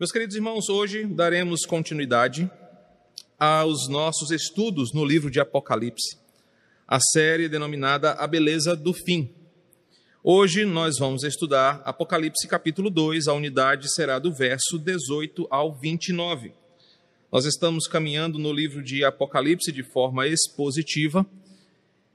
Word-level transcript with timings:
Meus 0.00 0.12
queridos 0.12 0.34
irmãos, 0.34 0.70
hoje 0.70 1.04
daremos 1.04 1.66
continuidade 1.66 2.50
aos 3.38 3.86
nossos 3.86 4.30
estudos 4.30 4.94
no 4.94 5.04
livro 5.04 5.30
de 5.30 5.38
Apocalipse, 5.38 6.16
a 6.88 6.98
série 6.98 7.50
denominada 7.50 8.12
A 8.12 8.26
Beleza 8.26 8.74
do 8.74 8.94
Fim. 8.94 9.30
Hoje 10.24 10.64
nós 10.64 10.98
vamos 10.98 11.22
estudar 11.22 11.82
Apocalipse 11.84 12.48
capítulo 12.48 12.88
2, 12.88 13.28
a 13.28 13.34
unidade 13.34 13.92
será 13.92 14.18
do 14.18 14.32
verso 14.32 14.78
18 14.78 15.46
ao 15.50 15.78
29. 15.78 16.54
Nós 17.30 17.44
estamos 17.44 17.86
caminhando 17.86 18.38
no 18.38 18.54
livro 18.54 18.82
de 18.82 19.04
Apocalipse 19.04 19.70
de 19.70 19.82
forma 19.82 20.26
expositiva 20.26 21.26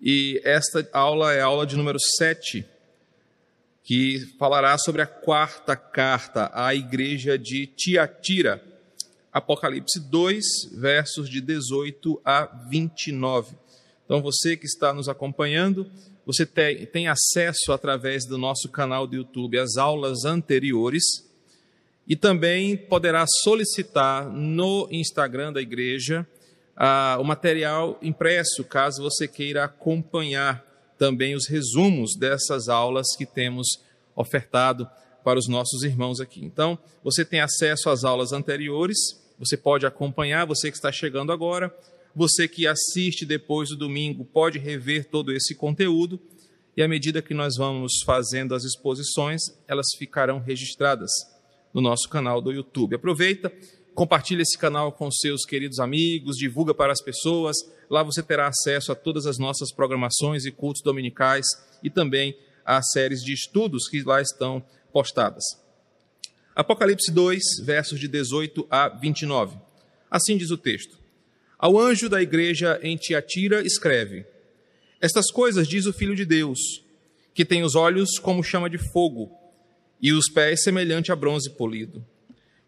e 0.02 0.42
esta 0.44 0.90
aula 0.92 1.34
é 1.34 1.42
a 1.42 1.46
aula 1.46 1.68
de 1.68 1.76
número 1.76 2.00
7, 2.18 2.66
que 3.86 4.20
falará 4.40 4.76
sobre 4.80 5.04
a 5.04 5.06
quarta 5.06 5.76
carta 5.76 6.50
à 6.52 6.74
igreja 6.74 7.38
de 7.38 7.68
Tiatira. 7.68 8.60
Apocalipse 9.32 10.00
2, 10.00 10.44
versos 10.74 11.30
de 11.30 11.40
18 11.40 12.20
a 12.26 12.46
29. 12.68 13.56
Então, 14.04 14.24
você 14.24 14.58
que 14.58 14.66
está 14.66 14.92
nos 14.92 15.08
acompanhando, 15.08 15.86
você 16.26 16.48
tem, 16.48 16.84
tem 16.88 17.08
acesso 17.08 17.72
através 17.72 18.26
do 18.26 18.40
nosso 18.40 18.70
canal 18.70 19.06
do 19.06 19.18
YouTube 19.18 19.60
às 19.60 19.78
aulas 19.78 20.26
anteriores 20.26 21.04
e 22.08 22.16
também 22.16 22.76
poderá 22.76 23.24
solicitar 23.44 24.28
no 24.28 24.88
Instagram 24.90 25.54
da 25.54 25.62
igreja 25.62 26.28
ah, 26.76 27.18
o 27.20 27.24
material 27.24 28.00
impresso, 28.02 28.64
caso 28.64 29.04
você 29.04 29.28
queira 29.28 29.66
acompanhar 29.66 30.75
também 31.06 31.36
os 31.36 31.48
resumos 31.48 32.16
dessas 32.16 32.68
aulas 32.68 33.16
que 33.16 33.28
temos 33.28 33.80
ofertado 34.16 34.90
para 35.24 35.38
os 35.38 35.48
nossos 35.48 35.84
irmãos 35.84 36.20
aqui. 36.20 36.44
Então, 36.44 36.80
você 37.04 37.24
tem 37.24 37.42
acesso 37.42 37.92
às 37.92 38.04
aulas 38.04 38.32
anteriores, 38.32 38.98
você 39.38 39.56
pode 39.56 39.86
acompanhar, 39.86 40.48
você 40.48 40.72
que 40.72 40.78
está 40.78 40.92
chegando 40.92 41.32
agora, 41.32 41.72
você 42.16 42.48
que 42.48 42.66
assiste 42.66 43.24
depois 43.24 43.70
do 43.70 43.76
domingo 43.76 44.26
pode 44.26 44.58
rever 44.58 45.06
todo 45.06 45.32
esse 45.32 45.54
conteúdo 45.54 46.20
e 46.76 46.82
à 46.82 46.88
medida 46.88 47.22
que 47.22 47.36
nós 47.36 47.56
vamos 47.56 48.02
fazendo 48.04 48.56
as 48.56 48.64
exposições, 48.64 49.42
elas 49.68 49.86
ficarão 50.00 50.40
registradas 50.40 51.12
no 51.72 51.82
nosso 51.82 52.10
canal 52.10 52.42
do 52.42 52.52
YouTube. 52.52 52.96
Aproveita 52.96 53.54
Compartilhe 53.96 54.42
esse 54.42 54.58
canal 54.58 54.92
com 54.92 55.10
seus 55.10 55.46
queridos 55.46 55.80
amigos, 55.80 56.36
divulga 56.36 56.74
para 56.74 56.92
as 56.92 57.02
pessoas. 57.02 57.56
Lá 57.90 58.04
você 58.04 58.22
terá 58.22 58.48
acesso 58.48 58.92
a 58.92 58.96
todas 58.96 59.26
as 59.26 59.38
nossas 59.40 59.72
programações 59.72 60.44
e 60.44 60.52
cultos 60.52 60.82
dominicais 60.84 61.46
e 61.82 61.90
também 61.90 62.38
às 62.66 62.92
séries 62.92 63.22
de 63.22 63.32
estudos 63.32 63.88
que 63.88 64.04
lá 64.04 64.22
estão 64.22 64.62
postadas. 64.92 65.46
Apocalipse 66.54 67.10
2, 67.10 67.42
versos 67.64 67.98
de 67.98 68.10
18 68.10 68.68
a 68.70 68.90
29. 68.90 69.58
Assim 70.12 70.36
diz 70.36 70.52
o 70.52 70.58
texto: 70.58 71.00
Ao 71.58 71.80
anjo 71.80 72.10
da 72.10 72.22
igreja 72.22 72.78
em 72.84 72.98
Tiatira 72.98 73.66
escreve: 73.66 74.26
Estas 75.00 75.32
coisas 75.32 75.70
diz 75.70 75.86
o 75.86 75.94
Filho 75.94 76.18
de 76.18 76.26
Deus, 76.26 76.60
que 77.34 77.46
tem 77.46 77.64
os 77.64 77.76
olhos 77.76 78.20
como 78.20 78.44
chama 78.44 78.70
de 78.70 78.78
fogo 78.78 79.32
e 80.02 80.12
os 80.12 80.30
pés 80.30 80.64
semelhante 80.64 81.14
a 81.14 81.16
bronze 81.16 81.50
polido. 81.52 82.06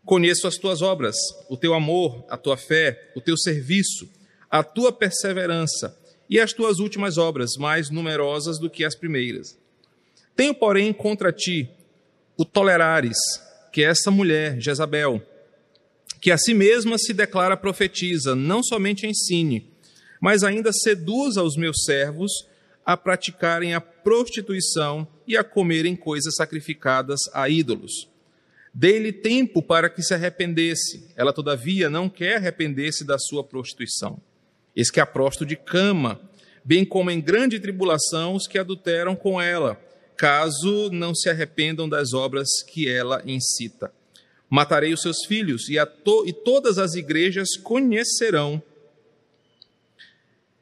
Conheço 0.08 0.48
as 0.48 0.56
tuas 0.56 0.82
obras, 0.82 1.18
o 1.50 1.58
teu 1.58 1.74
amor, 1.74 2.24
a 2.30 2.38
tua 2.38 2.56
fé, 2.56 3.12
o 3.14 3.20
teu 3.20 3.36
serviço, 3.36 4.10
a 4.50 4.64
tua 4.64 4.90
perseverança 4.90 6.00
e 6.30 6.40
as 6.40 6.54
tuas 6.54 6.80
últimas 6.80 7.18
obras, 7.18 7.58
mais 7.58 7.90
numerosas 7.90 8.58
do 8.58 8.70
que 8.70 8.86
as 8.86 8.96
primeiras. 8.96 9.60
Tenho, 10.34 10.56
porém, 10.56 10.94
contra 10.94 11.34
ti 11.34 11.70
o 12.38 12.46
tolerares, 12.46 13.18
que 13.70 13.84
é 13.84 13.90
essa 13.90 14.10
mulher, 14.10 14.58
Jezabel, 14.62 15.22
que 16.22 16.32
a 16.32 16.38
si 16.38 16.54
mesma 16.54 16.98
se 16.98 17.14
declara 17.14 17.58
profetiza, 17.58 18.34
não 18.34 18.64
somente 18.64 19.06
ensine, 19.06 19.70
mas 20.22 20.42
ainda 20.42 20.72
seduza 20.72 21.44
os 21.44 21.58
meus 21.58 21.84
servos 21.84 22.32
a 22.86 22.96
praticarem 22.96 23.74
a 23.74 23.82
prostituição 23.82 25.06
e 25.28 25.36
a 25.36 25.44
comerem 25.44 25.98
coisas 25.98 26.34
sacrificadas 26.36 27.20
a 27.34 27.50
ídolos. 27.50 28.08
Dei-lhe 28.80 29.12
tempo 29.12 29.64
para 29.64 29.90
que 29.90 30.04
se 30.04 30.14
arrependesse. 30.14 31.10
Ela, 31.16 31.34
todavia, 31.34 31.90
não 31.90 32.08
quer 32.08 32.36
arrepender-se 32.36 33.04
da 33.04 33.18
sua 33.18 33.44
prostituição. 33.44 34.22
Eis 34.76 34.92
que 34.92 35.00
a 35.00 35.06
prosto 35.06 35.44
de 35.44 35.56
cama, 35.56 36.22
bem 36.64 36.86
como 36.86 37.10
em 37.10 37.20
grande 37.20 37.60
tribulação 37.60 38.36
os 38.36 38.46
que 38.46 38.60
adulteram 38.60 39.16
com 39.16 39.42
ela, 39.42 39.82
caso 40.16 40.92
não 40.92 41.16
se 41.16 41.28
arrependam 41.28 41.90
das 41.90 42.14
obras 42.14 42.48
que 42.68 42.88
ela 42.88 43.24
incita. 43.26 43.92
Matarei 44.48 44.94
os 44.94 45.02
seus 45.02 45.26
filhos, 45.26 45.68
e, 45.70 45.84
to 46.04 46.26
e 46.28 46.32
todas 46.32 46.78
as 46.78 46.94
igrejas 46.94 47.58
conhecerão 47.58 48.62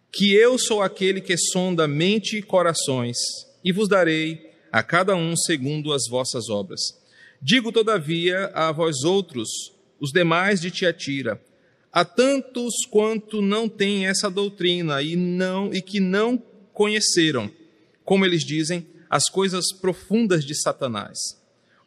que 0.09 0.33
eu 0.33 0.57
sou 0.57 0.81
aquele 0.81 1.19
que 1.19 1.35
sonda 1.35 1.85
mente 1.85 2.37
e 2.37 2.41
corações, 2.41 3.17
e 3.61 3.73
vos 3.73 3.89
darei 3.89 4.53
a 4.71 4.81
cada 4.81 5.17
um 5.17 5.35
segundo 5.35 5.91
as 5.91 6.03
vossas 6.09 6.47
obras. 6.49 7.03
Digo, 7.41 7.71
todavia, 7.71 8.47
a 8.53 8.71
vós 8.71 9.03
outros, 9.03 9.49
os 9.99 10.11
demais 10.11 10.59
de 10.59 10.71
Tiatira, 10.71 11.41
a 11.91 12.03
tantos 12.03 12.85
quanto 12.89 13.41
não 13.41 13.69
têm 13.69 14.07
essa 14.07 14.29
doutrina 14.29 15.01
e 15.01 15.15
não 15.15 15.73
e 15.73 15.81
que 15.81 15.99
não 15.99 16.41
conheceram, 16.73 17.49
como 18.03 18.25
eles 18.25 18.43
dizem, 18.43 18.85
as 19.09 19.29
coisas 19.29 19.71
profundas 19.71 20.43
de 20.43 20.59
Satanás. 20.59 21.17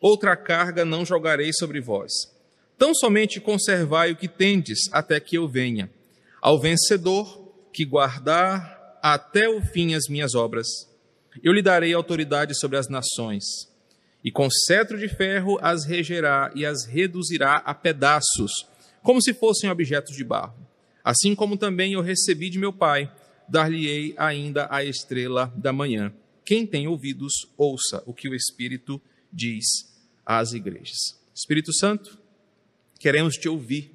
Outra 0.01 0.37
carga 0.37 0.85
não 0.85 1.05
jogarei 1.05 1.53
sobre 1.53 1.81
vós. 1.81 2.13
Tão 2.79 2.95
somente 2.95 3.41
conservai 3.41 4.13
o 4.13 4.17
que 4.17 4.29
tendes 4.29 4.79
até 4.93 5.19
que 5.19 5.37
eu 5.37 5.49
venha. 5.49 5.91
Ao 6.41 6.59
vencedor 6.59 7.53
que 7.73 7.85
guardar 7.85 8.99
até 9.03 9.49
o 9.49 9.61
fim 9.61 9.95
as 9.95 10.09
minhas 10.09 10.35
obras, 10.35 10.67
eu 11.43 11.53
lhe 11.53 11.63
darei 11.63 11.93
autoridade 11.93 12.59
sobre 12.59 12.77
as 12.79 12.89
nações 12.89 13.45
e 14.23 14.31
com 14.31 14.51
cetro 14.51 14.99
de 14.99 15.09
ferro 15.09 15.59
as 15.61 15.85
regerá 15.85 16.51
e 16.55 16.67
as 16.67 16.85
reduzirá 16.85 17.57
a 17.57 17.75
pedaços, 17.75 18.53
como 19.03 19.23
se 19.23 19.33
fossem 19.33 19.71
objetos 19.71 20.17
de 20.17 20.25
barro. 20.25 20.67
Assim 21.05 21.35
como 21.35 21.57
também 21.57 21.93
eu 21.93 22.03
recebi 22.03 22.51
de 22.51 22.59
meu 22.59 22.73
Pai, 22.73 23.11
dar-lhe-ei 23.49 24.15
ainda 24.19 24.67
a 24.71 24.85
estrela 24.85 25.53
da 25.57 25.73
manhã. 25.73 26.13
Quem 26.45 26.67
tem 26.67 26.89
ouvidos, 26.89 27.33
ouça 27.57 28.03
o 28.07 28.13
que 28.13 28.29
o 28.29 28.35
Espírito 28.35 29.01
diz 29.33 29.65
às 30.27 30.53
igrejas. 30.53 31.19
Espírito 31.35 31.73
Santo, 31.73 32.19
queremos 32.99 33.37
te 33.37 33.49
ouvir, 33.49 33.93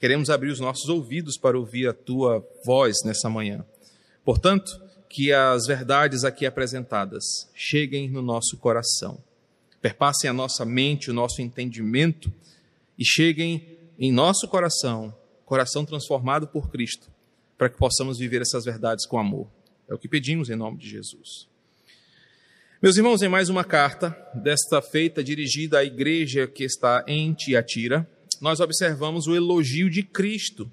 queremos 0.00 0.30
abrir 0.30 0.50
os 0.50 0.58
nossos 0.58 0.88
ouvidos 0.88 1.36
para 1.38 1.58
ouvir 1.58 1.88
a 1.88 1.92
tua 1.92 2.44
voz 2.64 2.96
nessa 3.04 3.28
manhã. 3.28 3.64
Portanto, 4.24 4.72
que 5.08 5.32
as 5.32 5.66
verdades 5.66 6.24
aqui 6.24 6.46
apresentadas 6.46 7.22
cheguem 7.54 8.08
no 8.08 8.22
nosso 8.22 8.56
coração 8.56 9.22
perpassem 9.82 10.30
a 10.30 10.32
nossa 10.32 10.64
mente, 10.64 11.10
o 11.10 11.14
nosso 11.14 11.42
entendimento 11.42 12.32
e 12.96 13.04
cheguem 13.04 13.76
em 13.98 14.12
nosso 14.12 14.46
coração, 14.46 15.14
coração 15.44 15.84
transformado 15.84 16.46
por 16.46 16.70
Cristo, 16.70 17.10
para 17.58 17.68
que 17.68 17.76
possamos 17.76 18.18
viver 18.18 18.40
essas 18.40 18.64
verdades 18.64 19.04
com 19.04 19.18
amor. 19.18 19.48
É 19.88 19.94
o 19.94 19.98
que 19.98 20.08
pedimos 20.08 20.48
em 20.48 20.56
nome 20.56 20.78
de 20.78 20.88
Jesus. 20.88 21.48
Meus 22.80 22.96
irmãos, 22.96 23.22
em 23.22 23.28
mais 23.28 23.48
uma 23.48 23.64
carta, 23.64 24.16
desta 24.34 24.80
feita 24.80 25.22
dirigida 25.22 25.80
à 25.80 25.84
igreja 25.84 26.46
que 26.46 26.64
está 26.64 27.04
em 27.06 27.32
Tiatira, 27.32 28.08
nós 28.40 28.60
observamos 28.60 29.26
o 29.26 29.36
elogio 29.36 29.90
de 29.90 30.02
Cristo 30.02 30.70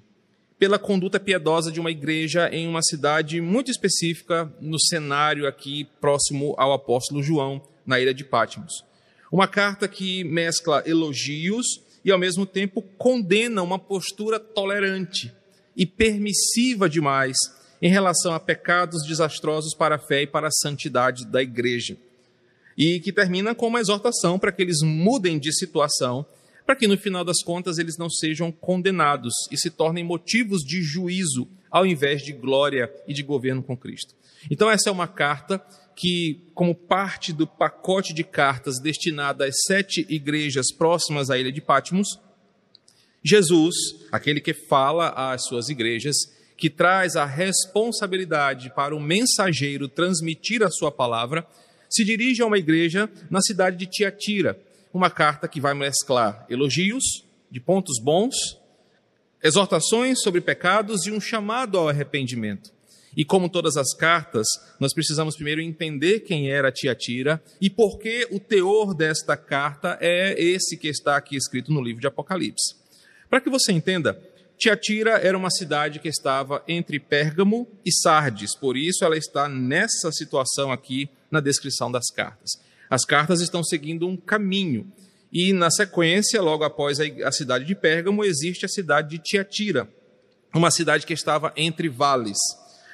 pela 0.58 0.78
conduta 0.78 1.18
piedosa 1.18 1.70
de 1.70 1.80
uma 1.80 1.90
igreja 1.90 2.48
em 2.52 2.66
uma 2.68 2.82
cidade 2.82 3.40
muito 3.40 3.70
específica, 3.70 4.52
no 4.60 4.78
cenário 4.78 5.46
aqui 5.46 5.84
próximo 6.00 6.54
ao 6.58 6.72
apóstolo 6.72 7.22
João, 7.22 7.62
na 7.86 8.00
ilha 8.00 8.12
de 8.12 8.24
Patmos. 8.24 8.84
Uma 9.30 9.46
carta 9.46 9.86
que 9.86 10.24
mescla 10.24 10.82
elogios 10.84 11.80
e, 12.04 12.10
ao 12.10 12.18
mesmo 12.18 12.44
tempo, 12.44 12.82
condena 12.98 13.62
uma 13.62 13.78
postura 13.78 14.40
tolerante 14.40 15.32
e 15.76 15.86
permissiva 15.86 16.88
demais 16.88 17.36
em 17.80 17.88
relação 17.88 18.34
a 18.34 18.40
pecados 18.40 19.06
desastrosos 19.06 19.74
para 19.74 19.94
a 19.94 19.98
fé 19.98 20.22
e 20.22 20.26
para 20.26 20.48
a 20.48 20.52
santidade 20.52 21.24
da 21.26 21.42
igreja. 21.42 21.96
E 22.76 22.98
que 23.00 23.12
termina 23.12 23.54
com 23.54 23.68
uma 23.68 23.80
exortação 23.80 24.38
para 24.38 24.52
que 24.52 24.62
eles 24.62 24.82
mudem 24.82 25.38
de 25.38 25.52
situação, 25.52 26.26
para 26.66 26.76
que 26.76 26.86
no 26.86 26.98
final 26.98 27.24
das 27.24 27.42
contas 27.42 27.78
eles 27.78 27.96
não 27.96 28.10
sejam 28.10 28.50
condenados 28.50 29.32
e 29.50 29.56
se 29.56 29.70
tornem 29.70 30.04
motivos 30.04 30.62
de 30.62 30.82
juízo 30.82 31.48
ao 31.70 31.86
invés 31.86 32.22
de 32.22 32.32
glória 32.32 32.92
e 33.06 33.14
de 33.14 33.22
governo 33.22 33.62
com 33.62 33.76
Cristo. 33.76 34.14
Então, 34.50 34.70
essa 34.70 34.88
é 34.88 34.92
uma 34.92 35.06
carta 35.06 35.62
que, 36.00 36.40
como 36.54 36.74
parte 36.74 37.30
do 37.30 37.46
pacote 37.46 38.14
de 38.14 38.24
cartas 38.24 38.80
destinado 38.80 39.44
às 39.44 39.54
sete 39.66 40.06
igrejas 40.08 40.72
próximas 40.72 41.28
à 41.28 41.36
ilha 41.36 41.52
de 41.52 41.60
Patmos, 41.60 42.18
Jesus, 43.22 43.74
aquele 44.10 44.40
que 44.40 44.54
fala 44.54 45.10
às 45.10 45.44
suas 45.44 45.68
igrejas, 45.68 46.16
que 46.56 46.70
traz 46.70 47.16
a 47.16 47.26
responsabilidade 47.26 48.72
para 48.74 48.96
o 48.96 49.00
mensageiro 49.00 49.88
transmitir 49.88 50.62
a 50.62 50.70
sua 50.70 50.90
palavra, 50.90 51.46
se 51.90 52.02
dirige 52.02 52.40
a 52.40 52.46
uma 52.46 52.56
igreja 52.56 53.10
na 53.28 53.42
cidade 53.42 53.76
de 53.76 53.84
Tiatira, 53.84 54.58
uma 54.94 55.10
carta 55.10 55.46
que 55.46 55.60
vai 55.60 55.74
mesclar 55.74 56.46
elogios 56.48 57.26
de 57.50 57.60
pontos 57.60 58.02
bons, 58.02 58.34
exortações 59.42 60.22
sobre 60.22 60.40
pecados 60.40 61.04
e 61.06 61.10
um 61.10 61.20
chamado 61.20 61.76
ao 61.76 61.90
arrependimento. 61.90 62.72
E 63.16 63.24
como 63.24 63.48
todas 63.48 63.76
as 63.76 63.92
cartas, 63.92 64.46
nós 64.78 64.94
precisamos 64.94 65.34
primeiro 65.34 65.60
entender 65.60 66.20
quem 66.20 66.50
era 66.50 66.70
Tiatira 66.70 67.42
e 67.60 67.68
por 67.68 67.98
que 67.98 68.28
o 68.30 68.38
teor 68.38 68.94
desta 68.94 69.36
carta 69.36 69.98
é 70.00 70.40
esse 70.40 70.76
que 70.76 70.88
está 70.88 71.16
aqui 71.16 71.36
escrito 71.36 71.72
no 71.72 71.82
livro 71.82 72.00
de 72.00 72.06
Apocalipse. 72.06 72.76
Para 73.28 73.40
que 73.40 73.50
você 73.50 73.72
entenda, 73.72 74.20
Tiatira 74.58 75.12
era 75.12 75.36
uma 75.36 75.50
cidade 75.50 75.98
que 75.98 76.08
estava 76.08 76.62
entre 76.68 77.00
Pérgamo 77.00 77.66
e 77.84 77.90
Sardes, 77.92 78.54
por 78.56 78.76
isso 78.76 79.04
ela 79.04 79.16
está 79.16 79.48
nessa 79.48 80.12
situação 80.12 80.70
aqui 80.70 81.08
na 81.30 81.40
descrição 81.40 81.90
das 81.90 82.10
cartas. 82.10 82.50
As 82.88 83.04
cartas 83.04 83.40
estão 83.40 83.64
seguindo 83.64 84.06
um 84.06 84.16
caminho, 84.16 84.92
e 85.32 85.52
na 85.52 85.70
sequência, 85.70 86.42
logo 86.42 86.64
após 86.64 86.98
a 87.00 87.30
cidade 87.30 87.64
de 87.64 87.74
Pérgamo, 87.74 88.24
existe 88.24 88.66
a 88.66 88.68
cidade 88.68 89.10
de 89.10 89.18
Tiatira, 89.22 89.88
uma 90.52 90.70
cidade 90.70 91.06
que 91.06 91.12
estava 91.12 91.52
entre 91.56 91.88
vales. 91.88 92.36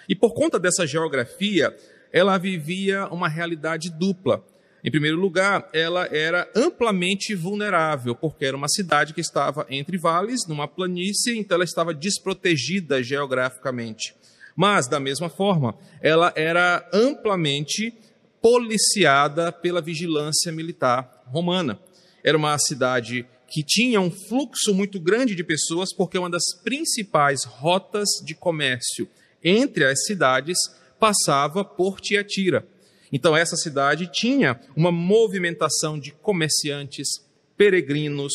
E 0.08 0.14
por 0.14 0.34
conta 0.34 0.58
dessa 0.58 0.86
geografia, 0.86 1.76
ela 2.12 2.38
vivia 2.38 3.06
uma 3.08 3.28
realidade 3.28 3.90
dupla. 3.90 4.44
Em 4.84 4.90
primeiro 4.90 5.18
lugar, 5.18 5.68
ela 5.72 6.06
era 6.12 6.48
amplamente 6.54 7.34
vulnerável, 7.34 8.14
porque 8.14 8.44
era 8.44 8.56
uma 8.56 8.68
cidade 8.68 9.12
que 9.12 9.20
estava 9.20 9.66
entre 9.68 9.98
vales, 9.98 10.46
numa 10.46 10.68
planície, 10.68 11.36
então 11.36 11.56
ela 11.56 11.64
estava 11.64 11.92
desprotegida 11.92 13.02
geograficamente. 13.02 14.14
Mas, 14.54 14.86
da 14.88 15.00
mesma 15.00 15.28
forma, 15.28 15.76
ela 16.00 16.32
era 16.36 16.88
amplamente 16.92 17.92
policiada 18.40 19.50
pela 19.50 19.82
vigilância 19.82 20.52
militar 20.52 21.24
romana. 21.26 21.80
Era 22.22 22.38
uma 22.38 22.56
cidade 22.58 23.26
que 23.48 23.62
tinha 23.64 24.00
um 24.00 24.10
fluxo 24.10 24.72
muito 24.72 25.00
grande 25.00 25.34
de 25.34 25.44
pessoas, 25.44 25.92
porque 25.92 26.18
uma 26.18 26.30
das 26.30 26.44
principais 26.62 27.44
rotas 27.44 28.08
de 28.24 28.34
comércio 28.34 29.08
entre 29.48 29.84
as 29.84 30.04
cidades 30.04 30.58
passava 30.98 31.64
por 31.64 32.00
Tiatira. 32.00 32.66
Então, 33.12 33.36
essa 33.36 33.54
cidade 33.54 34.10
tinha 34.12 34.60
uma 34.74 34.90
movimentação 34.90 35.96
de 35.96 36.10
comerciantes, 36.10 37.06
peregrinos, 37.56 38.32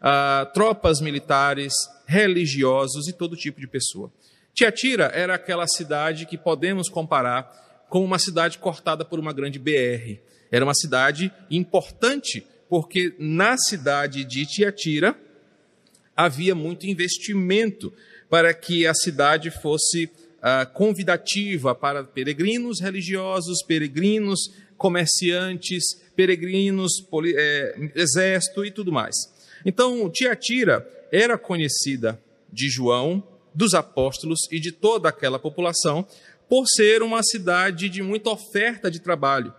uh, 0.00 0.50
tropas 0.54 1.02
militares, 1.02 1.74
religiosos 2.06 3.06
e 3.06 3.12
todo 3.12 3.36
tipo 3.36 3.60
de 3.60 3.66
pessoa. 3.66 4.10
Tiatira 4.54 5.10
era 5.14 5.34
aquela 5.34 5.66
cidade 5.66 6.24
que 6.24 6.38
podemos 6.38 6.88
comparar 6.88 7.86
com 7.90 8.02
uma 8.02 8.18
cidade 8.18 8.56
cortada 8.56 9.04
por 9.04 9.18
uma 9.18 9.34
grande 9.34 9.58
BR. 9.58 10.18
Era 10.50 10.64
uma 10.64 10.74
cidade 10.74 11.30
importante, 11.50 12.46
porque 12.70 13.14
na 13.18 13.58
cidade 13.58 14.24
de 14.24 14.46
Tiatira 14.46 15.14
havia 16.16 16.54
muito 16.54 16.86
investimento 16.86 17.92
para 18.30 18.54
que 18.54 18.86
a 18.86 18.94
cidade 18.94 19.50
fosse 19.50 20.10
uh, 20.44 20.70
convidativa 20.74 21.74
para 21.74 22.04
peregrinos 22.04 22.80
religiosos, 22.80 23.62
peregrinos 23.62 24.52
comerciantes, 24.76 25.82
peregrinos, 26.14 27.00
poli, 27.10 27.34
é, 27.34 27.90
exército 27.94 28.64
e 28.64 28.70
tudo 28.70 28.92
mais. 28.92 29.14
Então, 29.64 30.10
Tiatira 30.10 30.86
era 31.10 31.38
conhecida 31.38 32.20
de 32.52 32.68
João, 32.68 33.22
dos 33.54 33.72
apóstolos 33.72 34.40
e 34.50 34.58
de 34.58 34.72
toda 34.72 35.08
aquela 35.08 35.38
população 35.38 36.06
por 36.48 36.66
ser 36.66 37.02
uma 37.02 37.22
cidade 37.22 37.88
de 37.88 38.02
muita 38.02 38.30
oferta 38.30 38.90
de 38.90 39.00
trabalho. 39.00 39.54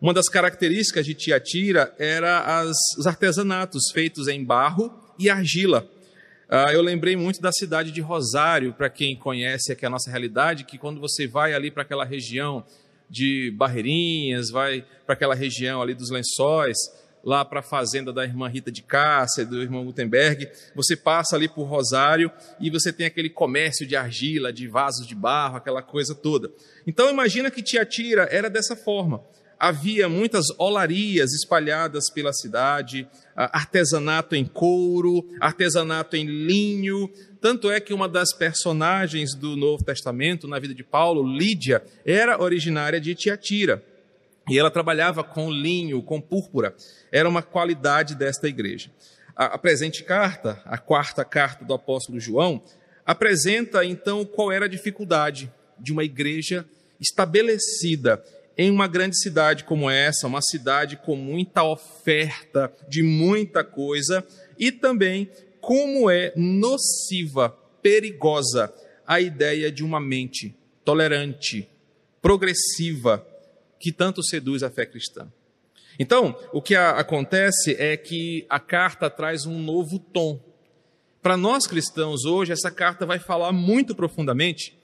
Uma 0.00 0.14
das 0.14 0.28
características 0.28 1.04
de 1.04 1.14
Tiatira 1.14 1.94
era 1.98 2.60
as, 2.60 2.76
os 2.98 3.06
artesanatos 3.06 3.90
feitos 3.92 4.26
em 4.28 4.44
barro 4.44 4.92
e 5.18 5.28
argila. 5.28 5.88
Uh, 6.52 6.68
eu 6.70 6.82
lembrei 6.82 7.16
muito 7.16 7.40
da 7.40 7.50
cidade 7.50 7.90
de 7.90 8.02
Rosário, 8.02 8.74
para 8.74 8.90
quem 8.90 9.16
conhece 9.16 9.72
aqui 9.72 9.86
a 9.86 9.88
nossa 9.88 10.10
realidade, 10.10 10.64
que 10.64 10.76
quando 10.76 11.00
você 11.00 11.26
vai 11.26 11.54
ali 11.54 11.70
para 11.70 11.82
aquela 11.82 12.04
região 12.04 12.62
de 13.08 13.50
Barreirinhas, 13.56 14.50
vai 14.50 14.84
para 15.06 15.14
aquela 15.14 15.34
região 15.34 15.80
ali 15.80 15.94
dos 15.94 16.10
Lençóis, 16.10 16.76
lá 17.24 17.42
para 17.42 17.60
a 17.60 17.62
fazenda 17.62 18.12
da 18.12 18.22
irmã 18.22 18.48
Rita 18.48 18.70
de 18.70 18.82
Cássia, 18.82 19.46
do 19.46 19.62
irmão 19.62 19.82
Gutenberg, 19.86 20.46
você 20.74 20.94
passa 20.94 21.36
ali 21.36 21.48
por 21.48 21.64
Rosário 21.64 22.30
e 22.60 22.68
você 22.68 22.92
tem 22.92 23.06
aquele 23.06 23.30
comércio 23.30 23.86
de 23.86 23.96
argila, 23.96 24.52
de 24.52 24.68
vasos 24.68 25.06
de 25.06 25.14
barro, 25.14 25.56
aquela 25.56 25.80
coisa 25.80 26.14
toda. 26.14 26.52
Então 26.86 27.08
imagina 27.08 27.50
que 27.50 27.62
Tiatira 27.62 28.28
era 28.30 28.50
dessa 28.50 28.76
forma 28.76 29.24
havia 29.62 30.08
muitas 30.08 30.46
olarias 30.58 31.32
espalhadas 31.32 32.10
pela 32.10 32.32
cidade, 32.32 33.06
artesanato 33.36 34.34
em 34.34 34.44
couro, 34.44 35.24
artesanato 35.40 36.16
em 36.16 36.26
linho. 36.26 37.08
Tanto 37.40 37.70
é 37.70 37.78
que 37.78 37.94
uma 37.94 38.08
das 38.08 38.34
personagens 38.34 39.36
do 39.36 39.54
Novo 39.54 39.84
Testamento, 39.84 40.48
na 40.48 40.58
vida 40.58 40.74
de 40.74 40.82
Paulo, 40.82 41.22
Lídia, 41.22 41.80
era 42.04 42.42
originária 42.42 43.00
de 43.00 43.14
Tiatira. 43.14 43.80
E 44.50 44.58
ela 44.58 44.68
trabalhava 44.68 45.22
com 45.22 45.48
linho, 45.48 46.02
com 46.02 46.20
púrpura. 46.20 46.74
Era 47.12 47.28
uma 47.28 47.40
qualidade 47.40 48.16
desta 48.16 48.48
igreja. 48.48 48.90
A, 49.36 49.56
presente 49.56 50.02
carta, 50.02 50.60
a 50.64 50.76
quarta 50.76 51.24
carta 51.24 51.64
do 51.64 51.72
apóstolo 51.72 52.18
João, 52.18 52.60
apresenta 53.06 53.84
então 53.84 54.24
qual 54.24 54.50
era 54.50 54.64
a 54.64 54.68
dificuldade 54.68 55.52
de 55.78 55.92
uma 55.92 56.02
igreja 56.02 56.66
estabelecida 57.00 58.20
em 58.62 58.70
uma 58.70 58.86
grande 58.86 59.18
cidade 59.18 59.64
como 59.64 59.90
essa, 59.90 60.28
uma 60.28 60.40
cidade 60.40 60.96
com 60.96 61.16
muita 61.16 61.64
oferta 61.64 62.72
de 62.88 63.02
muita 63.02 63.64
coisa, 63.64 64.24
e 64.56 64.70
também 64.70 65.28
como 65.60 66.08
é 66.08 66.32
nociva, 66.36 67.50
perigosa 67.82 68.72
a 69.04 69.20
ideia 69.20 69.70
de 69.72 69.82
uma 69.82 69.98
mente 69.98 70.54
tolerante, 70.84 71.68
progressiva, 72.20 73.26
que 73.80 73.90
tanto 73.90 74.22
seduz 74.22 74.62
a 74.62 74.70
fé 74.70 74.86
cristã. 74.86 75.26
Então, 75.98 76.38
o 76.52 76.62
que 76.62 76.76
acontece 76.76 77.74
é 77.76 77.96
que 77.96 78.46
a 78.48 78.60
carta 78.60 79.10
traz 79.10 79.44
um 79.44 79.58
novo 79.58 79.98
tom. 79.98 80.40
Para 81.20 81.36
nós 81.36 81.66
cristãos 81.66 82.24
hoje, 82.24 82.52
essa 82.52 82.70
carta 82.70 83.04
vai 83.04 83.18
falar 83.18 83.50
muito 83.50 83.92
profundamente, 83.92 84.78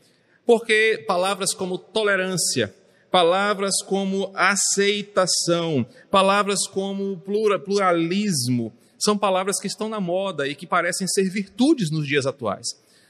porque 0.44 1.04
palavras 1.06 1.54
como 1.54 1.78
tolerância, 1.78 2.74
palavras 3.10 3.82
como 3.86 4.30
aceitação, 4.34 5.86
palavras 6.10 6.66
como 6.66 7.20
pluralismo, 7.64 8.72
são 8.98 9.16
palavras 9.16 9.60
que 9.60 9.66
estão 9.66 9.88
na 9.88 10.00
moda 10.00 10.46
e 10.46 10.54
que 10.54 10.66
parecem 10.66 11.06
ser 11.06 11.30
virtudes 11.30 11.90
nos 11.90 12.06
dias 12.06 12.26
atuais. 12.26 12.66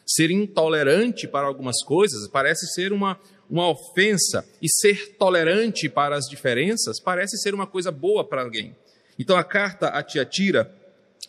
Ser 0.07 0.31
intolerante 0.31 1.27
para 1.27 1.47
algumas 1.47 1.83
coisas 1.83 2.29
parece 2.29 2.67
ser 2.69 2.93
uma, 2.93 3.19
uma 3.49 3.69
ofensa, 3.69 4.45
e 4.61 4.69
ser 4.69 5.17
tolerante 5.19 5.89
para 5.89 6.17
as 6.17 6.27
diferenças 6.27 7.01
parece 7.01 7.39
ser 7.39 7.55
uma 7.55 7.67
coisa 7.67 7.91
boa 7.91 8.25
para 8.25 8.43
alguém. 8.43 8.77
Então 9.19 9.37
a 9.37 9.45
carta 9.45 9.89
a 9.89 10.03
Tiatira 10.03 10.73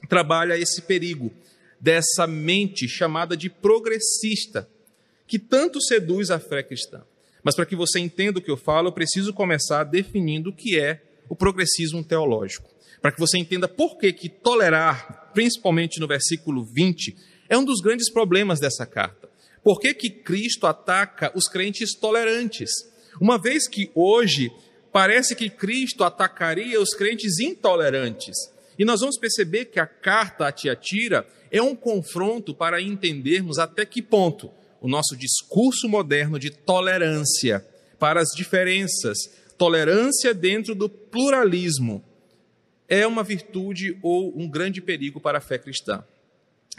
trabalha 0.07 0.57
esse 0.57 0.81
perigo 0.81 1.31
dessa 1.79 2.27
mente 2.27 2.87
chamada 2.87 3.35
de 3.35 3.49
progressista, 3.49 4.69
que 5.25 5.39
tanto 5.39 5.81
seduz 5.81 6.29
a 6.29 6.39
fé 6.39 6.61
cristã. 6.61 7.01
Mas 7.43 7.55
para 7.55 7.65
que 7.65 7.75
você 7.75 7.99
entenda 7.99 8.39
o 8.39 8.41
que 8.41 8.51
eu 8.51 8.57
falo, 8.57 8.89
eu 8.89 8.93
preciso 8.93 9.33
começar 9.33 9.83
definindo 9.83 10.49
o 10.49 10.55
que 10.55 10.79
é 10.79 11.01
o 11.27 11.35
progressismo 11.35 12.03
teológico. 12.03 12.69
Para 13.01 13.11
que 13.11 13.19
você 13.19 13.37
entenda 13.37 13.67
por 13.67 13.97
que, 13.97 14.11
que 14.11 14.27
tolerar, 14.27 15.31
principalmente 15.33 15.99
no 15.99 16.07
versículo 16.07 16.65
20, 16.65 17.15
é 17.47 17.57
um 17.57 17.63
dos 17.63 17.79
grandes 17.81 18.11
problemas 18.11 18.59
dessa 18.59 18.85
carta. 18.85 19.29
Por 19.63 19.79
que, 19.79 19.93
que 19.93 20.09
Cristo 20.09 20.67
ataca 20.67 21.31
os 21.35 21.47
crentes 21.47 21.93
tolerantes? 21.95 22.69
Uma 23.21 23.37
vez 23.37 23.67
que 23.67 23.91
hoje 23.95 24.51
parece 24.91 25.35
que 25.35 25.49
Cristo 25.49 26.03
atacaria 26.03 26.79
os 26.79 26.89
crentes 26.89 27.39
intolerantes. 27.39 28.35
E 28.77 28.85
nós 28.85 29.01
vamos 29.01 29.17
perceber 29.17 29.65
que 29.65 29.79
a 29.79 29.85
carta 29.85 30.47
a 30.47 30.51
Tiatira 30.51 31.27
é 31.51 31.61
um 31.61 31.75
confronto 31.75 32.53
para 32.53 32.81
entendermos 32.81 33.59
até 33.59 33.85
que 33.85 34.01
ponto 34.01 34.51
o 34.81 34.87
nosso 34.87 35.15
discurso 35.15 35.87
moderno 35.87 36.39
de 36.39 36.49
tolerância 36.49 37.65
para 37.97 38.21
as 38.21 38.29
diferenças, 38.29 39.17
tolerância 39.57 40.33
dentro 40.33 40.73
do 40.73 40.87
pluralismo, 40.87 42.03
é 42.87 43.05
uma 43.05 43.23
virtude 43.23 43.97
ou 44.01 44.33
um 44.35 44.49
grande 44.49 44.81
perigo 44.81 45.19
para 45.19 45.37
a 45.37 45.41
fé 45.41 45.57
cristã. 45.57 46.03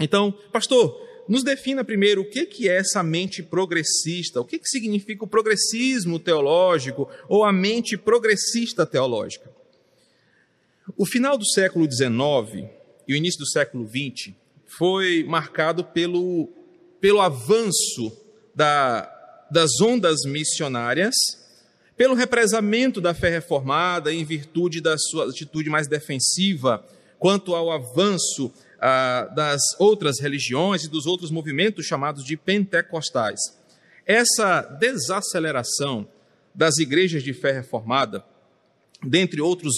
Então, 0.01 0.33
pastor, 0.53 1.09
nos 1.29 1.45
defina 1.45 1.85
primeiro 1.85 2.23
o 2.23 2.29
que 2.29 2.69
é 2.69 2.77
essa 2.77 3.03
mente 3.03 3.43
progressista, 3.43 4.41
o 4.41 4.45
que 4.45 4.61
significa 4.65 5.25
o 5.25 5.29
progressismo 5.29 6.19
teológico 6.19 7.09
ou 7.29 7.45
a 7.45 7.53
mente 7.53 7.97
progressista 7.97 8.85
teológica. 8.85 9.49
O 10.97 11.07
final 11.07 11.39
do 11.39 11.47
século 11.47 11.89
XIX 11.91 12.69
e 13.07 13.13
o 13.13 13.17
início 13.17 13.39
do 13.39 13.49
século 13.49 13.87
XX 13.87 14.35
foi 14.67 15.23
marcado 15.25 15.85
pelo 15.85 16.49
pelo 17.01 17.21
avanço 17.21 18.13
da, 18.55 19.11
das 19.51 19.81
ondas 19.81 20.21
missionárias, 20.25 21.15
pelo 21.97 22.15
represamento 22.15 23.01
da 23.01 23.13
fé 23.15 23.29
reformada 23.31 24.13
em 24.13 24.25
virtude 24.25 24.81
da 24.81 24.97
sua 24.97 25.29
atitude 25.29 25.69
mais 25.69 25.87
defensiva 25.87 26.85
quanto 27.19 27.55
ao 27.55 27.71
avanço 27.71 28.53
ah, 28.81 29.31
das 29.35 29.61
outras 29.79 30.19
religiões 30.19 30.85
e 30.85 30.89
dos 30.89 31.05
outros 31.05 31.31
movimentos 31.31 31.85
chamados 31.85 32.25
de 32.25 32.37
pentecostais. 32.37 33.39
Essa 34.07 34.63
desaceleração 34.63 36.09
das 36.55 36.79
igrejas 36.79 37.23
de 37.23 37.35
fé 37.35 37.53
reformada, 37.53 38.25
dentre 39.03 39.41
outros 39.41 39.75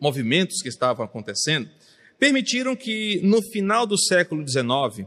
movimentos 0.00 0.62
que 0.62 0.68
estavam 0.68 1.04
acontecendo, 1.04 1.68
permitiram 2.18 2.74
que, 2.74 3.20
no 3.22 3.42
final 3.42 3.86
do 3.86 3.98
século 3.98 4.46
XIX, 4.46 5.06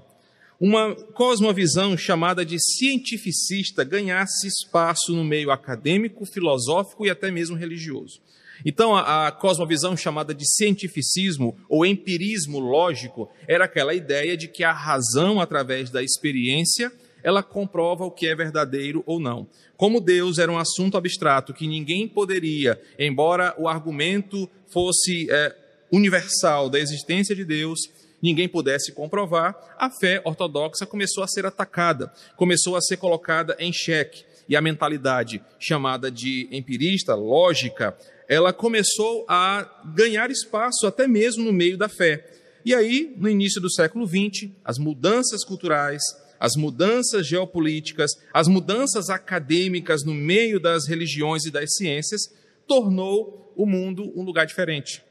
uma 0.59 0.93
cosmovisão 1.13 1.97
chamada 1.97 2.45
de 2.45 2.57
cientificista 2.59 3.83
ganhasse 3.83 4.47
espaço 4.47 5.15
no 5.15 5.23
meio 5.23 5.51
acadêmico, 5.51 6.25
filosófico 6.25 7.05
e 7.05 7.09
até 7.09 7.31
mesmo 7.31 7.55
religioso. 7.55 8.19
Então, 8.65 8.93
a, 8.93 9.27
a, 9.27 9.31
cosmovisão 9.31 9.95
chamada 9.95 10.33
de 10.33 10.45
cientificismo 10.45 11.57
ou 11.69 11.85
empirismo 11.85 12.59
lógico 12.59 13.29
era 13.47 13.63
aquela 13.63 13.93
ideia 13.93 14.35
de 14.35 14.49
que 14.49 14.65
a 14.65 14.73
razão, 14.73 15.39
através 15.39 15.89
da 15.89 16.03
experiência, 16.03 16.91
ela 17.23 17.41
comprova 17.41 18.03
o 18.03 18.11
que 18.11 18.27
é 18.27 18.35
verdadeiro 18.35 19.01
ou 19.05 19.17
não. 19.17 19.47
Como 19.77 20.01
Deus 20.01 20.39
era 20.39 20.51
um 20.51 20.57
assunto 20.57 20.97
abstrato 20.97 21.53
que 21.53 21.67
ninguém 21.67 22.05
poderia, 22.05 22.81
embora 22.97 23.55
o 23.57 23.67
argumento 23.67 24.49
fosse 24.67 25.29
é, 25.31 25.55
universal 25.89 26.69
da 26.69 26.79
existência 26.79 27.33
de 27.33 27.45
Deus, 27.45 27.79
ninguém 28.21 28.47
pudesse 28.47 28.91
comprovar, 28.91 29.55
a 29.77 29.89
fé 29.89 30.21
ortodoxa 30.23 30.85
começou 30.85 31.23
a 31.23 31.27
ser 31.27 31.45
atacada, 31.45 32.11
começou 32.35 32.75
a 32.75 32.81
ser 32.81 32.97
colocada 32.97 33.55
em 33.59 33.71
xeque. 33.71 34.25
E 34.47 34.55
a 34.55 34.61
mentalidade 34.61 35.43
chamada 35.59 36.09
de 36.09 36.47
empirista, 36.51 37.13
lógica, 37.13 37.95
ela 38.27 38.51
começou 38.51 39.25
a 39.27 39.69
ganhar 39.93 40.31
espaço 40.31 40.87
até 40.87 41.07
mesmo 41.07 41.43
no 41.43 41.53
meio 41.53 41.77
da 41.77 41.87
fé. 41.87 42.27
E 42.65 42.73
aí, 42.73 43.13
no 43.17 43.29
início 43.29 43.61
do 43.61 43.71
século 43.71 44.07
XX, 44.07 44.49
as 44.65 44.77
mudanças 44.77 45.43
culturais, 45.43 46.01
as 46.39 46.55
mudanças 46.55 47.27
geopolíticas, 47.27 48.11
as 48.33 48.47
mudanças 48.47 49.09
acadêmicas 49.09 50.03
no 50.03 50.13
meio 50.13 50.59
das 50.59 50.87
religiões 50.87 51.45
e 51.45 51.51
das 51.51 51.73
ciências, 51.75 52.21
tornou 52.67 53.53
o 53.55 53.65
mundo 53.65 54.11
um 54.15 54.23
lugar 54.23 54.45
diferente. 54.45 55.03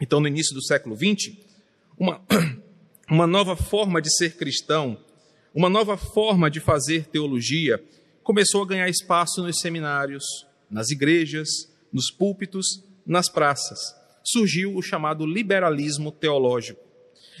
Então, 0.00 0.20
no 0.20 0.28
início 0.28 0.54
do 0.54 0.62
século 0.62 0.96
XX, 0.96 1.36
uma, 2.02 2.20
uma 3.08 3.28
nova 3.28 3.54
forma 3.54 4.02
de 4.02 4.12
ser 4.16 4.36
cristão, 4.36 4.98
uma 5.54 5.68
nova 5.68 5.96
forma 5.96 6.50
de 6.50 6.58
fazer 6.58 7.06
teologia, 7.06 7.80
começou 8.24 8.62
a 8.62 8.66
ganhar 8.66 8.88
espaço 8.88 9.40
nos 9.40 9.60
seminários, 9.60 10.24
nas 10.68 10.90
igrejas, 10.90 11.48
nos 11.92 12.10
púlpitos, 12.10 12.66
nas 13.06 13.28
praças. 13.28 13.78
Surgiu 14.24 14.74
o 14.74 14.82
chamado 14.82 15.24
liberalismo 15.24 16.10
teológico. 16.10 16.80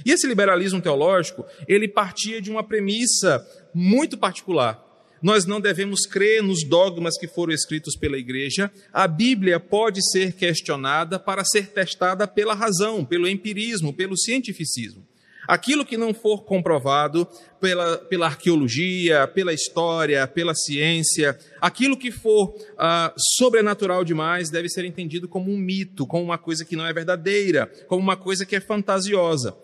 E 0.06 0.12
esse 0.12 0.28
liberalismo 0.28 0.80
teológico, 0.80 1.44
ele 1.66 1.88
partia 1.88 2.40
de 2.40 2.50
uma 2.50 2.62
premissa 2.62 3.44
muito 3.74 4.16
particular. 4.16 4.80
Nós 5.22 5.46
não 5.46 5.60
devemos 5.60 6.00
crer 6.04 6.42
nos 6.42 6.64
dogmas 6.64 7.16
que 7.16 7.28
foram 7.28 7.52
escritos 7.52 7.96
pela 7.96 8.18
igreja. 8.18 8.70
A 8.92 9.06
Bíblia 9.06 9.60
pode 9.60 10.00
ser 10.10 10.32
questionada 10.32 11.18
para 11.18 11.44
ser 11.44 11.68
testada 11.68 12.26
pela 12.26 12.54
razão, 12.54 13.04
pelo 13.04 13.28
empirismo, 13.28 13.92
pelo 13.92 14.18
cientificismo. 14.18 15.06
Aquilo 15.46 15.84
que 15.84 15.96
não 15.96 16.14
for 16.14 16.44
comprovado 16.44 17.26
pela, 17.60 17.98
pela 17.98 18.26
arqueologia, 18.26 19.26
pela 19.26 19.52
história, 19.52 20.26
pela 20.26 20.54
ciência, 20.54 21.38
aquilo 21.60 21.96
que 21.96 22.12
for 22.12 22.54
ah, 22.78 23.12
sobrenatural 23.38 24.04
demais 24.04 24.50
deve 24.50 24.68
ser 24.68 24.84
entendido 24.84 25.28
como 25.28 25.50
um 25.50 25.58
mito, 25.58 26.06
como 26.06 26.24
uma 26.24 26.38
coisa 26.38 26.64
que 26.64 26.76
não 26.76 26.86
é 26.86 26.92
verdadeira, 26.92 27.66
como 27.88 28.00
uma 28.00 28.16
coisa 28.16 28.46
que 28.46 28.54
é 28.54 28.60
fantasiosa. 28.60 29.56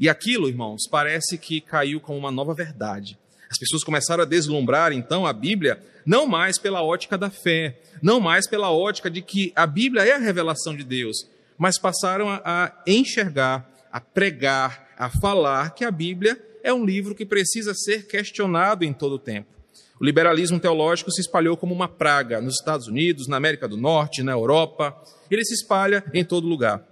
E 0.00 0.08
aquilo, 0.08 0.48
irmãos, 0.48 0.82
parece 0.90 1.38
que 1.38 1.60
caiu 1.60 2.00
como 2.00 2.18
uma 2.18 2.30
nova 2.30 2.54
verdade. 2.54 3.18
As 3.56 3.58
pessoas 3.58 3.82
começaram 3.82 4.22
a 4.22 4.26
deslumbrar, 4.26 4.92
então, 4.92 5.26
a 5.26 5.32
Bíblia, 5.32 5.82
não 6.04 6.26
mais 6.26 6.58
pela 6.58 6.82
ótica 6.82 7.16
da 7.16 7.30
fé, 7.30 7.80
não 8.02 8.20
mais 8.20 8.46
pela 8.46 8.70
ótica 8.70 9.10
de 9.10 9.22
que 9.22 9.50
a 9.56 9.66
Bíblia 9.66 10.04
é 10.04 10.12
a 10.12 10.18
revelação 10.18 10.76
de 10.76 10.84
Deus, 10.84 11.26
mas 11.56 11.78
passaram 11.78 12.28
a, 12.28 12.42
a 12.44 12.72
enxergar, 12.86 13.66
a 13.90 13.98
pregar, 13.98 14.90
a 14.98 15.08
falar 15.08 15.70
que 15.70 15.86
a 15.86 15.90
Bíblia 15.90 16.38
é 16.62 16.70
um 16.70 16.84
livro 16.84 17.14
que 17.14 17.24
precisa 17.24 17.72
ser 17.72 18.06
questionado 18.06 18.84
em 18.84 18.92
todo 18.92 19.14
o 19.14 19.18
tempo. 19.18 19.48
O 19.98 20.04
liberalismo 20.04 20.60
teológico 20.60 21.10
se 21.10 21.22
espalhou 21.22 21.56
como 21.56 21.72
uma 21.72 21.88
praga 21.88 22.42
nos 22.42 22.56
Estados 22.56 22.86
Unidos, 22.86 23.26
na 23.26 23.38
América 23.38 23.66
do 23.66 23.78
Norte, 23.78 24.22
na 24.22 24.32
Europa. 24.32 24.94
Ele 25.30 25.46
se 25.46 25.54
espalha 25.54 26.04
em 26.12 26.22
todo 26.22 26.46
lugar. 26.46 26.86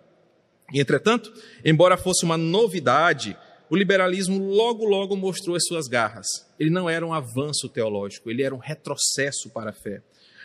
Entretanto, 0.73 1.31
embora 1.63 1.99
fosse 1.99 2.25
uma 2.25 2.39
novidade, 2.39 3.37
o 3.75 3.77
liberalismo 3.77 4.39
logo, 4.39 4.85
logo 4.85 5.17
mostrou 5.17 5.57
as 5.57 5.65
suas 5.67 5.89
garras. 5.89 6.29
Ele 6.61 6.71
não 6.71 6.89
era 6.89 7.05
um 7.05 7.13
avanço 7.13 7.69
teológico, 7.69 8.31
ele 8.31 8.45
era 8.45 8.55
um 8.55 8.59
retrocesso 8.59 9.51
para 9.51 9.71
a 9.71 9.73
fé, 9.73 10.01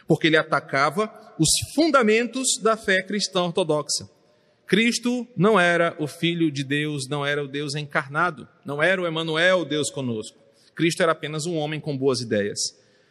porque 0.07 0.25
ele 0.25 0.36
atacava 0.36 1.13
os 1.38 1.50
fundamentos 1.75 2.57
da 2.59 2.75
fé 2.75 3.03
cristã 3.03 3.43
ortodoxa. 3.43 4.09
Cristo 4.65 5.27
não 5.38 5.59
era 5.59 5.95
o 6.00 6.07
Filho 6.07 6.51
de 6.51 6.63
Deus, 6.63 7.07
não 7.07 7.24
era 7.24 7.43
o 7.43 7.48
Deus 7.48 7.75
encarnado, 7.75 8.48
não 8.65 8.81
era 8.81 9.00
o 9.00 9.05
Emanuel, 9.05 9.63
Deus 9.63 9.91
conosco. 9.91 10.36
Cristo 10.74 11.03
era 11.03 11.12
apenas 11.12 11.45
um 11.45 11.55
homem 11.55 11.79
com 11.79 11.95
boas 11.95 12.21
ideias. 12.21 12.59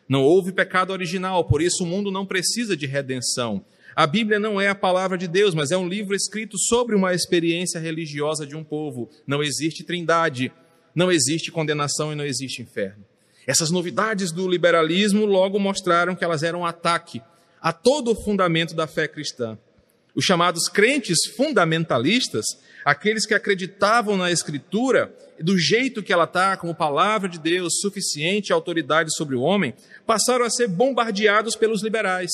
Não 0.08 0.24
houve 0.24 0.50
pecado 0.50 0.90
original, 0.92 1.44
por 1.44 1.62
isso 1.62 1.84
o 1.84 1.86
mundo 1.86 2.10
não 2.10 2.26
precisa 2.26 2.76
de 2.76 2.86
redenção. 2.86 3.64
A 3.98 4.06
Bíblia 4.06 4.38
não 4.38 4.60
é 4.60 4.68
a 4.68 4.76
palavra 4.76 5.18
de 5.18 5.26
Deus, 5.26 5.56
mas 5.56 5.72
é 5.72 5.76
um 5.76 5.88
livro 5.88 6.14
escrito 6.14 6.56
sobre 6.56 6.94
uma 6.94 7.12
experiência 7.12 7.80
religiosa 7.80 8.46
de 8.46 8.54
um 8.54 8.62
povo. 8.62 9.10
Não 9.26 9.42
existe 9.42 9.82
trindade, 9.82 10.52
não 10.94 11.10
existe 11.10 11.50
condenação 11.50 12.12
e 12.12 12.14
não 12.14 12.24
existe 12.24 12.62
inferno. 12.62 13.04
Essas 13.44 13.72
novidades 13.72 14.30
do 14.30 14.48
liberalismo 14.48 15.26
logo 15.26 15.58
mostraram 15.58 16.14
que 16.14 16.22
elas 16.22 16.44
eram 16.44 16.60
um 16.60 16.64
ataque 16.64 17.20
a 17.60 17.72
todo 17.72 18.12
o 18.12 18.22
fundamento 18.22 18.72
da 18.72 18.86
fé 18.86 19.08
cristã. 19.08 19.58
Os 20.14 20.24
chamados 20.24 20.68
crentes 20.68 21.26
fundamentalistas, 21.36 22.44
aqueles 22.84 23.26
que 23.26 23.34
acreditavam 23.34 24.16
na 24.16 24.30
Escritura, 24.30 25.12
do 25.40 25.58
jeito 25.58 26.04
que 26.04 26.12
ela 26.12 26.22
está, 26.22 26.56
como 26.56 26.72
palavra 26.72 27.28
de 27.28 27.40
Deus, 27.40 27.80
suficiente 27.80 28.52
autoridade 28.52 29.12
sobre 29.16 29.34
o 29.34 29.40
homem, 29.42 29.74
passaram 30.06 30.44
a 30.44 30.50
ser 30.50 30.68
bombardeados 30.68 31.56
pelos 31.56 31.82
liberais. 31.82 32.30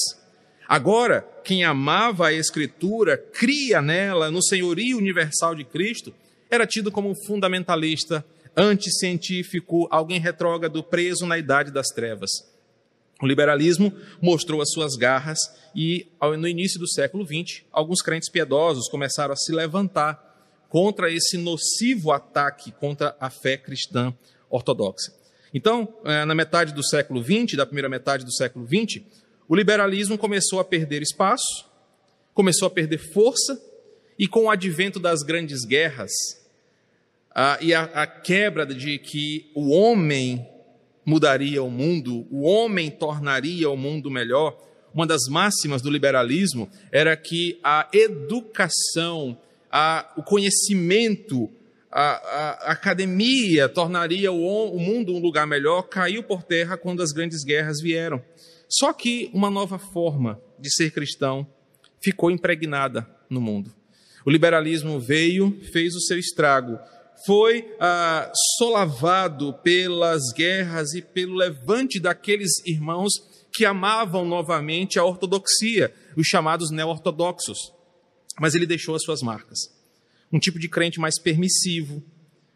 Agora, 0.68 1.28
quem 1.44 1.64
amava 1.64 2.28
a 2.28 2.32
Escritura, 2.32 3.18
cria 3.18 3.82
nela, 3.82 4.30
no 4.30 4.42
senhorio 4.42 4.98
universal 4.98 5.54
de 5.54 5.64
Cristo, 5.64 6.14
era 6.50 6.66
tido 6.66 6.90
como 6.90 7.14
fundamentalista, 7.26 8.24
anticientífico, 8.56 9.88
alguém 9.90 10.20
retrógrado, 10.20 10.82
preso 10.82 11.26
na 11.26 11.36
idade 11.36 11.70
das 11.70 11.88
trevas. 11.88 12.30
O 13.20 13.26
liberalismo 13.26 13.92
mostrou 14.20 14.60
as 14.60 14.70
suas 14.70 14.96
garras 14.96 15.38
e, 15.74 16.06
no 16.38 16.48
início 16.48 16.78
do 16.78 16.88
século 16.88 17.24
XX, 17.24 17.62
alguns 17.72 18.02
crentes 18.02 18.30
piedosos 18.30 18.88
começaram 18.88 19.32
a 19.32 19.36
se 19.36 19.52
levantar 19.52 20.34
contra 20.68 21.10
esse 21.10 21.36
nocivo 21.36 22.10
ataque 22.10 22.72
contra 22.72 23.16
a 23.20 23.30
fé 23.30 23.56
cristã 23.56 24.12
ortodoxa. 24.50 25.12
Então, 25.52 25.94
eh, 26.04 26.24
na 26.24 26.34
metade 26.34 26.74
do 26.74 26.84
século 26.84 27.22
XX, 27.22 27.56
da 27.56 27.64
primeira 27.64 27.88
metade 27.88 28.24
do 28.24 28.32
século 28.32 28.66
XX, 28.66 29.02
o 29.48 29.54
liberalismo 29.54 30.16
começou 30.16 30.60
a 30.60 30.64
perder 30.64 31.02
espaço, 31.02 31.66
começou 32.32 32.66
a 32.66 32.70
perder 32.70 32.98
força, 32.98 33.60
e 34.18 34.28
com 34.28 34.44
o 34.44 34.50
advento 34.50 35.00
das 35.00 35.22
grandes 35.22 35.64
guerras 35.64 36.12
a, 37.34 37.58
e 37.60 37.74
a, 37.74 37.82
a 37.82 38.06
quebra 38.06 38.64
de 38.64 38.98
que 38.98 39.50
o 39.54 39.70
homem 39.70 40.46
mudaria 41.04 41.62
o 41.62 41.70
mundo, 41.70 42.26
o 42.30 42.42
homem 42.42 42.90
tornaria 42.90 43.68
o 43.68 43.76
mundo 43.76 44.10
melhor, 44.10 44.56
uma 44.94 45.06
das 45.06 45.22
máximas 45.28 45.82
do 45.82 45.90
liberalismo 45.90 46.70
era 46.92 47.16
que 47.16 47.58
a 47.62 47.88
educação, 47.92 49.36
a, 49.70 50.12
o 50.16 50.22
conhecimento, 50.22 51.50
a, 51.90 52.02
a, 52.02 52.50
academia 52.72 53.68
tornaria 53.68 54.30
o, 54.30 54.72
o 54.72 54.78
mundo 54.78 55.12
um 55.12 55.18
lugar 55.18 55.46
melhor, 55.46 55.82
caiu 55.82 56.22
por 56.22 56.44
terra 56.44 56.76
quando 56.76 57.02
as 57.02 57.10
grandes 57.10 57.42
guerras 57.42 57.80
vieram. 57.82 58.22
Só 58.68 58.92
que 58.92 59.30
uma 59.32 59.50
nova 59.50 59.78
forma 59.78 60.40
de 60.58 60.72
ser 60.74 60.90
cristão 60.90 61.46
ficou 62.02 62.30
impregnada 62.30 63.08
no 63.28 63.40
mundo. 63.40 63.74
O 64.24 64.30
liberalismo 64.30 64.98
veio, 64.98 65.58
fez 65.72 65.94
o 65.94 66.00
seu 66.00 66.18
estrago, 66.18 66.78
foi 67.26 67.74
ah, 67.78 68.30
solavado 68.58 69.54
pelas 69.62 70.32
guerras 70.34 70.94
e 70.94 71.02
pelo 71.02 71.34
levante 71.34 72.00
daqueles 72.00 72.50
irmãos 72.66 73.12
que 73.52 73.64
amavam 73.64 74.24
novamente 74.24 74.98
a 74.98 75.04
ortodoxia, 75.04 75.94
os 76.16 76.26
chamados 76.26 76.70
neo-ortodoxos. 76.70 77.72
Mas 78.40 78.54
ele 78.54 78.66
deixou 78.66 78.94
as 78.94 79.02
suas 79.02 79.22
marcas. 79.22 79.58
Um 80.32 80.38
tipo 80.38 80.58
de 80.58 80.68
crente 80.68 80.98
mais 80.98 81.20
permissivo 81.20 82.02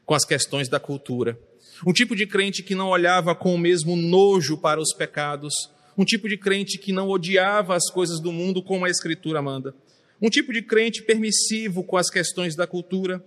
com 0.05 0.15
as 0.15 0.25
questões 0.25 0.69
da 0.69 0.81
cultura. 0.81 1.39
Um 1.87 1.93
tipo 1.93 2.17
de 2.17 2.27
crente 2.27 2.63
que 2.63 2.75
não 2.75 2.89
olhava 2.89 3.35
com 3.35 3.55
o 3.55 3.59
mesmo 3.59 3.95
nojo 3.95 4.59
para 4.59 4.81
os 4.81 4.93
pecados, 4.93 5.55
um 5.99 6.05
tipo 6.05 6.29
de 6.29 6.37
crente 6.37 6.79
que 6.79 6.93
não 6.93 7.09
odiava 7.09 7.75
as 7.75 7.91
coisas 7.91 8.21
do 8.21 8.31
mundo 8.31 8.63
como 8.63 8.85
a 8.85 8.89
Escritura 8.89 9.43
manda. 9.43 9.75
Um 10.23 10.31
tipo 10.31 10.53
de 10.53 10.63
crente 10.63 11.03
permissivo 11.03 11.83
com 11.83 11.97
as 11.97 12.09
questões 12.09 12.55
da 12.55 12.69
cultura, 12.69 13.23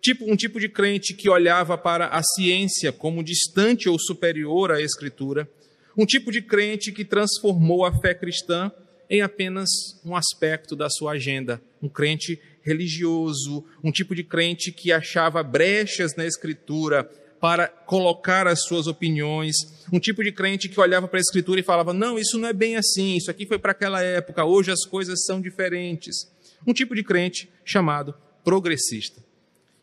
tipo 0.00 0.24
um 0.30 0.34
tipo 0.34 0.58
de 0.58 0.68
crente 0.68 1.12
que 1.12 1.28
olhava 1.28 1.76
para 1.76 2.08
a 2.08 2.22
ciência 2.22 2.90
como 2.90 3.22
distante 3.22 3.88
ou 3.88 3.98
superior 3.98 4.72
à 4.72 4.80
escritura, 4.80 5.48
um 5.96 6.06
tipo 6.06 6.32
de 6.32 6.40
crente 6.40 6.90
que 6.90 7.04
transformou 7.04 7.84
a 7.84 7.92
fé 8.00 8.14
cristã 8.14 8.72
em 9.08 9.20
apenas 9.20 9.68
um 10.04 10.16
aspecto 10.16 10.74
da 10.74 10.88
sua 10.90 11.12
agenda, 11.12 11.60
um 11.82 11.88
crente 11.88 12.40
religioso, 12.62 13.64
um 13.82 13.92
tipo 13.92 14.14
de 14.14 14.24
crente 14.24 14.72
que 14.72 14.90
achava 14.90 15.42
brechas 15.42 16.16
na 16.16 16.26
escritura 16.26 17.08
para 17.40 17.68
colocar 17.68 18.46
as 18.46 18.62
suas 18.62 18.86
opiniões, 18.86 19.54
um 19.92 19.98
tipo 19.98 20.22
de 20.24 20.32
crente 20.32 20.68
que 20.68 20.80
olhava 20.80 21.06
para 21.06 21.18
a 21.18 21.20
escritura 21.20 21.60
e 21.60 21.64
falava: 21.64 21.92
"Não, 21.92 22.18
isso 22.18 22.38
não 22.38 22.48
é 22.48 22.52
bem 22.52 22.76
assim, 22.76 23.16
isso 23.16 23.30
aqui 23.30 23.46
foi 23.46 23.58
para 23.58 23.72
aquela 23.72 24.02
época, 24.02 24.44
hoje 24.44 24.70
as 24.70 24.84
coisas 24.84 25.24
são 25.24 25.40
diferentes". 25.40 26.30
Um 26.66 26.72
tipo 26.72 26.94
de 26.94 27.02
crente 27.02 27.48
chamado 27.64 28.14
progressista. 28.42 29.22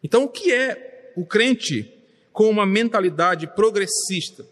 Então, 0.03 0.23
o 0.23 0.29
que 0.29 0.51
é 0.51 1.11
o 1.15 1.25
crente 1.25 1.91
com 2.31 2.49
uma 2.49 2.65
mentalidade 2.65 3.47
progressista? 3.47 4.45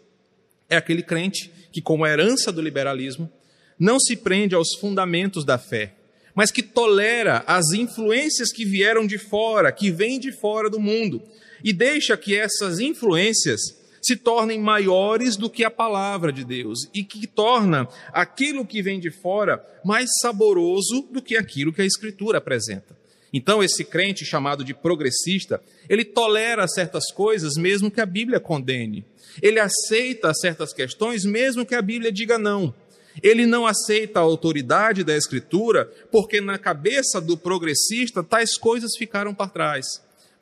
É 0.68 0.76
aquele 0.76 1.02
crente 1.02 1.52
que, 1.70 1.82
como 1.82 2.06
herança 2.06 2.50
do 2.50 2.62
liberalismo, 2.62 3.30
não 3.78 3.98
se 3.98 4.16
prende 4.16 4.54
aos 4.54 4.74
fundamentos 4.78 5.44
da 5.44 5.58
fé, 5.58 5.94
mas 6.34 6.50
que 6.50 6.62
tolera 6.62 7.44
as 7.46 7.72
influências 7.72 8.50
que 8.52 8.64
vieram 8.64 9.06
de 9.06 9.18
fora, 9.18 9.72
que 9.72 9.90
vêm 9.90 10.18
de 10.18 10.32
fora 10.32 10.70
do 10.70 10.80
mundo, 10.80 11.22
e 11.62 11.72
deixa 11.72 12.16
que 12.16 12.36
essas 12.36 12.78
influências 12.80 13.60
se 14.02 14.16
tornem 14.16 14.60
maiores 14.60 15.36
do 15.36 15.48
que 15.48 15.64
a 15.64 15.70
palavra 15.70 16.32
de 16.32 16.44
Deus 16.44 16.88
e 16.92 17.04
que 17.04 17.26
torna 17.26 17.88
aquilo 18.12 18.66
que 18.66 18.82
vem 18.82 18.98
de 18.98 19.10
fora 19.10 19.64
mais 19.84 20.10
saboroso 20.20 21.08
do 21.10 21.22
que 21.22 21.36
aquilo 21.36 21.72
que 21.72 21.82
a 21.82 21.86
Escritura 21.86 22.38
apresenta. 22.38 23.00
Então, 23.32 23.62
esse 23.62 23.84
crente 23.84 24.26
chamado 24.26 24.62
de 24.62 24.74
progressista, 24.74 25.62
ele 25.88 26.04
tolera 26.04 26.68
certas 26.68 27.10
coisas 27.12 27.54
mesmo 27.54 27.90
que 27.90 28.00
a 28.00 28.06
Bíblia 28.06 28.38
condene. 28.38 29.06
Ele 29.40 29.58
aceita 29.58 30.34
certas 30.34 30.72
questões 30.72 31.24
mesmo 31.24 31.64
que 31.64 31.74
a 31.74 31.80
Bíblia 31.80 32.12
diga 32.12 32.36
não. 32.36 32.74
Ele 33.22 33.46
não 33.46 33.66
aceita 33.66 34.18
a 34.18 34.22
autoridade 34.22 35.04
da 35.04 35.16
Escritura 35.16 35.90
porque 36.10 36.40
na 36.40 36.58
cabeça 36.58 37.20
do 37.20 37.36
progressista 37.36 38.22
tais 38.22 38.58
coisas 38.58 38.92
ficaram 38.98 39.34
para 39.34 39.48
trás. 39.48 39.86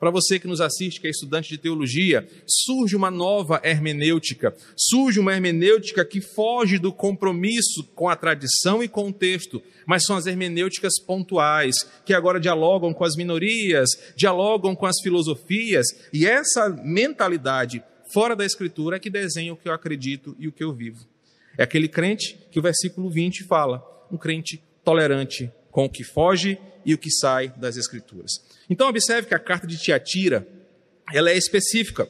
Para 0.01 0.09
você 0.09 0.39
que 0.39 0.47
nos 0.47 0.59
assiste, 0.59 0.99
que 0.99 1.05
é 1.05 1.11
estudante 1.11 1.47
de 1.47 1.59
teologia, 1.59 2.27
surge 2.47 2.95
uma 2.95 3.11
nova 3.11 3.61
hermenêutica, 3.63 4.51
surge 4.75 5.19
uma 5.19 5.31
hermenêutica 5.31 6.03
que 6.03 6.19
foge 6.19 6.79
do 6.79 6.91
compromisso 6.91 7.83
com 7.93 8.09
a 8.09 8.15
tradição 8.15 8.81
e 8.81 8.87
com 8.87 9.09
o 9.09 9.13
texto, 9.13 9.61
mas 9.85 10.03
são 10.03 10.15
as 10.17 10.25
hermenêuticas 10.25 10.93
pontuais, 11.05 11.75
que 12.03 12.15
agora 12.15 12.39
dialogam 12.39 12.95
com 12.95 13.03
as 13.03 13.15
minorias, 13.15 13.89
dialogam 14.15 14.75
com 14.75 14.87
as 14.87 14.99
filosofias, 15.03 15.85
e 16.11 16.25
essa 16.25 16.67
mentalidade 16.67 17.83
fora 18.11 18.35
da 18.35 18.43
Escritura 18.43 18.95
é 18.95 18.99
que 18.99 19.07
desenha 19.07 19.53
o 19.53 19.55
que 19.55 19.69
eu 19.69 19.73
acredito 19.73 20.35
e 20.39 20.47
o 20.47 20.51
que 20.51 20.63
eu 20.63 20.73
vivo. 20.73 21.05
É 21.55 21.61
aquele 21.61 21.87
crente 21.87 22.39
que 22.49 22.57
o 22.57 22.63
versículo 22.63 23.07
20 23.07 23.43
fala, 23.43 23.85
um 24.11 24.17
crente 24.17 24.63
tolerante 24.83 25.51
com 25.69 25.85
o 25.85 25.89
que 25.89 26.03
foge 26.03 26.57
e 26.83 26.91
o 26.91 26.97
que 26.97 27.11
sai 27.11 27.49
das 27.49 27.77
Escrituras. 27.77 28.31
Então 28.71 28.87
observe 28.87 29.27
que 29.27 29.35
a 29.35 29.39
carta 29.39 29.67
de 29.67 29.77
Tiatira, 29.77 30.47
ela 31.13 31.29
é 31.29 31.37
específica 31.37 32.07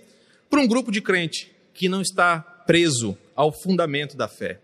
para 0.48 0.62
um 0.62 0.68
grupo 0.68 0.92
de 0.92 1.02
crente 1.02 1.52
que 1.74 1.90
não 1.90 2.04
está 2.04 2.40
preso 2.40 3.18
ao 3.36 3.52
fundamento 3.52 4.16
da 4.16 4.28
fé. 4.28 4.60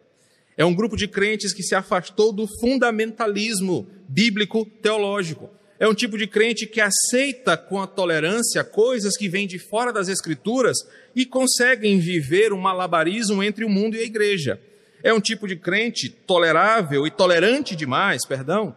É 0.55 0.63
um 0.63 0.75
grupo 0.75 0.95
de 0.95 1.07
crentes 1.07 1.53
que 1.53 1.63
se 1.63 1.73
afastou 1.73 2.31
do 2.31 2.47
fundamentalismo 2.59 3.87
bíblico 4.07 4.63
teológico. 4.63 5.49
É 5.79 5.87
um 5.87 5.93
tipo 5.95 6.19
de 6.19 6.27
crente 6.27 6.67
que 6.67 6.79
aceita 6.79 7.57
com 7.57 7.81
a 7.81 7.87
tolerância 7.87 8.63
coisas 8.63 9.17
que 9.17 9.27
vêm 9.27 9.47
de 9.47 9.57
fora 9.57 9.91
das 9.91 10.07
escrituras 10.07 10.77
e 11.15 11.25
conseguem 11.25 11.97
viver 11.97 12.53
um 12.53 12.59
malabarismo 12.59 13.41
entre 13.41 13.65
o 13.65 13.69
mundo 13.69 13.95
e 13.95 14.01
a 14.01 14.03
igreja. 14.03 14.61
É 15.01 15.11
um 15.11 15.19
tipo 15.19 15.47
de 15.47 15.55
crente 15.55 16.11
tolerável 16.11 17.07
e 17.07 17.11
tolerante 17.11 17.75
demais, 17.75 18.23
perdão, 18.23 18.75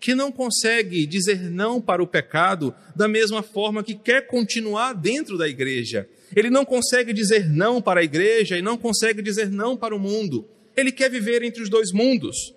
que 0.00 0.14
não 0.14 0.32
consegue 0.32 1.06
dizer 1.06 1.50
não 1.50 1.80
para 1.80 2.02
o 2.02 2.06
pecado 2.06 2.74
da 2.96 3.06
mesma 3.06 3.42
forma 3.42 3.84
que 3.84 3.94
quer 3.94 4.26
continuar 4.26 4.94
dentro 4.94 5.36
da 5.36 5.46
igreja. 5.46 6.08
Ele 6.34 6.48
não 6.48 6.64
consegue 6.64 7.12
dizer 7.12 7.48
não 7.48 7.82
para 7.82 8.00
a 8.00 8.04
igreja 8.04 8.56
e 8.56 8.62
não 8.62 8.78
consegue 8.78 9.20
dizer 9.20 9.50
não 9.50 9.76
para 9.76 9.94
o 9.94 9.98
mundo. 9.98 10.48
Ele 10.74 10.90
quer 10.90 11.10
viver 11.10 11.42
entre 11.42 11.62
os 11.62 11.68
dois 11.68 11.92
mundos. 11.92 12.54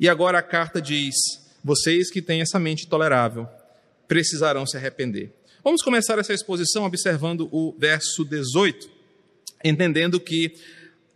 E 0.00 0.08
agora 0.08 0.38
a 0.38 0.42
carta 0.42 0.82
diz: 0.82 1.14
vocês 1.62 2.10
que 2.10 2.20
têm 2.20 2.40
essa 2.40 2.58
mente 2.58 2.88
tolerável 2.88 3.46
precisarão 4.08 4.66
se 4.66 4.76
arrepender. 4.76 5.32
Vamos 5.62 5.82
começar 5.82 6.18
essa 6.18 6.32
exposição 6.32 6.84
observando 6.84 7.48
o 7.52 7.74
verso 7.78 8.24
18, 8.24 8.88
entendendo 9.64 10.18
que 10.18 10.54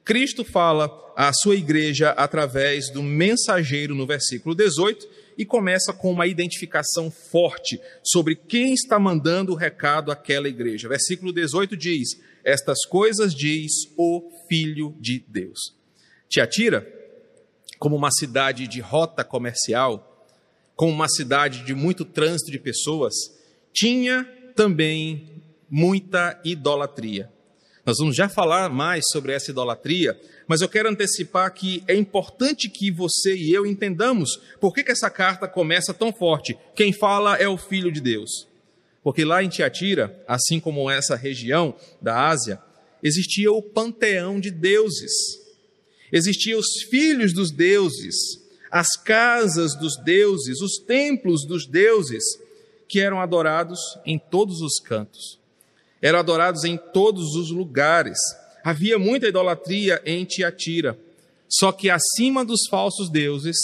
Cristo 0.05 0.45
fala 0.45 0.91
à 1.17 1.33
sua 1.33 1.55
igreja 1.55 2.11
através 2.11 2.91
do 2.91 3.03
mensageiro 3.03 3.95
no 3.95 4.07
versículo 4.07 4.55
18 4.55 5.20
e 5.41 5.45
começa 5.47 5.91
com 5.91 6.13
uma 6.13 6.27
identificação 6.27 7.11
forte 7.11 7.81
sobre 8.05 8.37
quem 8.37 8.75
está 8.75 8.99
mandando 8.99 9.53
o 9.53 9.57
recado 9.57 10.13
àquela 10.13 10.47
igreja. 10.47 10.87
Versículo 10.87 11.33
18 11.33 11.79
diz: 11.79 12.21
Estas 12.45 12.85
coisas 12.85 13.35
diz 13.35 13.73
o 13.97 14.31
Filho 14.47 14.95
de 15.01 15.25
Deus. 15.27 15.75
Tiatira, 16.29 16.87
como 17.79 17.97
uma 17.97 18.11
cidade 18.11 18.69
de 18.69 18.81
rota 18.81 19.25
comercial, 19.25 20.27
como 20.77 20.93
uma 20.93 21.09
cidade 21.09 21.65
de 21.65 21.75
muito 21.75 22.05
trânsito 22.05 22.51
de 22.51 22.59
pessoas, 22.59 23.15
tinha 23.73 24.25
também 24.55 25.43
muita 25.71 26.39
idolatria. 26.45 27.33
Nós 27.87 27.97
vamos 27.99 28.15
já 28.15 28.29
falar 28.29 28.69
mais 28.69 29.05
sobre 29.11 29.33
essa 29.33 29.51
idolatria, 29.51 30.21
mas 30.51 30.63
eu 30.63 30.69
quero 30.69 30.89
antecipar 30.89 31.55
que 31.55 31.85
é 31.87 31.95
importante 31.95 32.69
que 32.69 32.91
você 32.91 33.37
e 33.37 33.53
eu 33.53 33.65
entendamos 33.65 34.41
por 34.61 34.75
que, 34.75 34.83
que 34.83 34.91
essa 34.91 35.09
carta 35.09 35.47
começa 35.47 35.95
tão 35.95 36.13
forte. 36.13 36.59
Quem 36.75 36.93
fala 36.93 37.37
é 37.37 37.47
o 37.47 37.57
Filho 37.57 37.93
de 37.93 38.01
Deus. 38.01 38.49
Porque 39.01 39.25
lá 39.25 39.45
em 39.45 39.49
Tiatira, 39.49 40.21
assim 40.27 40.59
como 40.59 40.91
essa 40.91 41.15
região 41.15 41.73
da 42.03 42.27
Ásia, 42.27 42.61
existia 43.01 43.53
o 43.53 43.63
panteão 43.63 44.41
de 44.41 44.51
deuses. 44.51 45.13
Existiam 46.11 46.59
os 46.59 46.83
filhos 46.91 47.33
dos 47.33 47.53
deuses, 47.53 48.17
as 48.73 48.97
casas 48.97 49.77
dos 49.79 49.97
deuses, 49.99 50.61
os 50.61 50.79
templos 50.79 51.47
dos 51.47 51.65
deuses, 51.65 52.25
que 52.89 52.99
eram 52.99 53.21
adorados 53.21 53.79
em 54.05 54.19
todos 54.19 54.61
os 54.63 54.81
cantos 54.81 55.39
eram 56.03 56.19
adorados 56.19 56.65
em 56.65 56.77
todos 56.77 57.35
os 57.35 57.51
lugares. 57.51 58.19
Havia 58.65 58.99
muita 58.99 59.29
idolatria 59.29 60.01
em 60.05 60.25
Tiatira. 60.25 60.99
Só 61.49 61.73
que 61.73 61.91
acima 61.91 62.45
dos 62.45 62.61
falsos 62.71 63.11
deuses, 63.11 63.57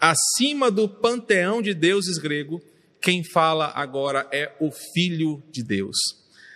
acima 0.00 0.70
do 0.70 0.88
panteão 0.88 1.60
de 1.60 1.74
deuses 1.74 2.18
grego, 2.18 2.62
quem 3.00 3.24
fala 3.24 3.72
agora 3.74 4.26
é 4.30 4.52
o 4.60 4.70
Filho 4.70 5.42
de 5.50 5.62
Deus. 5.62 5.96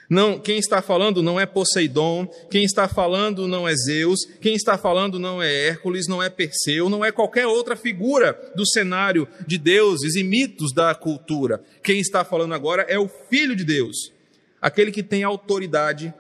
Não, 0.08 0.38
quem 0.38 0.58
está 0.58 0.82
falando 0.82 1.22
não 1.22 1.40
é 1.40 1.46
Poseidon, 1.46 2.26
quem 2.50 2.64
está 2.64 2.87
falando 2.87 3.48
não 3.48 3.66
é 3.66 3.74
Zeus, 3.74 4.26
quem 4.40 4.54
está 4.54 4.76
falando 4.76 5.18
não 5.18 5.42
é 5.42 5.68
Hércules, 5.68 6.06
não 6.06 6.22
é 6.22 6.28
Perseu, 6.28 6.90
não 6.90 7.04
é 7.04 7.11
qualquer 7.11 7.46
outra 7.46 7.74
figura 7.74 8.38
do 8.54 8.66
cenário 8.66 9.26
de 9.46 9.56
deuses 9.56 10.14
e 10.14 10.22
mitos 10.22 10.72
da 10.74 10.94
cultura. 10.94 11.64
Quem 11.82 11.98
está 11.98 12.24
falando 12.24 12.52
agora 12.52 12.82
é 12.82 12.98
o 12.98 13.08
Filho 13.08 13.56
de 13.56 13.64
Deus 13.64 14.12
aquele 14.62 14.92
que 14.92 15.02
tem 15.02 15.24
autoridade 15.24 16.14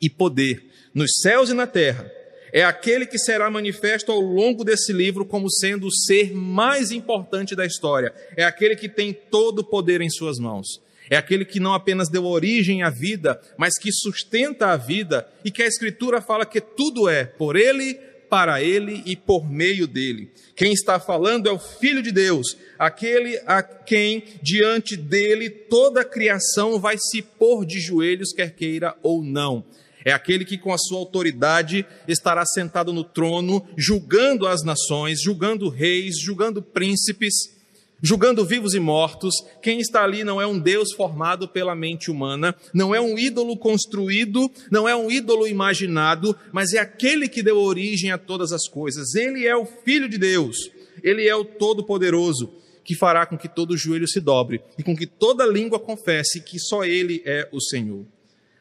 e 0.00 0.08
poder 0.08 0.65
nos 0.96 1.16
céus 1.20 1.50
e 1.50 1.54
na 1.54 1.66
terra. 1.66 2.10
É 2.50 2.64
aquele 2.64 3.04
que 3.04 3.18
será 3.18 3.50
manifesto 3.50 4.10
ao 4.10 4.18
longo 4.18 4.64
desse 4.64 4.94
livro 4.94 5.26
como 5.26 5.50
sendo 5.50 5.88
o 5.88 5.92
ser 5.92 6.34
mais 6.34 6.90
importante 6.90 7.54
da 7.54 7.66
história. 7.66 8.14
É 8.34 8.44
aquele 8.44 8.74
que 8.74 8.88
tem 8.88 9.12
todo 9.12 9.58
o 9.58 9.64
poder 9.64 10.00
em 10.00 10.08
suas 10.08 10.38
mãos. 10.38 10.80
É 11.10 11.16
aquele 11.18 11.44
que 11.44 11.60
não 11.60 11.74
apenas 11.74 12.08
deu 12.08 12.24
origem 12.24 12.82
à 12.82 12.88
vida, 12.88 13.38
mas 13.58 13.78
que 13.78 13.92
sustenta 13.92 14.68
a 14.68 14.76
vida 14.78 15.28
e 15.44 15.50
que 15.50 15.62
a 15.62 15.66
Escritura 15.66 16.22
fala 16.22 16.46
que 16.46 16.62
tudo 16.62 17.10
é 17.10 17.26
por 17.26 17.56
ele, 17.56 17.94
para 18.30 18.62
ele 18.62 19.02
e 19.04 19.14
por 19.14 19.48
meio 19.48 19.86
dele. 19.86 20.30
Quem 20.56 20.72
está 20.72 20.98
falando 20.98 21.46
é 21.46 21.52
o 21.52 21.58
Filho 21.58 22.02
de 22.02 22.10
Deus, 22.10 22.56
aquele 22.78 23.38
a 23.46 23.62
quem 23.62 24.24
diante 24.42 24.96
dele 24.96 25.50
toda 25.50 26.00
a 26.00 26.04
criação 26.04 26.80
vai 26.80 26.96
se 26.98 27.20
pôr 27.20 27.66
de 27.66 27.78
joelhos, 27.80 28.32
quer 28.32 28.54
queira 28.54 28.96
ou 29.02 29.22
não. 29.22 29.62
É 30.06 30.12
aquele 30.12 30.44
que, 30.44 30.56
com 30.56 30.72
a 30.72 30.78
sua 30.78 30.98
autoridade, 30.98 31.84
estará 32.06 32.46
sentado 32.46 32.92
no 32.92 33.02
trono, 33.02 33.66
julgando 33.76 34.46
as 34.46 34.62
nações, 34.62 35.20
julgando 35.20 35.68
reis, 35.68 36.20
julgando 36.20 36.62
príncipes 36.62 37.56
julgando 38.02 38.44
vivos 38.44 38.74
e 38.74 38.78
mortos. 38.78 39.34
Quem 39.62 39.80
está 39.80 40.04
ali 40.04 40.22
não 40.22 40.40
é 40.40 40.46
um 40.46 40.58
Deus 40.58 40.92
formado 40.92 41.48
pela 41.48 41.74
mente 41.74 42.10
humana, 42.10 42.54
não 42.72 42.94
é 42.94 43.00
um 43.00 43.18
ídolo 43.18 43.56
construído, 43.56 44.50
não 44.70 44.86
é 44.86 44.94
um 44.94 45.10
ídolo 45.10 45.48
imaginado, 45.48 46.36
mas 46.52 46.74
é 46.74 46.78
aquele 46.78 47.26
que 47.26 47.42
deu 47.42 47.58
origem 47.58 48.12
a 48.12 48.18
todas 48.18 48.52
as 48.52 48.68
coisas. 48.68 49.14
Ele 49.14 49.46
é 49.46 49.56
o 49.56 49.64
Filho 49.64 50.10
de 50.10 50.18
Deus, 50.18 50.70
ele 51.02 51.26
é 51.26 51.34
o 51.34 51.44
Todo-Poderoso, 51.44 52.52
que 52.84 52.94
fará 52.94 53.26
com 53.26 53.36
que 53.36 53.48
todo 53.48 53.76
joelho 53.76 54.06
se 54.06 54.20
dobre 54.20 54.60
e 54.78 54.82
com 54.82 54.94
que 54.94 55.06
toda 55.06 55.46
língua 55.46 55.80
confesse 55.80 56.40
que 56.40 56.58
só 56.60 56.84
Ele 56.84 57.22
é 57.24 57.48
o 57.50 57.60
Senhor. 57.60 58.04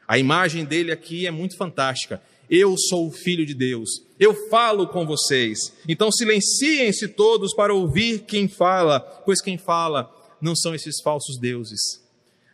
A 0.07 0.17
imagem 0.17 0.65
dele 0.65 0.91
aqui 0.91 1.25
é 1.25 1.31
muito 1.31 1.57
fantástica. 1.57 2.21
Eu 2.49 2.75
sou 2.77 3.07
o 3.07 3.11
Filho 3.11 3.45
de 3.45 3.55
Deus, 3.55 3.89
eu 4.19 4.33
falo 4.49 4.87
com 4.87 5.05
vocês. 5.05 5.73
Então 5.87 6.11
silenciem-se 6.11 7.07
todos 7.07 7.55
para 7.55 7.73
ouvir 7.73 8.19
quem 8.19 8.47
fala, 8.47 8.99
pois 8.99 9.41
quem 9.41 9.57
fala 9.57 10.11
não 10.39 10.55
são 10.55 10.75
esses 10.75 11.01
falsos 11.01 11.39
deuses, 11.39 12.03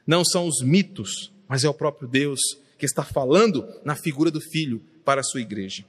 não 0.08 0.24
são 0.24 0.48
os 0.48 0.62
mitos, 0.62 1.32
mas 1.48 1.66
é 1.66 1.70
o 1.70 1.74
próprio 1.74 2.08
Deus 2.08 2.40
que 2.78 2.86
está 2.86 3.04
falando 3.04 3.68
na 3.84 3.96
figura 3.96 4.32
do 4.32 4.40
Filho 4.40 4.82
para 5.04 5.20
a 5.20 5.24
sua 5.24 5.42
igreja. 5.42 5.84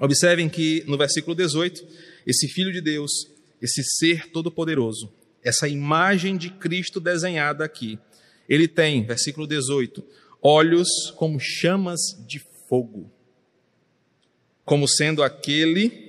Observem 0.00 0.48
que 0.48 0.84
no 0.86 0.96
versículo 0.96 1.34
18, 1.34 1.84
esse 2.26 2.48
Filho 2.48 2.72
de 2.72 2.80
Deus, 2.80 3.10
esse 3.60 3.82
ser 3.82 4.30
todo-poderoso, 4.30 5.12
essa 5.42 5.68
imagem 5.68 6.36
de 6.36 6.50
Cristo 6.50 7.00
desenhada 7.00 7.64
aqui, 7.64 7.98
ele 8.48 8.68
tem, 8.68 9.04
versículo 9.04 9.46
18, 9.46 10.04
olhos 10.46 11.10
como 11.16 11.40
chamas 11.40 12.00
de 12.28 12.38
fogo, 12.68 13.10
como 14.62 14.86
sendo 14.86 15.22
aquele 15.22 16.04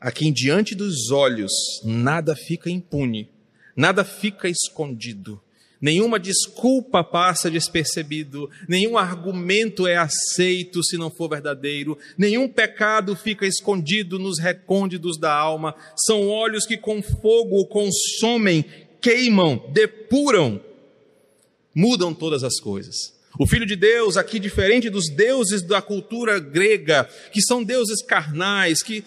a 0.00 0.10
quem 0.10 0.32
diante 0.32 0.74
dos 0.74 1.10
olhos 1.10 1.52
nada 1.84 2.34
fica 2.34 2.70
impune, 2.70 3.28
nada 3.76 4.02
fica 4.02 4.48
escondido, 4.48 5.40
nenhuma 5.80 6.18
desculpa 6.18 7.04
passa 7.04 7.50
despercebido, 7.50 8.50
nenhum 8.66 8.96
argumento 8.96 9.86
é 9.86 9.96
aceito 9.96 10.82
se 10.82 10.96
não 10.96 11.10
for 11.10 11.28
verdadeiro, 11.28 11.98
nenhum 12.16 12.48
pecado 12.48 13.14
fica 13.14 13.46
escondido 13.46 14.18
nos 14.18 14.38
recônditos 14.38 15.18
da 15.20 15.32
alma, 15.32 15.74
são 16.06 16.26
olhos 16.26 16.64
que 16.64 16.78
com 16.78 17.02
fogo 17.02 17.66
consomem, 17.66 18.64
queimam, 19.00 19.62
depuram, 19.72 20.71
mudam 21.74 22.12
todas 22.12 22.44
as 22.44 22.60
coisas. 22.60 23.12
O 23.38 23.46
Filho 23.46 23.64
de 23.64 23.76
Deus, 23.76 24.18
aqui 24.18 24.38
diferente 24.38 24.90
dos 24.90 25.08
deuses 25.08 25.62
da 25.62 25.80
cultura 25.80 26.38
grega, 26.38 27.08
que 27.32 27.40
são 27.40 27.64
deuses 27.64 28.02
carnais, 28.02 28.82
que 28.82 29.02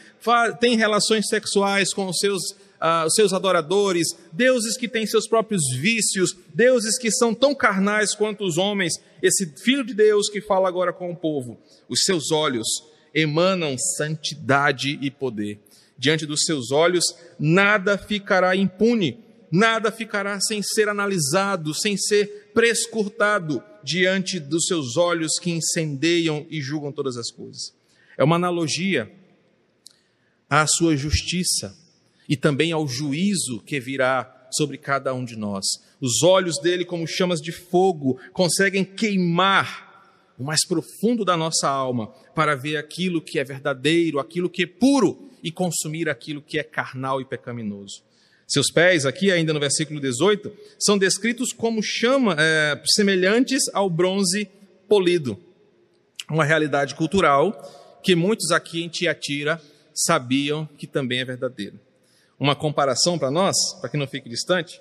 têm 0.59 0.75
relações 0.75 1.27
sexuais 1.27 1.93
com 1.93 2.07
os 2.07 2.17
seus, 2.17 2.41
uh, 2.51 3.05
os 3.05 3.13
seus 3.13 3.33
adoradores, 3.33 4.07
deuses 4.33 4.77
que 4.77 4.87
têm 4.87 5.05
seus 5.05 5.27
próprios 5.27 5.61
vícios, 5.77 6.35
deuses 6.53 6.97
que 6.97 7.11
são 7.11 7.35
tão 7.35 7.53
carnais 7.53 8.15
quanto 8.15 8.43
os 8.43 8.57
homens. 8.57 8.93
Esse 9.21 9.45
Filho 9.57 9.85
de 9.85 9.93
Deus 9.93 10.27
que 10.27 10.41
fala 10.41 10.67
agora 10.67 10.91
com 10.91 11.11
o 11.11 11.15
povo, 11.15 11.59
os 11.87 11.99
seus 12.03 12.31
olhos 12.31 12.67
emanam 13.13 13.77
santidade 13.77 14.97
e 15.01 15.11
poder. 15.11 15.59
Diante 15.97 16.25
dos 16.25 16.43
seus 16.45 16.71
olhos, 16.71 17.05
nada 17.39 17.95
ficará 17.95 18.55
impune, 18.55 19.23
nada 19.55 19.91
ficará 19.91 20.39
sem 20.41 20.61
ser 20.61 20.89
analisado, 20.89 21.73
sem 21.73 21.95
ser 21.97 22.51
prescurtado 22.53 23.63
diante 23.83 24.39
dos 24.39 24.65
seus 24.65 24.97
olhos 24.97 25.39
que 25.39 25.51
incendeiam 25.51 26.45
e 26.49 26.61
julgam 26.61 26.91
todas 26.91 27.17
as 27.17 27.31
coisas. 27.31 27.73
É 28.17 28.23
uma 28.23 28.35
analogia 28.35 29.11
à 30.49 30.65
sua 30.67 30.97
justiça 30.97 31.75
e 32.27 32.35
também 32.35 32.71
ao 32.71 32.87
juízo 32.87 33.61
que 33.61 33.79
virá 33.79 34.31
sobre 34.51 34.77
cada 34.77 35.13
um 35.13 35.23
de 35.23 35.35
nós. 35.35 35.65
Os 36.01 36.23
olhos 36.23 36.59
dele, 36.59 36.85
como 36.85 37.07
chamas 37.07 37.39
de 37.39 37.51
fogo, 37.51 38.19
conseguem 38.33 38.83
queimar 38.83 39.85
o 40.37 40.43
mais 40.43 40.65
profundo 40.67 41.23
da 41.23 41.37
nossa 41.37 41.69
alma 41.69 42.07
para 42.33 42.55
ver 42.55 42.77
aquilo 42.77 43.21
que 43.21 43.39
é 43.39 43.43
verdadeiro, 43.43 44.19
aquilo 44.19 44.49
que 44.49 44.63
é 44.63 44.67
puro 44.67 45.29
e 45.41 45.51
consumir 45.51 46.09
aquilo 46.09 46.41
que 46.41 46.59
é 46.59 46.63
carnal 46.63 47.21
e 47.21 47.25
pecaminoso. 47.25 48.03
Seus 48.47 48.71
pés, 48.71 49.05
aqui 49.05 49.31
ainda 49.31 49.53
no 49.53 49.59
versículo 49.59 49.99
18, 49.99 50.51
são 50.79 50.97
descritos 50.97 51.51
como 51.51 51.81
chama, 51.81 52.35
é, 52.39 52.79
semelhantes 52.85 53.63
ao 53.73 53.89
bronze 53.89 54.47
polido. 54.87 55.39
Uma 56.29 56.45
realidade 56.45 56.93
cultural 56.95 57.99
que 58.03 58.15
muitos 58.15 58.51
aqui 58.51 58.83
em 58.83 58.89
Tiatira 58.89 59.59
sabiam 59.93 60.69
que 60.77 60.85
também 60.85 61.21
é 61.21 61.25
verdadeira. 61.25 61.73
Uma 62.39 62.55
comparação 62.55 63.17
para 63.17 63.31
nós, 63.31 63.55
para 63.79 63.89
que 63.89 63.97
não 63.97 64.05
fique 64.05 64.29
distante, 64.29 64.79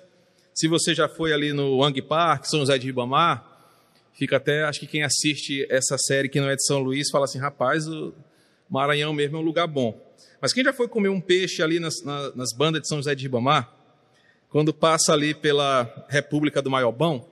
se 0.53 0.67
você 0.67 0.93
já 0.93 1.09
foi 1.09 1.33
ali 1.33 1.51
no 1.51 1.77
Wang 1.77 2.01
Park, 2.03 2.45
São 2.45 2.59
José 2.59 2.77
de 2.77 2.85
Ribamar, 2.85 3.43
fica 4.13 4.37
até, 4.37 4.63
acho 4.63 4.79
que 4.79 4.87
quem 4.87 5.03
assiste 5.03 5.65
essa 5.69 5.97
série 5.97 6.29
que 6.29 6.39
não 6.39 6.49
é 6.49 6.55
de 6.55 6.63
São 6.65 6.79
Luís, 6.79 7.09
fala 7.09 7.25
assim, 7.25 7.39
rapaz, 7.39 7.87
o 7.87 8.13
Maranhão 8.69 9.11
mesmo 9.11 9.37
é 9.37 9.39
um 9.39 9.43
lugar 9.43 9.67
bom. 9.67 10.04
Mas 10.41 10.53
quem 10.53 10.63
já 10.63 10.73
foi 10.73 10.87
comer 10.87 11.09
um 11.09 11.21
peixe 11.21 11.61
ali 11.61 11.79
nas, 11.79 12.03
nas, 12.03 12.35
nas 12.35 12.53
bandas 12.53 12.81
de 12.81 12.87
São 12.87 12.97
José 12.97 13.15
de 13.15 13.23
Ribamar, 13.23 13.73
quando 14.49 14.73
passa 14.73 15.13
ali 15.13 15.33
pela 15.33 16.05
República 16.07 16.61
do 16.61 16.69
Maiobão, 16.69 17.25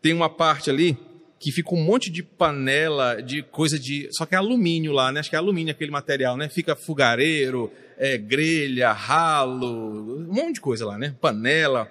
tem 0.00 0.12
uma 0.12 0.28
parte 0.28 0.70
ali 0.70 0.96
que 1.38 1.50
fica 1.50 1.74
um 1.74 1.82
monte 1.82 2.10
de 2.10 2.22
panela, 2.22 3.22
de 3.22 3.42
coisa 3.42 3.78
de. 3.78 4.08
Só 4.12 4.26
que 4.26 4.34
é 4.34 4.38
alumínio 4.38 4.92
lá, 4.92 5.10
né? 5.10 5.20
Acho 5.20 5.30
que 5.30 5.36
é 5.36 5.38
alumínio 5.38 5.72
aquele 5.72 5.90
material, 5.90 6.36
né? 6.36 6.48
Fica 6.48 6.76
fogareiro, 6.76 7.72
é, 7.96 8.18
grelha, 8.18 8.92
ralo, 8.92 10.18
um 10.18 10.32
monte 10.32 10.54
de 10.54 10.60
coisa 10.60 10.84
lá, 10.84 10.98
né? 10.98 11.14
Panela. 11.20 11.90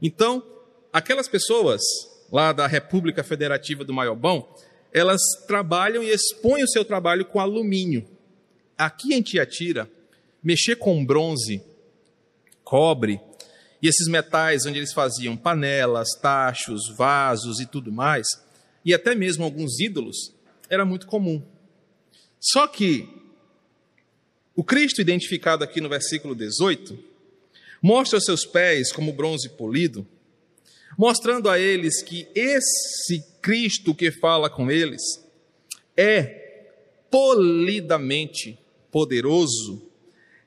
Então, 0.00 0.42
aquelas 0.92 1.28
pessoas 1.28 1.82
lá 2.32 2.52
da 2.52 2.66
República 2.66 3.22
Federativa 3.22 3.84
do 3.84 3.92
Maiobão, 3.92 4.48
elas 4.92 5.20
trabalham 5.46 6.02
e 6.02 6.10
expõem 6.10 6.64
o 6.64 6.68
seu 6.68 6.84
trabalho 6.84 7.24
com 7.24 7.38
alumínio 7.38 8.06
aqui 8.80 9.12
em 9.12 9.20
Tiatira, 9.20 9.90
mexer 10.42 10.76
com 10.76 11.04
bronze, 11.04 11.62
cobre 12.64 13.20
e 13.82 13.88
esses 13.88 14.08
metais 14.08 14.64
onde 14.64 14.78
eles 14.78 14.92
faziam 14.92 15.36
panelas, 15.36 16.08
tachos, 16.20 16.88
vasos 16.96 17.60
e 17.60 17.66
tudo 17.66 17.92
mais, 17.92 18.26
e 18.84 18.94
até 18.94 19.14
mesmo 19.14 19.44
alguns 19.44 19.78
ídolos, 19.80 20.34
era 20.68 20.84
muito 20.84 21.06
comum. 21.06 21.42
Só 22.38 22.66
que 22.66 23.06
o 24.56 24.64
Cristo 24.64 25.00
identificado 25.00 25.62
aqui 25.62 25.80
no 25.80 25.88
versículo 25.88 26.34
18 26.34 26.98
mostra 27.82 28.18
os 28.18 28.24
seus 28.24 28.46
pés 28.46 28.92
como 28.92 29.12
bronze 29.12 29.48
polido, 29.50 30.06
mostrando 30.96 31.50
a 31.50 31.58
eles 31.58 32.02
que 32.02 32.26
esse 32.34 33.24
Cristo 33.42 33.94
que 33.94 34.10
fala 34.10 34.48
com 34.48 34.70
eles 34.70 35.02
é 35.96 36.40
polidamente 37.10 38.58
poderoso, 38.90 39.82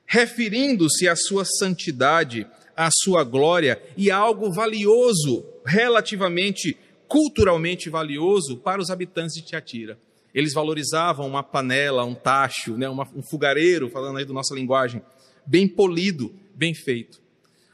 referindo-se 0.06 1.08
à 1.08 1.16
sua 1.16 1.44
santidade, 1.44 2.46
à 2.76 2.90
sua 2.90 3.24
glória 3.24 3.80
e 3.96 4.10
a 4.10 4.16
algo 4.16 4.52
valioso, 4.52 5.44
relativamente, 5.64 6.76
culturalmente 7.08 7.88
valioso 7.88 8.56
para 8.56 8.80
os 8.80 8.90
habitantes 8.90 9.34
de 9.34 9.42
Tiatira. 9.42 9.98
Eles 10.34 10.52
valorizavam 10.52 11.26
uma 11.28 11.42
panela, 11.42 12.04
um 12.04 12.14
tacho, 12.14 12.76
né, 12.76 12.88
uma, 12.88 13.08
um 13.14 13.22
fogareiro, 13.22 13.88
falando 13.88 14.18
aí 14.18 14.24
da 14.24 14.32
nossa 14.32 14.54
linguagem, 14.54 15.00
bem 15.46 15.68
polido, 15.68 16.34
bem 16.54 16.74
feito. 16.74 17.20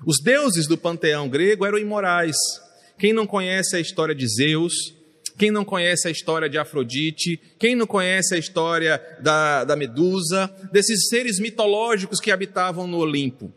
Os 0.04 0.18
deuses 0.22 0.66
do 0.66 0.76
panteão 0.76 1.28
grego 1.28 1.64
eram 1.64 1.78
imorais. 1.78 2.37
Quem 2.98 3.12
não 3.12 3.26
conhece 3.26 3.76
a 3.76 3.80
história 3.80 4.14
de 4.14 4.26
Zeus, 4.28 4.94
quem 5.40 5.50
não 5.50 5.64
conhece 5.64 6.07
a 6.07 6.11
história 6.11 6.50
de 6.50 6.59
Afrodite, 6.59 7.40
quem 7.59 7.74
não 7.74 7.87
conhece 7.87 8.35
a 8.35 8.38
história 8.38 9.03
da, 9.22 9.64
da 9.64 9.74
Medusa, 9.74 10.55
desses 10.70 11.09
seres 11.09 11.38
mitológicos 11.38 12.20
que 12.20 12.31
habitavam 12.31 12.87
no 12.87 12.98
Olimpo. 12.98 13.50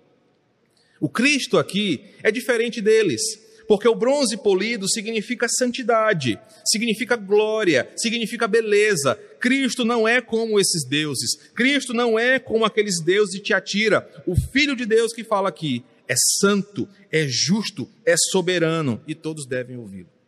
O 0.98 1.10
Cristo 1.10 1.58
aqui 1.58 2.06
é 2.24 2.32
diferente 2.32 2.80
deles, 2.80 3.22
porque 3.68 3.86
o 3.86 3.96
bronze 3.96 4.38
polido 4.38 4.88
significa 4.88 5.50
santidade, 5.50 6.40
significa 6.64 7.18
glória, 7.18 7.90
significa 7.98 8.48
beleza. 8.48 9.20
Cristo 9.38 9.84
não 9.84 10.08
é 10.08 10.22
como 10.22 10.62
esses 10.62 10.88
deuses, 10.88 11.36
Cristo 11.54 11.94
não 11.94 12.18
é 12.18 12.40
como 12.40 12.64
aqueles 12.64 13.02
deuses 13.02 13.36
de 13.36 13.42
Tiatira. 13.42 14.10
O 14.26 14.38
Filho 14.38 14.74
de 14.74 14.86
Deus 14.86 15.12
que 15.12 15.26
fala 15.26 15.50
aqui 15.50 15.84
é 16.08 16.16
santo, 16.40 16.88
é 17.12 17.28
justo, 17.28 17.90
é 18.06 18.16
soberano 18.32 19.02
e 19.06 19.14
todos 19.14 19.46
devem 19.46 19.76
ouvi-lo. 19.76 20.23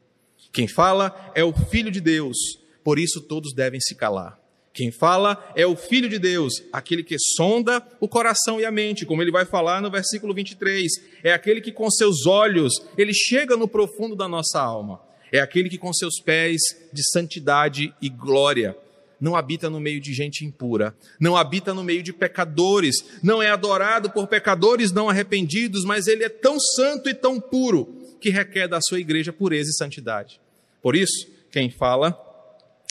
Quem 0.56 0.70
fala 0.70 1.34
é 1.36 1.44
o 1.44 1.52
Filho 1.52 1.92
de 1.92 2.00
Deus, 2.00 2.38
por 2.82 2.98
isso 2.98 3.20
todos 3.20 3.54
devem 3.54 3.82
se 3.82 3.94
calar. 3.94 4.40
Quem 4.74 4.90
fala 4.90 5.52
é 5.54 5.68
o 5.68 5.76
Filho 5.76 6.08
de 6.08 6.18
Deus, 6.18 6.64
aquele 6.72 7.04
que 7.04 7.18
sonda 7.20 7.86
o 8.00 8.08
coração 8.08 8.58
e 8.58 8.64
a 8.64 8.72
mente, 8.72 9.06
como 9.06 9.22
ele 9.22 9.34
vai 9.34 9.44
falar 9.44 9.82
no 9.82 9.92
versículo 9.92 10.34
23. 10.34 10.90
É 11.22 11.34
aquele 11.34 11.60
que 11.60 11.74
com 11.74 11.92
seus 11.92 12.26
olhos, 12.26 12.72
ele 12.98 13.14
chega 13.14 13.58
no 13.58 13.68
profundo 13.68 14.16
da 14.16 14.30
nossa 14.30 14.62
alma. 14.62 15.02
É 15.30 15.42
aquele 15.42 15.68
que 15.68 15.78
com 15.78 15.92
seus 15.92 16.22
pés 16.22 16.62
de 16.94 17.04
santidade 17.12 17.94
e 18.02 18.08
glória 18.08 18.78
não 19.20 19.36
habita 19.36 19.70
no 19.70 19.82
meio 19.82 20.00
de 20.00 20.14
gente 20.14 20.46
impura, 20.46 20.96
não 21.20 21.36
habita 21.36 21.74
no 21.74 21.84
meio 21.84 22.02
de 22.02 22.14
pecadores, 22.14 22.96
não 23.22 23.44
é 23.44 23.50
adorado 23.50 24.10
por 24.10 24.26
pecadores 24.26 24.94
não 24.94 25.10
arrependidos, 25.10 25.84
mas 25.84 26.08
ele 26.08 26.24
é 26.24 26.30
tão 26.30 26.58
santo 26.58 27.10
e 27.10 27.14
tão 27.14 27.42
puro 27.42 28.18
que 28.22 28.30
requer 28.30 28.70
da 28.70 28.80
sua 28.82 29.02
igreja 29.02 29.34
pureza 29.34 29.70
e 29.70 29.74
santidade. 29.74 30.45
Por 30.86 30.96
isso, 30.96 31.28
quem 31.50 31.72
fala 31.72 32.16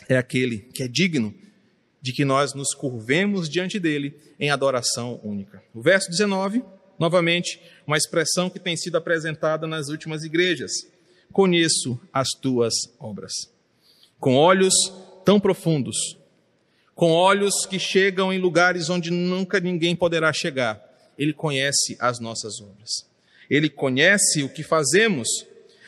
é 0.09 0.17
aquele 0.17 0.59
que 0.75 0.83
é 0.83 0.89
digno 0.89 1.33
de 2.03 2.13
que 2.13 2.25
nós 2.25 2.53
nos 2.53 2.75
curvemos 2.75 3.49
diante 3.49 3.79
dele 3.79 4.19
em 4.41 4.51
adoração 4.51 5.21
única. 5.23 5.63
O 5.73 5.81
verso 5.81 6.11
19 6.11 6.65
Novamente, 6.99 7.61
uma 7.87 7.97
expressão 7.97 8.51
que 8.51 8.59
tem 8.59 8.77
sido 8.77 8.97
apresentada 8.97 9.65
nas 9.65 9.91
últimas 9.91 10.25
igrejas. 10.25 10.73
Conheço 11.33 12.01
as 12.13 12.29
tuas 12.43 12.75
obras. 12.99 13.33
Com 14.19 14.35
olhos 14.35 14.75
tão 15.25 15.39
profundos, 15.39 16.19
com 16.97 17.13
olhos 17.13 17.65
que 17.65 17.79
chegam 17.79 18.33
em 18.33 18.41
lugares 18.41 18.91
onde 18.91 19.13
nunca 19.13 19.61
ninguém 19.61 19.95
poderá 19.95 20.33
chegar, 20.33 20.83
ele 21.17 21.33
conhece 21.33 21.97
as 22.01 22.19
nossas 22.19 22.61
obras. 22.61 22.91
Ele 23.49 23.69
conhece 23.69 24.43
o 24.43 24.49
que 24.49 24.65
fazemos. 24.65 25.29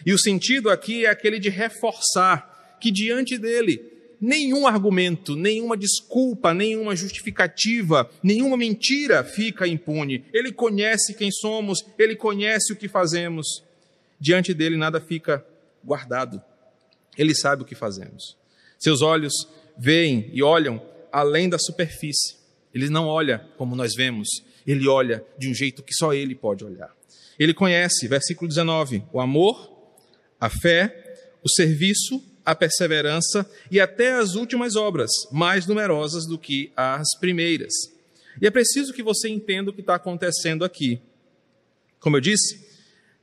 E 0.07 0.13
o 0.15 0.19
sentido 0.19 0.71
aqui 0.71 1.05
é 1.05 1.11
aquele 1.11 1.41
de 1.41 1.49
reforçar 1.49 2.79
que 2.81 2.93
diante 2.93 3.37
dele 3.37 3.83
nenhum 4.21 4.65
argumento, 4.65 5.35
nenhuma 5.35 5.77
desculpa, 5.77 6.55
nenhuma 6.55 6.95
justificativa, 6.95 8.09
nenhuma 8.23 8.57
mentira 8.57 9.25
fica 9.25 9.67
impune. 9.67 10.25
Ele 10.33 10.53
conhece 10.53 11.13
quem 11.13 11.31
somos, 11.33 11.85
ele 11.99 12.15
conhece 12.15 12.73
o 12.73 12.77
que 12.77 12.87
fazemos. 12.87 13.65
Diante 14.21 14.55
dele 14.55 14.77
nada 14.77 15.01
fica 15.01 15.45
guardado. 15.83 16.41
Ele 17.19 17.35
sabe 17.35 17.63
o 17.63 17.67
que 17.67 17.75
fazemos. 17.75 18.37
Seus 18.79 19.03
olhos 19.03 19.33
veem 19.77 20.31
e 20.33 20.41
olham 20.43 20.81
além 21.13 21.49
da 21.49 21.59
superfície. 21.59 22.37
Ele 22.73 22.89
não 22.89 23.07
olha 23.07 23.41
como 23.57 23.75
nós 23.75 23.95
vemos, 23.95 24.29
ele 24.67 24.87
olha 24.87 25.25
de 25.37 25.49
um 25.49 25.55
jeito 25.55 25.83
que 25.83 25.95
só 25.95 26.15
ele 26.15 26.35
pode 26.35 26.65
olhar. 26.65 26.95
Ele 27.39 27.53
conhece, 27.53 28.07
versículo 28.07 28.49
19, 28.49 29.03
o 29.13 29.21
amor, 29.21 29.76
a 30.41 30.49
fé, 30.49 31.19
o 31.43 31.49
serviço, 31.49 32.23
a 32.45 32.55
perseverança 32.55 33.49
e 33.71 33.81
até 33.81 34.13
as 34.13 34.35
últimas 34.35 34.77
obras, 34.77 35.11
mais 35.33 35.67
numerosas 35.67 36.27
do 36.27 36.39
que 36.39 36.71
as 36.77 37.07
primeiras. 37.19 37.73
E 38.41 38.47
é 38.47 38.51
preciso 38.51 38.93
que 38.93 39.03
você 39.03 39.29
entenda 39.29 39.71
o 39.71 39.73
que 39.73 39.81
está 39.81 39.95
acontecendo 39.95 40.65
aqui. 40.65 41.01
Como 41.99 42.17
eu 42.17 42.21
disse, 42.21 42.65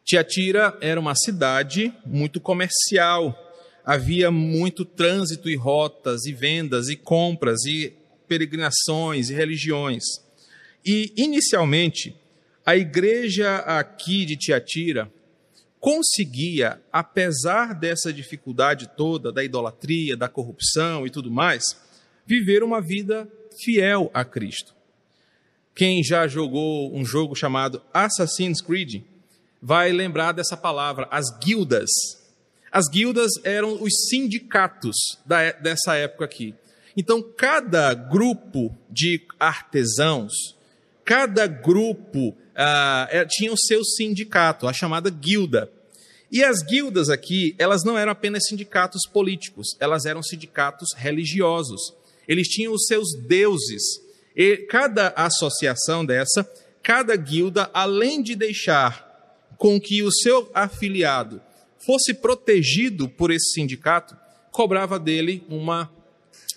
Tiatira 0.03 0.77
era 0.81 0.99
uma 0.99 1.15
cidade 1.15 1.93
muito 2.05 2.41
comercial. 2.41 3.39
Havia 3.85 4.31
muito 4.31 4.83
trânsito 4.83 5.49
e 5.49 5.55
rotas, 5.55 6.25
e 6.25 6.33
vendas, 6.33 6.89
e 6.89 6.95
compras, 6.95 7.63
e 7.65 7.93
peregrinações, 8.27 9.29
e 9.29 9.33
religiões. 9.33 10.03
E, 10.85 11.13
inicialmente, 11.15 12.15
a 12.65 12.75
igreja 12.75 13.57
aqui 13.57 14.25
de 14.25 14.35
Tiatira 14.35 15.11
conseguia, 15.83 16.81
apesar 16.93 17.75
dessa 17.75 18.13
dificuldade 18.13 18.89
toda, 18.95 19.33
da 19.33 19.43
idolatria, 19.43 20.15
da 20.15 20.29
corrupção 20.29 21.05
e 21.05 21.09
tudo 21.09 21.29
mais, 21.29 21.61
viver 22.25 22.63
uma 22.63 22.79
vida 22.79 23.27
fiel 23.61 24.09
a 24.13 24.23
Cristo. 24.23 24.73
Quem 25.75 26.01
já 26.01 26.25
jogou 26.25 26.95
um 26.95 27.03
jogo 27.03 27.35
chamado 27.35 27.81
Assassin's 27.93 28.61
Creed 28.61 29.03
vai 29.61 29.91
lembrar 29.91 30.31
dessa 30.31 30.55
palavra, 30.55 31.05
as 31.11 31.25
guildas. 31.37 31.89
As 32.71 32.87
guildas 32.87 33.31
eram 33.43 33.73
os 33.83 34.07
sindicatos 34.07 34.95
da, 35.25 35.51
dessa 35.51 35.95
época 35.95 36.23
aqui. 36.23 36.55
Então, 36.95 37.21
cada 37.21 37.93
grupo 37.93 38.73
de 38.89 39.21
artesãos, 39.37 40.31
cada 41.03 41.45
grupo 41.45 42.37
ah, 42.55 43.07
é, 43.11 43.25
tinha 43.25 43.51
o 43.51 43.57
seu 43.57 43.83
sindicato, 43.83 44.67
a 44.67 44.73
chamada 44.73 45.09
guilda. 45.09 45.71
E 46.31 46.43
as 46.43 46.63
guildas 46.63 47.09
aqui, 47.09 47.55
elas 47.59 47.83
não 47.83 47.97
eram 47.97 48.11
apenas 48.11 48.47
sindicatos 48.47 49.03
políticos, 49.07 49.77
elas 49.79 50.05
eram 50.05 50.23
sindicatos 50.23 50.89
religiosos. 50.95 51.93
Eles 52.27 52.47
tinham 52.47 52.73
os 52.73 52.85
seus 52.87 53.13
deuses. 53.27 53.83
E 54.35 54.57
cada 54.57 55.09
associação 55.09 56.05
dessa, 56.05 56.49
cada 56.81 57.15
guilda, 57.15 57.69
além 57.73 58.21
de 58.23 58.35
deixar 58.35 59.11
com 59.57 59.79
que 59.79 60.01
o 60.01 60.11
seu 60.11 60.49
afiliado 60.53 61.41
fosse 61.85 62.13
protegido 62.13 63.07
por 63.07 63.29
esse 63.29 63.53
sindicato, 63.53 64.17
cobrava 64.51 64.97
dele 64.97 65.43
uma 65.49 65.91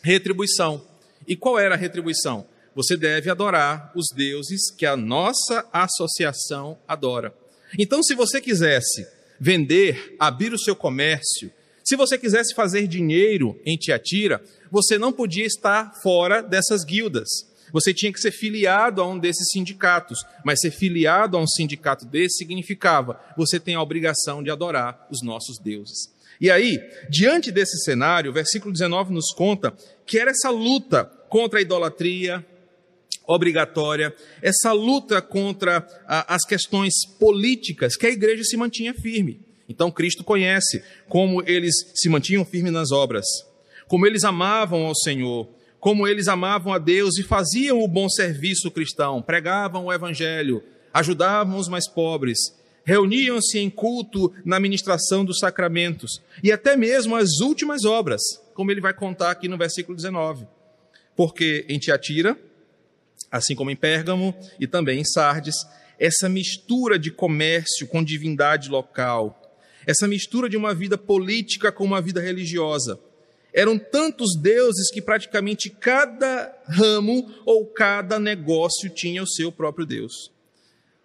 retribuição. 0.02 0.82
E 1.26 1.37
qual 1.37 1.59
era 1.59 1.74
a 1.74 1.78
retribuição? 1.78 2.46
Você 2.76 2.94
deve 2.94 3.30
adorar 3.30 3.90
os 3.96 4.08
deuses 4.14 4.70
que 4.70 4.84
a 4.84 4.94
nossa 4.98 5.66
associação 5.72 6.78
adora. 6.86 7.34
Então, 7.78 8.02
se 8.02 8.14
você 8.14 8.38
quisesse 8.38 9.06
vender, 9.40 10.14
abrir 10.18 10.52
o 10.52 10.58
seu 10.58 10.76
comércio, 10.76 11.50
se 11.82 11.96
você 11.96 12.18
quisesse 12.18 12.54
fazer 12.54 12.86
dinheiro 12.86 13.58
em 13.64 13.78
Tiatira, 13.78 14.42
você 14.70 14.98
não 14.98 15.10
podia 15.10 15.46
estar 15.46 15.94
fora 16.02 16.42
dessas 16.42 16.84
guildas. 16.84 17.28
Você 17.72 17.94
tinha 17.94 18.12
que 18.12 18.20
ser 18.20 18.30
filiado 18.30 19.00
a 19.00 19.08
um 19.08 19.18
desses 19.18 19.48
sindicatos, 19.52 20.18
mas 20.44 20.60
ser 20.60 20.70
filiado 20.70 21.38
a 21.38 21.40
um 21.40 21.46
sindicato 21.46 22.04
desse 22.04 22.36
significava 22.36 23.18
você 23.38 23.58
tem 23.58 23.74
a 23.74 23.82
obrigação 23.82 24.42
de 24.42 24.50
adorar 24.50 25.06
os 25.10 25.22
nossos 25.22 25.58
deuses. 25.58 26.14
E 26.38 26.50
aí, 26.50 26.78
diante 27.08 27.50
desse 27.50 27.78
cenário, 27.78 28.30
o 28.30 28.34
versículo 28.34 28.70
19 28.70 29.14
nos 29.14 29.32
conta 29.32 29.72
que 30.04 30.18
era 30.18 30.30
essa 30.30 30.50
luta 30.50 31.06
contra 31.28 31.58
a 31.58 31.62
idolatria, 31.62 32.44
obrigatória, 33.26 34.14
essa 34.40 34.72
luta 34.72 35.20
contra 35.20 35.86
a, 36.06 36.34
as 36.34 36.44
questões 36.44 36.94
políticas 37.18 37.96
que 37.96 38.06
a 38.06 38.10
igreja 38.10 38.44
se 38.44 38.56
mantinha 38.56 38.94
firme. 38.94 39.40
Então 39.68 39.90
Cristo 39.90 40.22
conhece 40.22 40.82
como 41.08 41.42
eles 41.46 41.74
se 41.94 42.08
mantinham 42.08 42.44
firmes 42.44 42.72
nas 42.72 42.92
obras, 42.92 43.26
como 43.88 44.06
eles 44.06 44.24
amavam 44.24 44.86
ao 44.86 44.94
Senhor, 44.94 45.48
como 45.80 46.06
eles 46.06 46.28
amavam 46.28 46.72
a 46.72 46.78
Deus 46.78 47.18
e 47.18 47.22
faziam 47.22 47.80
o 47.82 47.88
bom 47.88 48.08
serviço 48.08 48.70
cristão, 48.70 49.20
pregavam 49.22 49.86
o 49.86 49.92
evangelho, 49.92 50.62
ajudavam 50.92 51.58
os 51.58 51.68
mais 51.68 51.88
pobres, 51.88 52.38
reuniam-se 52.84 53.58
em 53.58 53.68
culto 53.68 54.32
na 54.44 54.60
ministração 54.60 55.24
dos 55.24 55.38
sacramentos 55.38 56.22
e 56.42 56.52
até 56.52 56.76
mesmo 56.76 57.16
as 57.16 57.40
últimas 57.40 57.84
obras, 57.84 58.22
como 58.54 58.70
ele 58.70 58.80
vai 58.80 58.94
contar 58.94 59.30
aqui 59.30 59.48
no 59.48 59.58
versículo 59.58 59.96
19. 59.96 60.46
Porque 61.16 61.66
em 61.68 61.78
Tiatira, 61.78 62.38
assim 63.30 63.54
como 63.54 63.70
em 63.70 63.76
Pérgamo 63.76 64.34
e 64.58 64.66
também 64.66 65.00
em 65.00 65.04
Sardes, 65.04 65.54
essa 65.98 66.28
mistura 66.28 66.98
de 66.98 67.10
comércio 67.10 67.86
com 67.86 68.02
divindade 68.02 68.68
local, 68.68 69.42
essa 69.86 70.06
mistura 70.06 70.48
de 70.48 70.56
uma 70.56 70.74
vida 70.74 70.98
política 70.98 71.72
com 71.72 71.84
uma 71.84 72.00
vida 72.00 72.20
religiosa. 72.20 72.98
Eram 73.52 73.78
tantos 73.78 74.36
deuses 74.36 74.90
que 74.90 75.00
praticamente 75.00 75.70
cada 75.70 76.54
ramo 76.66 77.32
ou 77.46 77.66
cada 77.66 78.18
negócio 78.18 78.90
tinha 78.90 79.22
o 79.22 79.28
seu 79.28 79.50
próprio 79.50 79.86
Deus. 79.86 80.30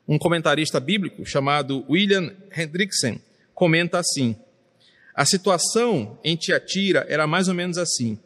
Um 0.07 0.17
comentarista 0.17 0.79
bíblico 0.79 1.25
chamado 1.25 1.85
William 1.89 2.35
Hendrickson 2.53 3.17
comenta 3.53 3.99
assim: 3.99 4.35
a 5.15 5.25
situação 5.25 6.19
em 6.23 6.35
Tiatira 6.35 7.05
era 7.07 7.25
mais 7.25 7.47
ou 7.47 7.53
menos 7.53 7.77
assim. 7.77 8.19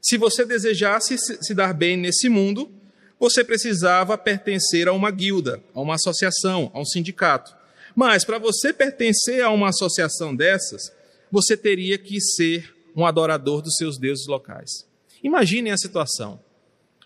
Se 0.00 0.18
você 0.18 0.44
desejasse 0.44 1.16
se 1.16 1.54
dar 1.54 1.72
bem 1.72 1.96
nesse 1.96 2.28
mundo, 2.28 2.70
você 3.24 3.42
precisava 3.42 4.18
pertencer 4.18 4.86
a 4.86 4.92
uma 4.92 5.10
guilda, 5.10 5.58
a 5.74 5.80
uma 5.80 5.94
associação, 5.94 6.70
a 6.74 6.78
um 6.78 6.84
sindicato. 6.84 7.56
Mas 7.96 8.22
para 8.22 8.36
você 8.36 8.70
pertencer 8.70 9.42
a 9.42 9.48
uma 9.48 9.70
associação 9.70 10.36
dessas, 10.36 10.92
você 11.32 11.56
teria 11.56 11.96
que 11.96 12.20
ser 12.20 12.76
um 12.94 13.06
adorador 13.06 13.62
dos 13.62 13.76
seus 13.76 13.98
deuses 13.98 14.26
locais. 14.26 14.86
Imaginem 15.22 15.72
a 15.72 15.78
situação. 15.78 16.38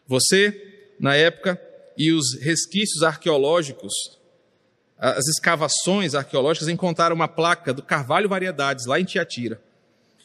Você, 0.09 0.90
na 0.98 1.14
época, 1.14 1.61
e 1.96 2.11
os 2.11 2.35
resquícios 2.40 3.04
arqueológicos, 3.04 3.92
as 4.98 5.28
escavações 5.28 6.16
arqueológicas 6.16 6.68
encontraram 6.68 7.14
uma 7.14 7.28
placa 7.28 7.72
do 7.72 7.81
Carvalho 7.81 8.28
Variedades, 8.28 8.87
lá 8.87 8.98
em 8.98 9.04
Tiatira. 9.04 9.62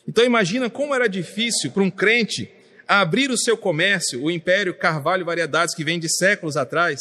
Então 0.08 0.26
imagina 0.26 0.72
como 0.72 0.96
era 0.96 1.08
difícil 1.08 1.70
para 1.70 1.84
um 1.84 1.92
crente 1.92 2.52
a 2.88 3.02
abrir 3.02 3.32
o 3.32 3.38
seu 3.38 3.58
comércio, 3.58 4.24
o 4.24 4.32
Império 4.32 4.74
Carvalho 4.74 5.26
Variedades, 5.26 5.76
que 5.76 5.84
vem 5.84 6.00
de 6.00 6.08
séculos 6.10 6.58
atrás, 6.58 7.00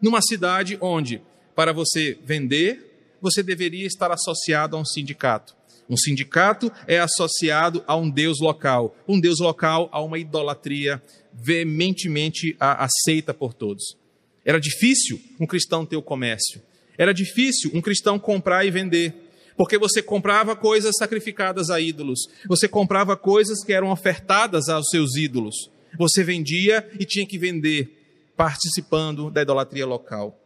numa 0.00 0.20
cidade 0.22 0.78
onde, 0.80 1.20
para 1.54 1.72
você 1.72 2.18
vender, 2.24 3.16
você 3.20 3.42
deveria 3.42 3.86
estar 3.86 4.10
associado 4.10 4.76
a 4.76 4.80
um 4.80 4.84
sindicato. 4.84 5.54
Um 5.88 5.96
sindicato 5.96 6.70
é 6.86 6.98
associado 6.98 7.82
a 7.86 7.96
um 7.96 8.10
deus 8.10 8.40
local, 8.40 8.96
um 9.06 9.20
deus 9.20 9.38
local 9.38 9.88
a 9.92 10.00
uma 10.02 10.18
idolatria 10.18 11.00
veementemente 11.32 12.56
aceita 12.58 13.32
por 13.32 13.54
todos. 13.54 13.96
Era 14.44 14.60
difícil 14.60 15.20
um 15.38 15.46
cristão 15.46 15.84
ter 15.84 15.96
o 15.96 16.02
comércio. 16.02 16.62
Era 16.98 17.12
difícil 17.12 17.70
um 17.74 17.80
cristão 17.80 18.18
comprar 18.18 18.64
e 18.64 18.70
vender 18.70 19.25
porque 19.56 19.78
você 19.78 20.02
comprava 20.02 20.54
coisas 20.54 20.94
sacrificadas 20.98 21.70
a 21.70 21.80
ídolos, 21.80 22.28
você 22.46 22.68
comprava 22.68 23.16
coisas 23.16 23.64
que 23.64 23.72
eram 23.72 23.90
ofertadas 23.90 24.68
aos 24.68 24.88
seus 24.88 25.16
ídolos, 25.16 25.70
você 25.98 26.22
vendia 26.22 26.88
e 26.98 27.04
tinha 27.04 27.26
que 27.26 27.38
vender, 27.38 28.32
participando 28.36 29.30
da 29.30 29.42
idolatria 29.42 29.86
local. 29.86 30.38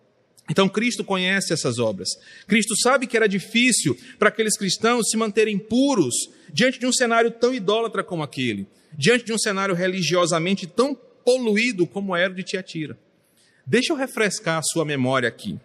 Então 0.49 0.69
Cristo 0.69 1.05
conhece 1.05 1.53
essas 1.53 1.79
obras. 1.79 2.09
Cristo 2.47 2.77
sabe 2.77 3.07
que 3.07 3.17
era 3.17 3.29
difícil 3.29 3.97
para 4.19 4.29
aqueles 4.29 4.57
cristãos 4.57 5.09
se 5.09 5.17
manterem 5.17 5.59
puros 5.59 6.15
diante 6.53 6.79
de 6.79 6.87
um 6.87 6.93
cenário 6.93 7.31
tão 7.31 7.55
idólatra 7.55 8.03
como 8.03 8.23
aquele, 8.23 8.67
diante 8.93 9.25
de 9.25 9.33
um 9.33 9.39
cenário 9.39 9.75
religiosamente 9.75 10.67
tão 10.67 10.95
poluído 11.25 11.87
como 11.87 12.17
era 12.17 12.33
o 12.33 12.35
de 12.35 12.43
Tiatira. 12.43 12.99
Deixa 13.65 13.93
eu 13.93 13.97
refrescar 13.97 14.59
a 14.59 14.63
sua 14.63 14.85
memória 14.85 15.29
aqui. 15.29 15.59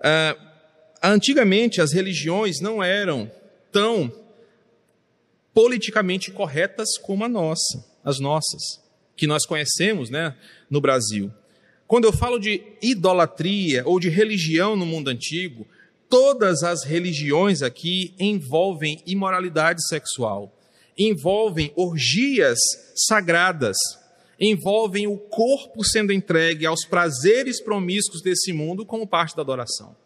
Ah, 0.00 0.47
antigamente, 1.02 1.80
as 1.80 1.92
religiões 1.92 2.60
não 2.60 2.82
eram 2.82 3.30
tão 3.72 4.12
politicamente 5.52 6.30
corretas 6.30 6.96
como 6.98 7.24
a 7.24 7.28
nossa, 7.28 7.84
as 8.04 8.20
nossas, 8.20 8.80
que 9.16 9.26
nós 9.26 9.44
conhecemos 9.44 10.10
né, 10.10 10.36
no 10.70 10.80
Brasil. 10.80 11.32
Quando 11.86 12.04
eu 12.04 12.12
falo 12.12 12.38
de 12.38 12.62
idolatria 12.82 13.82
ou 13.86 13.98
de 13.98 14.08
religião 14.08 14.76
no 14.76 14.86
mundo 14.86 15.08
antigo, 15.08 15.66
todas 16.08 16.62
as 16.62 16.84
religiões 16.84 17.62
aqui 17.62 18.14
envolvem 18.18 19.02
imoralidade 19.06 19.86
sexual, 19.88 20.54
envolvem 20.96 21.72
orgias 21.74 22.58
sagradas, 22.94 23.76
envolvem 24.38 25.06
o 25.06 25.16
corpo 25.16 25.84
sendo 25.84 26.12
entregue 26.12 26.66
aos 26.66 26.84
prazeres 26.84 27.62
promíscuos 27.62 28.22
desse 28.22 28.52
mundo 28.52 28.86
como 28.86 29.06
parte 29.06 29.34
da 29.34 29.42
adoração. 29.42 29.96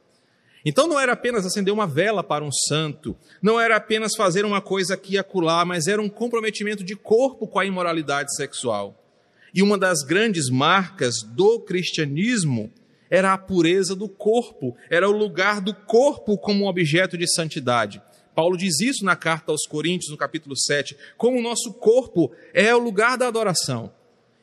Então 0.65 0.87
não 0.87 0.99
era 0.99 1.13
apenas 1.13 1.45
acender 1.45 1.73
uma 1.73 1.87
vela 1.87 2.23
para 2.23 2.45
um 2.45 2.53
santo, 2.53 3.17
não 3.41 3.61
era 3.61 3.77
apenas 3.77 4.15
fazer 4.17 4.45
uma 4.45 4.61
coisa 4.61 4.95
aqui 4.95 5.15
e 5.15 5.19
acolá, 5.19 5.65
mas 5.65 5.87
era 5.87 6.01
um 6.01 6.09
comprometimento 6.09 6.85
de 6.85 6.95
corpo 6.95 7.49
com 7.49 7.59
a 7.59 7.67
imoralidade 7.67 8.35
sexual. 8.37 8.99
E 9.55 9.63
uma 9.63 9.77
das 9.77 10.03
grandes 10.03 10.49
marcas 10.49 11.23
do 11.23 11.61
cristianismo 11.61 12.73
era 13.11 13.33
a 13.35 13.39
pureza 13.39 13.95
do 13.95 14.09
corpo, 14.09 14.75
era 14.89 15.09
o 15.09 15.13
lugar 15.13 15.61
do 15.61 15.75
corpo 15.75 16.39
como 16.39 16.65
um 16.65 16.69
objeto 16.69 17.19
de 17.19 17.31
santidade. 17.31 18.01
Paulo 18.35 18.57
diz 18.57 18.81
isso 18.81 19.05
na 19.05 19.15
carta 19.15 19.53
aos 19.53 19.67
Coríntios, 19.67 20.11
no 20.11 20.17
capítulo 20.17 20.57
7, 20.57 20.97
como 21.19 21.39
o 21.39 21.43
nosso 21.43 21.75
corpo 21.75 22.33
é 22.55 22.75
o 22.75 22.79
lugar 22.79 23.19
da 23.19 23.29
adoração. 23.29 23.93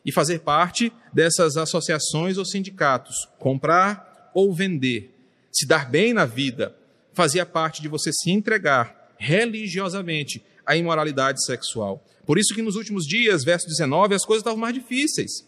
E 0.05 0.11
fazer 0.11 0.41
parte 0.41 0.93
dessas 1.11 1.57
associações 1.57 2.37
ou 2.37 2.45
sindicatos, 2.45 3.27
comprar 3.39 4.31
ou 4.33 4.53
vender, 4.53 5.18
se 5.51 5.65
dar 5.65 5.89
bem 5.89 6.13
na 6.13 6.25
vida, 6.25 6.75
fazia 7.13 7.45
parte 7.45 7.81
de 7.81 7.87
você 7.87 8.11
se 8.13 8.31
entregar 8.31 9.13
religiosamente 9.17 10.41
à 10.65 10.75
imoralidade 10.75 11.43
sexual. 11.43 12.03
Por 12.25 12.37
isso 12.37 12.53
que 12.53 12.61
nos 12.61 12.75
últimos 12.75 13.05
dias, 13.05 13.43
verso 13.43 13.67
19, 13.67 14.15
as 14.15 14.23
coisas 14.23 14.41
estavam 14.41 14.59
mais 14.59 14.73
difíceis. 14.73 15.47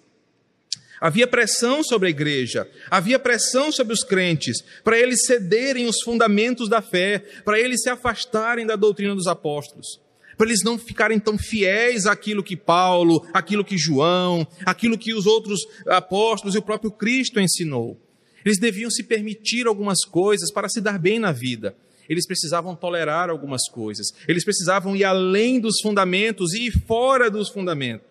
Havia 1.00 1.26
pressão 1.26 1.84
sobre 1.84 2.08
a 2.08 2.12
igreja, 2.12 2.70
havia 2.90 3.18
pressão 3.18 3.72
sobre 3.72 3.94
os 3.94 4.04
crentes, 4.04 4.64
para 4.84 5.00
eles 5.00 5.26
cederem 5.26 5.88
os 5.88 6.02
fundamentos 6.04 6.70
da 6.70 6.80
fé, 6.80 7.20
para 7.44 7.60
eles 7.60 7.82
se 7.82 7.90
afastarem 7.90 8.68
da 8.68 8.76
doutrina 8.76 9.16
dos 9.16 9.26
apóstolos, 9.26 10.00
para 10.38 10.48
eles 10.48 10.64
não 10.64 10.78
ficarem 10.78 11.20
tão 11.20 11.40
fiéis 11.40 12.06
àquilo 12.06 12.44
que 12.44 12.56
Paulo, 12.56 13.28
aquilo 13.34 13.66
que 13.66 13.80
João, 13.80 14.46
aquilo 14.64 14.98
que 14.98 15.14
os 15.14 15.26
outros 15.26 15.62
apóstolos 15.88 16.54
e 16.54 16.60
o 16.60 16.64
próprio 16.64 16.92
Cristo 16.92 17.40
ensinou. 17.40 18.00
Eles 18.46 18.60
deviam 18.60 18.90
se 18.90 19.04
permitir 19.04 19.68
algumas 19.68 20.04
coisas 20.06 20.52
para 20.52 20.70
se 20.70 20.82
dar 20.82 20.98
bem 20.98 21.20
na 21.20 21.32
vida 21.32 21.76
eles 22.12 22.28
precisavam 22.28 22.76
tolerar 22.76 23.30
algumas 23.30 23.70
coisas, 23.70 24.08
eles 24.28 24.44
precisavam 24.44 24.98
ir 24.98 25.06
além 25.06 25.62
dos 25.62 25.80
fundamentos 25.82 26.54
e 26.54 26.66
ir 26.66 26.72
fora 26.86 27.32
dos 27.32 27.48
fundamentos. 27.48 28.06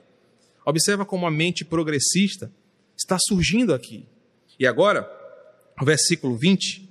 Observa 0.65 1.05
como 1.05 1.27
a 1.27 1.31
mente 1.31 1.67
progressista 1.67 2.51
está 2.97 3.19
surgindo 3.19 3.75
aqui. 3.75 4.07
E 4.59 4.67
agora, 4.67 5.07
o 5.79 5.85
versículo 5.85 6.35
20, 6.35 6.89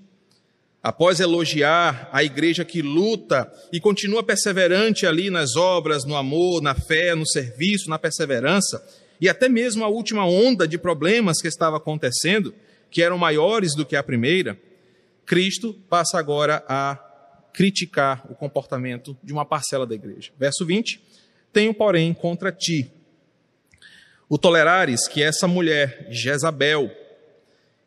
após 0.84 1.20
elogiar 1.20 2.10
a 2.12 2.24
igreja 2.24 2.64
que 2.64 2.82
luta 2.82 3.52
e 3.74 3.80
continua 3.80 4.22
perseverante 4.22 5.08
ali 5.08 5.32
nas 5.32 5.56
obras, 5.56 6.06
no 6.06 6.16
amor, 6.16 6.62
na 6.62 6.76
fé, 6.76 7.16
no 7.16 7.28
serviço, 7.28 7.90
na 7.90 7.98
perseverança, 7.98 8.84
e 9.20 9.28
até 9.28 9.50
mesmo 9.50 9.84
a 9.84 9.88
última 9.88 10.28
onda 10.28 10.68
de 10.68 10.78
problemas 10.78 11.42
que 11.42 11.48
estava 11.48 11.78
acontecendo, 11.78 12.54
que 12.90 13.02
eram 13.02 13.18
maiores 13.18 13.76
do 13.76 13.86
que 13.86 13.96
a 13.96 14.04
primeira, 14.04 14.60
Cristo 15.26 15.74
passa 15.90 16.18
agora 16.18 16.64
a 16.68 16.98
criticar 17.54 18.26
o 18.30 18.36
comportamento 18.36 19.18
de 19.24 19.34
uma 19.34 19.46
parcela 19.46 19.86
da 19.86 19.96
igreja. 19.96 20.32
Verso 20.38 20.66
20: 20.66 21.02
Tenho, 21.52 21.74
porém, 21.74 22.14
contra 22.14 22.52
ti 22.52 22.92
o 24.30 24.38
tolerares 24.38 25.08
que 25.08 25.24
essa 25.24 25.48
mulher, 25.48 26.08
Jezabel, 26.12 26.92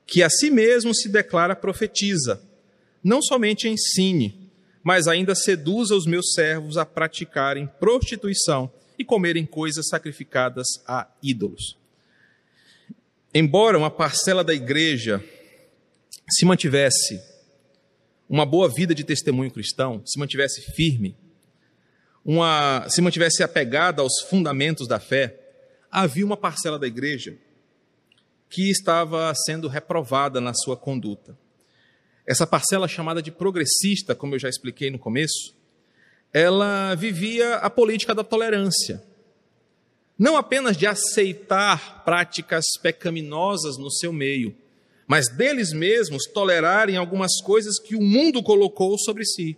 que 0.04 0.22
a 0.22 0.28
si 0.28 0.50
mesmo 0.50 0.92
se 0.94 1.08
declara 1.08 1.54
profetiza, 1.54 2.42
não 3.02 3.22
somente 3.22 3.68
ensine, 3.68 4.50
mas 4.82 5.06
ainda 5.06 5.34
seduza 5.34 5.94
os 5.94 6.04
meus 6.04 6.32
servos 6.34 6.76
a 6.76 6.84
praticarem 6.84 7.68
prostituição 7.78 8.70
e 8.98 9.04
comerem 9.04 9.46
coisas 9.46 9.88
sacrificadas 9.88 10.66
a 10.86 11.08
ídolos. 11.22 11.78
Embora 13.34 13.78
uma 13.78 13.90
parcela 13.90 14.44
da 14.44 14.52
igreja 14.52 15.24
se 16.30 16.44
mantivesse 16.44 17.18
uma 18.28 18.44
boa 18.44 18.68
vida 18.68 18.94
de 18.94 19.04
testemunho 19.04 19.50
cristão, 19.50 20.02
se 20.04 20.18
mantivesse 20.18 20.60
firme, 20.72 21.16
uma, 22.22 22.86
se 22.90 23.00
mantivesse 23.00 23.42
apegada 23.42 24.02
aos 24.02 24.20
fundamentos 24.28 24.86
da 24.86 25.00
fé, 25.00 25.38
havia 25.90 26.26
uma 26.26 26.36
parcela 26.36 26.78
da 26.78 26.86
igreja 26.86 27.36
que 28.50 28.70
estava 28.70 29.32
sendo 29.34 29.66
reprovada 29.66 30.38
na 30.38 30.52
sua 30.52 30.76
conduta. 30.76 31.36
Essa 32.26 32.46
parcela 32.46 32.86
chamada 32.86 33.22
de 33.22 33.30
progressista, 33.30 34.14
como 34.14 34.34
eu 34.34 34.38
já 34.38 34.50
expliquei 34.50 34.90
no 34.90 34.98
começo, 34.98 35.56
ela 36.34 36.94
vivia 36.94 37.56
a 37.56 37.70
política 37.70 38.14
da 38.14 38.22
tolerância. 38.22 39.02
Não 40.22 40.36
apenas 40.36 40.76
de 40.76 40.86
aceitar 40.86 42.04
práticas 42.04 42.64
pecaminosas 42.80 43.76
no 43.76 43.90
seu 43.90 44.12
meio, 44.12 44.54
mas 45.04 45.26
deles 45.26 45.72
mesmos 45.72 46.26
tolerarem 46.32 46.96
algumas 46.96 47.40
coisas 47.40 47.80
que 47.80 47.96
o 47.96 48.00
mundo 48.00 48.40
colocou 48.40 48.96
sobre 48.96 49.24
si. 49.24 49.56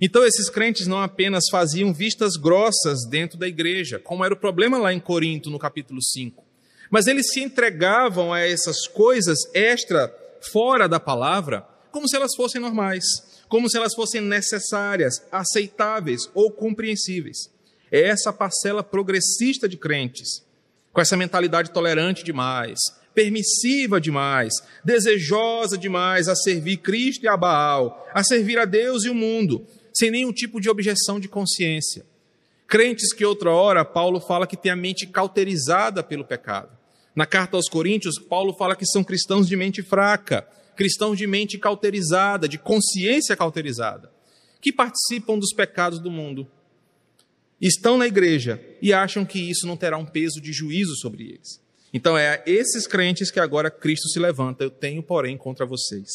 Então, 0.00 0.24
esses 0.24 0.48
crentes 0.48 0.86
não 0.86 1.02
apenas 1.02 1.46
faziam 1.50 1.92
vistas 1.92 2.36
grossas 2.36 3.08
dentro 3.10 3.36
da 3.36 3.48
igreja, 3.48 3.98
como 3.98 4.24
era 4.24 4.32
o 4.32 4.36
problema 4.36 4.78
lá 4.78 4.94
em 4.94 5.00
Corinto, 5.00 5.50
no 5.50 5.58
capítulo 5.58 6.00
5, 6.00 6.44
mas 6.92 7.08
eles 7.08 7.32
se 7.32 7.40
entregavam 7.40 8.32
a 8.32 8.38
essas 8.38 8.86
coisas 8.86 9.52
extra, 9.52 10.16
fora 10.52 10.88
da 10.88 11.00
palavra, 11.00 11.66
como 11.90 12.08
se 12.08 12.14
elas 12.14 12.36
fossem 12.36 12.60
normais, 12.60 13.02
como 13.48 13.68
se 13.68 13.76
elas 13.76 13.96
fossem 13.96 14.20
necessárias, 14.20 15.20
aceitáveis 15.32 16.30
ou 16.34 16.52
compreensíveis. 16.52 17.50
É 17.90 18.00
essa 18.00 18.32
parcela 18.32 18.82
progressista 18.82 19.68
de 19.68 19.76
crentes, 19.76 20.44
com 20.92 21.00
essa 21.00 21.16
mentalidade 21.16 21.70
tolerante 21.70 22.24
demais, 22.24 22.78
permissiva 23.14 24.00
demais, 24.00 24.54
desejosa 24.84 25.76
demais 25.76 26.28
a 26.28 26.36
servir 26.36 26.78
Cristo 26.78 27.24
e 27.24 27.28
a 27.28 27.36
Baal, 27.36 28.08
a 28.14 28.22
servir 28.22 28.58
a 28.58 28.64
Deus 28.64 29.04
e 29.04 29.10
o 29.10 29.14
mundo, 29.14 29.66
sem 29.92 30.10
nenhum 30.10 30.32
tipo 30.32 30.60
de 30.60 30.70
objeção 30.70 31.18
de 31.18 31.28
consciência. 31.28 32.06
Crentes 32.66 33.12
que 33.12 33.24
outra 33.24 33.50
hora 33.50 33.84
Paulo 33.84 34.20
fala 34.20 34.46
que 34.46 34.56
tem 34.56 34.70
a 34.70 34.76
mente 34.76 35.06
cauterizada 35.06 36.02
pelo 36.02 36.24
pecado. 36.24 36.76
Na 37.16 37.26
carta 37.26 37.56
aos 37.56 37.68
Coríntios, 37.68 38.18
Paulo 38.18 38.52
fala 38.52 38.76
que 38.76 38.86
são 38.86 39.02
cristãos 39.02 39.48
de 39.48 39.56
mente 39.56 39.82
fraca, 39.82 40.46
cristãos 40.76 41.18
de 41.18 41.26
mente 41.26 41.58
cauterizada, 41.58 42.48
de 42.48 42.58
consciência 42.58 43.34
cauterizada, 43.34 44.12
que 44.60 44.72
participam 44.72 45.36
dos 45.36 45.52
pecados 45.52 45.98
do 45.98 46.10
mundo. 46.10 46.46
Estão 47.60 47.98
na 47.98 48.06
igreja 48.06 48.60
e 48.80 48.92
acham 48.92 49.24
que 49.24 49.38
isso 49.50 49.66
não 49.66 49.76
terá 49.76 49.98
um 49.98 50.04
peso 50.04 50.40
de 50.40 50.52
juízo 50.52 50.94
sobre 50.96 51.30
eles. 51.30 51.60
Então 51.92 52.16
é 52.16 52.36
a 52.36 52.42
esses 52.46 52.86
crentes 52.86 53.30
que 53.30 53.40
agora 53.40 53.70
Cristo 53.70 54.08
se 54.08 54.18
levanta. 54.18 54.62
Eu 54.62 54.70
tenho, 54.70 55.02
porém, 55.02 55.36
contra 55.36 55.66
vocês. 55.66 56.08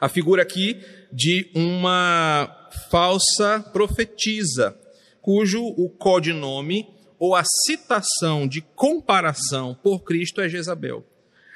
A 0.00 0.08
figura 0.08 0.42
aqui 0.42 0.80
de 1.12 1.50
uma 1.54 2.68
falsa 2.90 3.60
profetisa, 3.72 4.76
cujo 5.22 5.62
o 5.62 5.88
codinome 5.88 6.86
ou 7.18 7.34
a 7.34 7.44
citação 7.64 8.46
de 8.46 8.60
comparação 8.60 9.78
por 9.82 10.00
Cristo 10.00 10.40
é 10.40 10.48
Jezabel. 10.48 11.04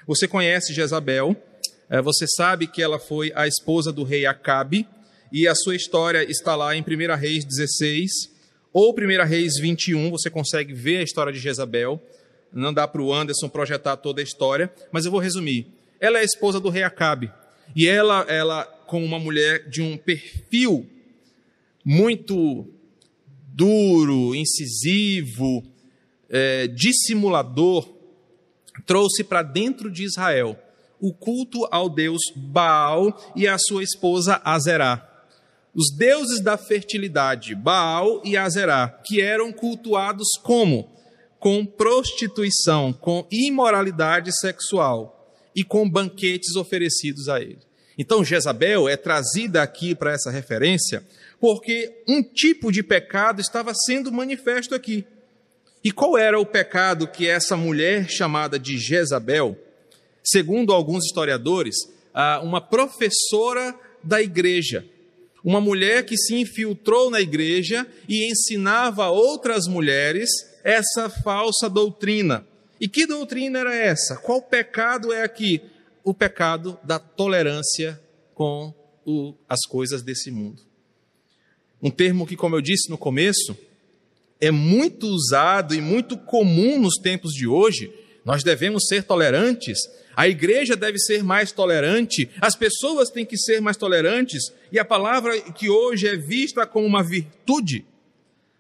Você 0.06 0.26
conhece 0.26 0.72
Jezabel, 0.72 1.36
é, 1.88 2.00
você 2.00 2.26
sabe 2.26 2.66
que 2.66 2.82
ela 2.82 2.98
foi 2.98 3.30
a 3.34 3.46
esposa 3.46 3.92
do 3.92 4.04
rei 4.04 4.24
Acabe, 4.24 4.88
e 5.30 5.46
a 5.46 5.54
sua 5.54 5.76
história 5.76 6.28
está 6.28 6.56
lá 6.56 6.74
em 6.74 6.82
1 6.82 7.16
Reis 7.16 7.44
16 7.44 8.39
ou 8.72 8.94
1 8.94 9.26
Reis 9.26 9.58
21, 9.60 10.10
você 10.10 10.30
consegue 10.30 10.72
ver 10.72 10.98
a 10.98 11.02
história 11.02 11.32
de 11.32 11.38
Jezabel 11.38 12.00
não 12.52 12.72
dá 12.72 12.86
para 12.86 13.02
o 13.02 13.12
Anderson 13.12 13.48
projetar 13.48 13.96
toda 13.96 14.20
a 14.20 14.24
história, 14.24 14.72
mas 14.90 15.04
eu 15.04 15.10
vou 15.10 15.20
resumir. 15.20 15.68
Ela 16.00 16.18
é 16.18 16.22
a 16.22 16.24
esposa 16.24 16.58
do 16.58 16.68
rei 16.68 16.82
Acabe. 16.82 17.30
E 17.74 17.86
ela, 17.86 18.22
ela 18.28 18.64
com 18.86 19.04
uma 19.04 19.18
mulher 19.18 19.68
de 19.68 19.80
um 19.80 19.96
perfil 19.96 20.88
muito 21.84 22.66
duro, 23.54 24.34
incisivo, 24.34 25.62
é, 26.28 26.66
dissimulador, 26.66 27.88
trouxe 28.86 29.22
para 29.22 29.42
dentro 29.42 29.90
de 29.90 30.04
Israel 30.04 30.58
o 31.00 31.12
culto 31.14 31.66
ao 31.70 31.88
deus 31.88 32.20
Baal 32.34 33.16
e 33.36 33.46
à 33.46 33.56
sua 33.58 33.82
esposa 33.82 34.40
Azerá. 34.44 35.06
Os 35.74 35.94
deuses 35.96 36.40
da 36.40 36.56
fertilidade, 36.56 37.54
Baal 37.54 38.20
e 38.24 38.36
Azerá, 38.36 38.88
que 39.04 39.20
eram 39.20 39.52
cultuados 39.52 40.28
como? 40.42 40.90
com 41.40 41.64
prostituição, 41.64 42.92
com 42.92 43.26
imoralidade 43.32 44.30
sexual 44.38 45.34
e 45.56 45.64
com 45.64 45.88
banquetes 45.88 46.54
oferecidos 46.54 47.30
a 47.30 47.40
ele. 47.40 47.58
Então, 47.96 48.22
Jezabel 48.22 48.88
é 48.88 48.96
trazida 48.96 49.62
aqui 49.62 49.94
para 49.94 50.12
essa 50.12 50.30
referência 50.30 51.02
porque 51.40 52.02
um 52.06 52.22
tipo 52.22 52.70
de 52.70 52.82
pecado 52.82 53.40
estava 53.40 53.72
sendo 53.74 54.12
manifesto 54.12 54.74
aqui. 54.74 55.06
E 55.82 55.90
qual 55.90 56.18
era 56.18 56.38
o 56.38 56.44
pecado 56.44 57.08
que 57.08 57.26
essa 57.26 57.56
mulher 57.56 58.06
chamada 58.08 58.58
de 58.58 58.76
Jezabel, 58.76 59.56
segundo 60.22 60.74
alguns 60.74 61.06
historiadores, 61.06 61.76
uma 62.42 62.60
professora 62.60 63.74
da 64.04 64.20
igreja, 64.20 64.84
uma 65.44 65.60
mulher 65.60 66.04
que 66.04 66.16
se 66.16 66.34
infiltrou 66.34 67.10
na 67.10 67.20
igreja 67.20 67.86
e 68.08 68.30
ensinava 68.30 69.04
a 69.04 69.10
outras 69.10 69.66
mulheres 69.66 70.30
essa 70.62 71.08
falsa 71.08 71.68
doutrina. 71.68 72.46
E 72.80 72.88
que 72.88 73.06
doutrina 73.06 73.58
era 73.58 73.74
essa? 73.74 74.16
Qual 74.16 74.40
pecado 74.42 75.12
é 75.12 75.22
aqui? 75.22 75.60
O 76.04 76.14
pecado 76.14 76.78
da 76.82 76.98
tolerância 76.98 78.00
com 78.34 78.74
o, 79.04 79.34
as 79.48 79.60
coisas 79.66 80.02
desse 80.02 80.30
mundo. 80.30 80.62
Um 81.82 81.90
termo 81.90 82.26
que, 82.26 82.36
como 82.36 82.56
eu 82.56 82.60
disse 82.60 82.90
no 82.90 82.98
começo, 82.98 83.56
é 84.40 84.50
muito 84.50 85.06
usado 85.06 85.74
e 85.74 85.80
muito 85.80 86.16
comum 86.16 86.78
nos 86.78 86.96
tempos 86.96 87.32
de 87.32 87.46
hoje. 87.46 87.92
Nós 88.24 88.42
devemos 88.42 88.86
ser 88.86 89.04
tolerantes, 89.04 89.78
a 90.20 90.28
igreja 90.28 90.76
deve 90.76 90.98
ser 90.98 91.24
mais 91.24 91.50
tolerante, 91.50 92.28
as 92.42 92.54
pessoas 92.54 93.08
têm 93.08 93.24
que 93.24 93.38
ser 93.38 93.58
mais 93.58 93.78
tolerantes, 93.78 94.52
e 94.70 94.78
a 94.78 94.84
palavra 94.84 95.40
que 95.40 95.70
hoje 95.70 96.06
é 96.06 96.14
vista 96.14 96.66
como 96.66 96.84
uma 96.84 97.02
virtude, 97.02 97.86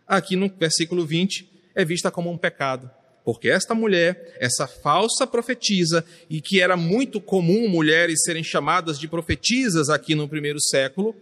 aqui 0.08 0.36
no 0.36 0.48
versículo 0.48 1.04
20, 1.04 1.46
é 1.74 1.84
vista 1.84 2.10
como 2.10 2.30
um 2.30 2.38
pecado. 2.38 2.90
Porque 3.22 3.50
esta 3.50 3.74
mulher, 3.74 4.38
essa 4.40 4.66
falsa 4.66 5.26
profetisa, 5.26 6.02
e 6.30 6.40
que 6.40 6.62
era 6.62 6.78
muito 6.78 7.20
comum 7.20 7.68
mulheres 7.68 8.22
serem 8.24 8.42
chamadas 8.42 8.98
de 8.98 9.06
profetisas 9.06 9.90
aqui 9.90 10.14
no 10.14 10.26
primeiro 10.26 10.58
século, 10.62 11.14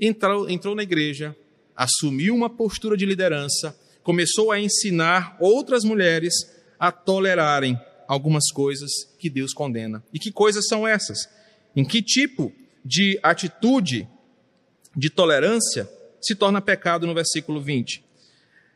entrou, 0.00 0.50
entrou 0.50 0.74
na 0.74 0.82
igreja, 0.82 1.36
assumiu 1.76 2.34
uma 2.34 2.50
postura 2.50 2.96
de 2.96 3.06
liderança, 3.06 3.78
começou 4.02 4.50
a 4.50 4.58
ensinar 4.58 5.36
outras 5.38 5.84
mulheres 5.84 6.34
a 6.80 6.90
tolerarem 6.90 7.78
algumas 8.12 8.50
coisas 8.52 8.90
que 9.18 9.30
Deus 9.30 9.54
condena. 9.54 10.02
E 10.12 10.18
que 10.18 10.30
coisas 10.30 10.66
são 10.68 10.86
essas? 10.86 11.26
Em 11.74 11.82
que 11.82 12.02
tipo 12.02 12.52
de 12.84 13.18
atitude 13.22 14.06
de 14.94 15.08
tolerância 15.08 15.88
se 16.20 16.34
torna 16.34 16.60
pecado 16.60 17.06
no 17.06 17.14
versículo 17.14 17.58
20? 17.62 18.04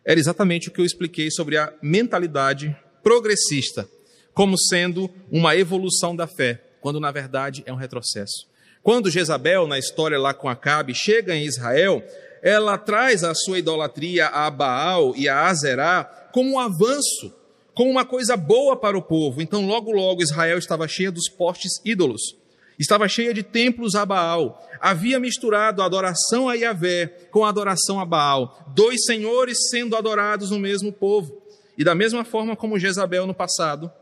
Era 0.06 0.18
exatamente 0.18 0.68
o 0.68 0.72
que 0.72 0.80
eu 0.80 0.86
expliquei 0.86 1.30
sobre 1.30 1.58
a 1.58 1.70
mentalidade 1.82 2.74
progressista, 3.02 3.86
como 4.32 4.58
sendo 4.58 5.10
uma 5.30 5.54
evolução 5.54 6.16
da 6.16 6.26
fé, 6.26 6.62
quando 6.80 6.98
na 6.98 7.10
verdade 7.10 7.62
é 7.66 7.72
um 7.72 7.76
retrocesso. 7.76 8.48
Quando 8.82 9.10
Jezabel, 9.10 9.66
na 9.66 9.78
história 9.78 10.18
lá 10.18 10.32
com 10.32 10.48
Acabe, 10.48 10.94
chega 10.94 11.36
em 11.36 11.44
Israel, 11.44 12.02
ela 12.40 12.78
traz 12.78 13.22
a 13.22 13.34
sua 13.34 13.58
idolatria 13.58 14.28
a 14.28 14.48
Baal 14.48 15.14
e 15.14 15.28
a 15.28 15.46
Azerá 15.46 16.04
como 16.32 16.52
um 16.52 16.58
avanço, 16.58 17.34
como 17.76 17.90
uma 17.90 18.06
coisa 18.06 18.38
boa 18.38 18.74
para 18.74 18.96
o 18.96 19.02
povo. 19.02 19.42
Então, 19.42 19.66
logo, 19.66 19.92
logo, 19.92 20.22
Israel 20.22 20.56
estava 20.56 20.88
cheia 20.88 21.12
dos 21.12 21.28
postes 21.28 21.72
ídolos, 21.84 22.34
estava 22.78 23.06
cheia 23.06 23.34
de 23.34 23.42
templos 23.42 23.94
a 23.94 24.06
Baal, 24.06 24.66
havia 24.80 25.20
misturado 25.20 25.82
a 25.82 25.84
adoração 25.84 26.48
a 26.48 26.54
Yahvé 26.54 27.06
com 27.30 27.44
a 27.44 27.50
adoração 27.50 28.00
a 28.00 28.06
Baal, 28.06 28.72
dois 28.74 29.04
senhores 29.04 29.68
sendo 29.68 29.94
adorados 29.94 30.50
no 30.50 30.58
mesmo 30.58 30.90
povo. 30.90 31.42
E 31.76 31.84
da 31.84 31.94
mesma 31.94 32.24
forma 32.24 32.56
como 32.56 32.78
Jezabel 32.78 33.26
no 33.26 33.34
passado, 33.34 33.92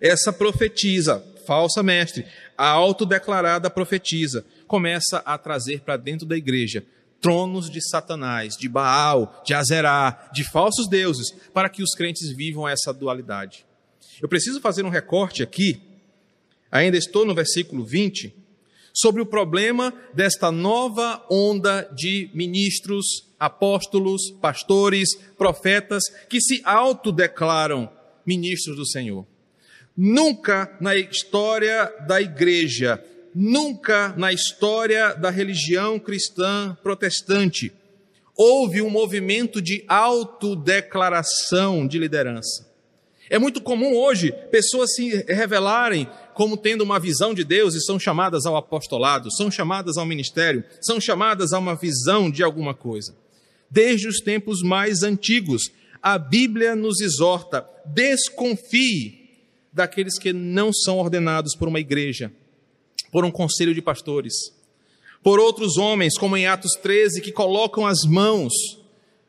essa 0.00 0.32
profetiza, 0.32 1.22
falsa 1.46 1.82
mestre, 1.82 2.24
a 2.56 2.66
autodeclarada 2.68 3.68
profetisa, 3.68 4.42
começa 4.66 5.18
a 5.18 5.36
trazer 5.36 5.80
para 5.80 5.98
dentro 5.98 6.26
da 6.26 6.34
igreja 6.34 6.82
tronos 7.20 7.70
de 7.70 7.80
Satanás, 7.80 8.56
de 8.56 8.68
Baal, 8.68 9.42
de 9.44 9.54
Azerá, 9.54 10.30
de 10.32 10.44
falsos 10.50 10.88
deuses, 10.88 11.30
para 11.52 11.68
que 11.68 11.82
os 11.82 11.94
crentes 11.94 12.30
vivam 12.34 12.68
essa 12.68 12.92
dualidade. 12.92 13.66
Eu 14.20 14.28
preciso 14.28 14.60
fazer 14.60 14.84
um 14.84 14.90
recorte 14.90 15.42
aqui, 15.42 15.80
ainda 16.70 16.96
estou 16.96 17.24
no 17.24 17.34
versículo 17.34 17.84
20, 17.84 18.34
sobre 18.92 19.22
o 19.22 19.26
problema 19.26 19.94
desta 20.14 20.50
nova 20.50 21.24
onda 21.30 21.88
de 21.94 22.30
ministros, 22.34 23.28
apóstolos, 23.38 24.30
pastores, 24.40 25.14
profetas 25.38 26.02
que 26.28 26.40
se 26.40 26.60
autodeclaram 26.64 27.90
ministros 28.26 28.76
do 28.76 28.86
Senhor. 28.86 29.26
Nunca 29.96 30.76
na 30.80 30.96
história 30.96 31.92
da 32.06 32.20
igreja 32.20 33.02
Nunca 33.34 34.14
na 34.16 34.32
história 34.32 35.14
da 35.14 35.30
religião 35.30 35.98
cristã 35.98 36.76
protestante 36.82 37.72
houve 38.36 38.82
um 38.82 38.90
movimento 38.90 39.60
de 39.60 39.84
autodeclaração 39.86 41.86
de 41.86 41.98
liderança. 41.98 42.68
É 43.28 43.38
muito 43.38 43.60
comum 43.60 43.94
hoje 43.94 44.32
pessoas 44.50 44.94
se 44.94 45.24
revelarem 45.28 46.08
como 46.34 46.56
tendo 46.56 46.82
uma 46.82 46.98
visão 46.98 47.32
de 47.32 47.44
Deus 47.44 47.74
e 47.74 47.80
são 47.80 47.98
chamadas 47.98 48.46
ao 48.46 48.56
apostolado, 48.56 49.30
são 49.30 49.50
chamadas 49.50 49.96
ao 49.96 50.06
ministério, 50.06 50.64
são 50.80 51.00
chamadas 51.00 51.52
a 51.52 51.58
uma 51.58 51.76
visão 51.76 52.30
de 52.30 52.42
alguma 52.42 52.74
coisa. 52.74 53.14
Desde 53.70 54.08
os 54.08 54.20
tempos 54.20 54.62
mais 54.62 55.04
antigos, 55.04 55.70
a 56.02 56.18
Bíblia 56.18 56.74
nos 56.74 57.00
exorta: 57.00 57.64
desconfie 57.86 59.20
daqueles 59.72 60.18
que 60.18 60.32
não 60.32 60.72
são 60.72 60.98
ordenados 60.98 61.54
por 61.54 61.68
uma 61.68 61.78
igreja, 61.78 62.32
por 63.10 63.24
um 63.24 63.30
conselho 63.30 63.74
de 63.74 63.82
pastores, 63.82 64.34
por 65.22 65.38
outros 65.38 65.76
homens, 65.76 66.16
como 66.18 66.36
em 66.36 66.46
Atos 66.46 66.72
13, 66.82 67.20
que 67.20 67.32
colocam 67.32 67.86
as 67.86 68.04
mãos 68.08 68.52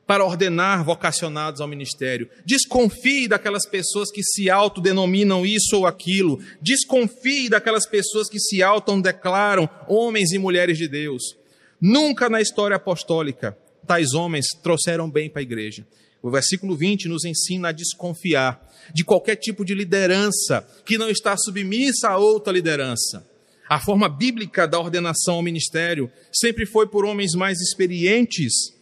para 0.08 0.26
ordenar 0.26 0.84
vocacionados 0.84 1.62
ao 1.62 1.68
ministério. 1.68 2.30
Desconfie 2.46 3.28
daquelas 3.28 3.66
pessoas 3.66 4.12
que 4.12 4.22
se 4.24 4.50
autodenominam 4.50 5.46
isso 5.46 5.78
ou 5.78 5.88
aquilo. 5.88 6.40
Desconfie 6.62 7.50
daquelas 7.50 7.88
pessoas 7.88 8.30
que 8.30 8.40
se 8.40 8.62
autodeclaram 8.62 9.70
homens 9.88 10.32
e 10.32 10.38
mulheres 10.38 10.78
de 10.78 10.88
Deus. 10.88 11.38
Nunca 11.80 12.30
na 12.30 12.42
história 12.42 12.76
apostólica 12.76 13.58
tais 13.88 14.14
homens 14.14 14.48
trouxeram 14.62 15.10
bem 15.10 15.30
para 15.30 15.42
a 15.42 15.44
igreja. 15.44 15.88
O 16.22 16.30
versículo 16.30 16.76
20 16.76 17.08
nos 17.08 17.24
ensina 17.24 17.70
a 17.70 17.72
desconfiar 17.72 18.62
de 18.94 19.04
qualquer 19.04 19.38
tipo 19.38 19.66
de 19.66 19.74
liderança 19.74 20.68
que 20.86 20.98
não 20.98 21.10
está 21.10 21.36
submissa 21.38 22.10
a 22.10 22.18
outra 22.18 22.54
liderança. 22.54 23.26
A 23.72 23.80
forma 23.80 24.10
bíblica 24.10 24.68
da 24.68 24.78
ordenação 24.78 25.36
ao 25.36 25.42
ministério 25.42 26.12
sempre 26.30 26.66
foi 26.66 26.88
por 26.88 27.06
homens 27.06 27.32
mais 27.36 27.62
experientes 27.62 28.76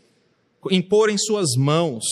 imporem 0.71 1.15
suas 1.15 1.55
mãos. 1.55 2.03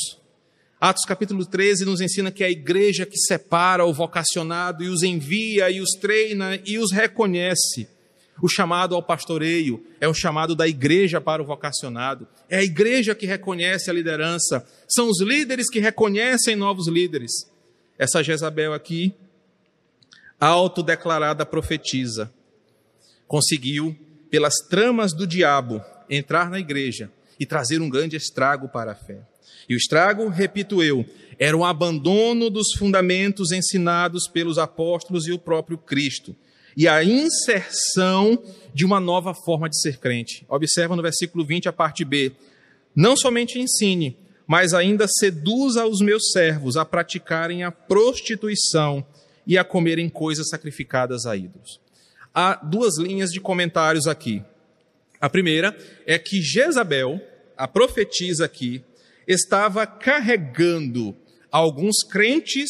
Atos 0.80 1.04
capítulo 1.04 1.44
13 1.44 1.86
nos 1.86 2.02
ensina 2.02 2.32
que 2.32 2.44
é 2.44 2.46
a 2.46 2.52
igreja 2.52 3.04
que 3.04 3.18
separa 3.18 3.84
o 3.84 3.92
vocacionado 3.92 4.84
e 4.84 4.90
os 4.90 5.02
envia 5.02 5.72
e 5.72 5.82
os 5.82 5.90
treina 6.00 6.62
e 6.68 6.78
os 6.78 6.92
reconhece. 6.92 7.88
O 8.44 8.48
chamado 8.48 8.94
ao 8.94 9.02
pastoreio 9.02 9.84
é 10.00 10.08
o 10.08 10.14
chamado 10.14 10.56
da 10.56 10.68
igreja 10.68 11.20
para 11.20 11.42
o 11.42 11.46
vocacionado. 11.48 12.28
É 12.48 12.58
a 12.58 12.64
igreja 12.64 13.16
que 13.16 13.26
reconhece 13.26 13.90
a 13.90 13.94
liderança. 13.94 14.64
São 14.88 15.10
os 15.10 15.20
líderes 15.20 15.68
que 15.68 15.80
reconhecem 15.80 16.56
novos 16.56 16.88
líderes. 16.88 17.32
Essa 17.98 18.22
Jezabel 18.22 18.72
aqui, 18.72 19.16
autodeclarada 20.40 21.44
profetiza, 21.44 22.32
conseguiu, 23.28 23.96
pelas 24.30 24.56
tramas 24.70 25.14
do 25.14 25.28
diabo, 25.28 25.82
entrar 26.10 26.50
na 26.50 26.60
igreja 26.60 27.12
e 27.40 27.46
trazer 27.46 27.82
um 27.82 27.90
grande 27.90 28.16
estrago 28.16 28.70
para 28.70 28.94
a 28.94 28.96
fé. 28.96 29.20
E 29.70 29.76
o 29.76 29.78
estrago, 29.78 30.28
repito 30.30 30.82
eu, 30.82 31.06
era 31.38 31.56
o 31.56 31.66
abandono 31.66 32.50
dos 32.50 32.74
fundamentos 32.78 33.52
ensinados 33.52 34.28
pelos 34.28 34.58
apóstolos 34.58 35.28
e 35.28 35.32
o 35.32 35.40
próprio 35.40 35.78
Cristo, 35.78 36.36
e 36.76 36.88
a 36.88 37.04
inserção 37.04 38.42
de 38.74 38.86
uma 38.86 39.00
nova 39.00 39.34
forma 39.34 39.68
de 39.68 39.80
ser 39.82 39.98
crente. 39.98 40.46
Observa 40.48 40.96
no 40.96 41.02
versículo 41.02 41.44
20 41.44 41.68
a 41.68 41.74
parte 41.74 42.06
B. 42.06 42.32
Não 42.96 43.18
somente 43.18 43.60
ensine, 43.60 44.16
mas 44.46 44.74
ainda 44.74 45.08
seduza 45.08 45.86
os 45.86 46.00
meus 46.02 46.32
servos 46.32 46.78
a 46.78 46.86
praticarem 46.86 47.64
a 47.64 47.72
prostituição 47.72 49.06
e 49.46 49.58
a 49.58 49.64
comerem 49.64 50.08
coisas 50.08 50.50
sacrificadas 50.50 51.26
a 51.26 51.36
ídolos 51.36 51.80
há 52.38 52.54
duas 52.54 53.00
linhas 53.00 53.32
de 53.32 53.40
comentários 53.40 54.06
aqui. 54.06 54.44
A 55.20 55.28
primeira 55.28 55.76
é 56.06 56.20
que 56.20 56.40
Jezabel, 56.40 57.20
a 57.58 57.68
profetisa 57.68 58.46
aqui, 58.46 58.84
estava 59.28 59.88
carregando 59.88 61.18
alguns 61.52 62.04
crentes 62.04 62.70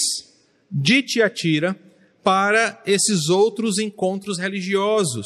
de 0.72 1.03
Tiatira 1.03 1.78
para 2.24 2.82
esses 2.86 3.28
outros 3.28 3.78
encontros 3.78 4.39
religiosos 4.39 5.26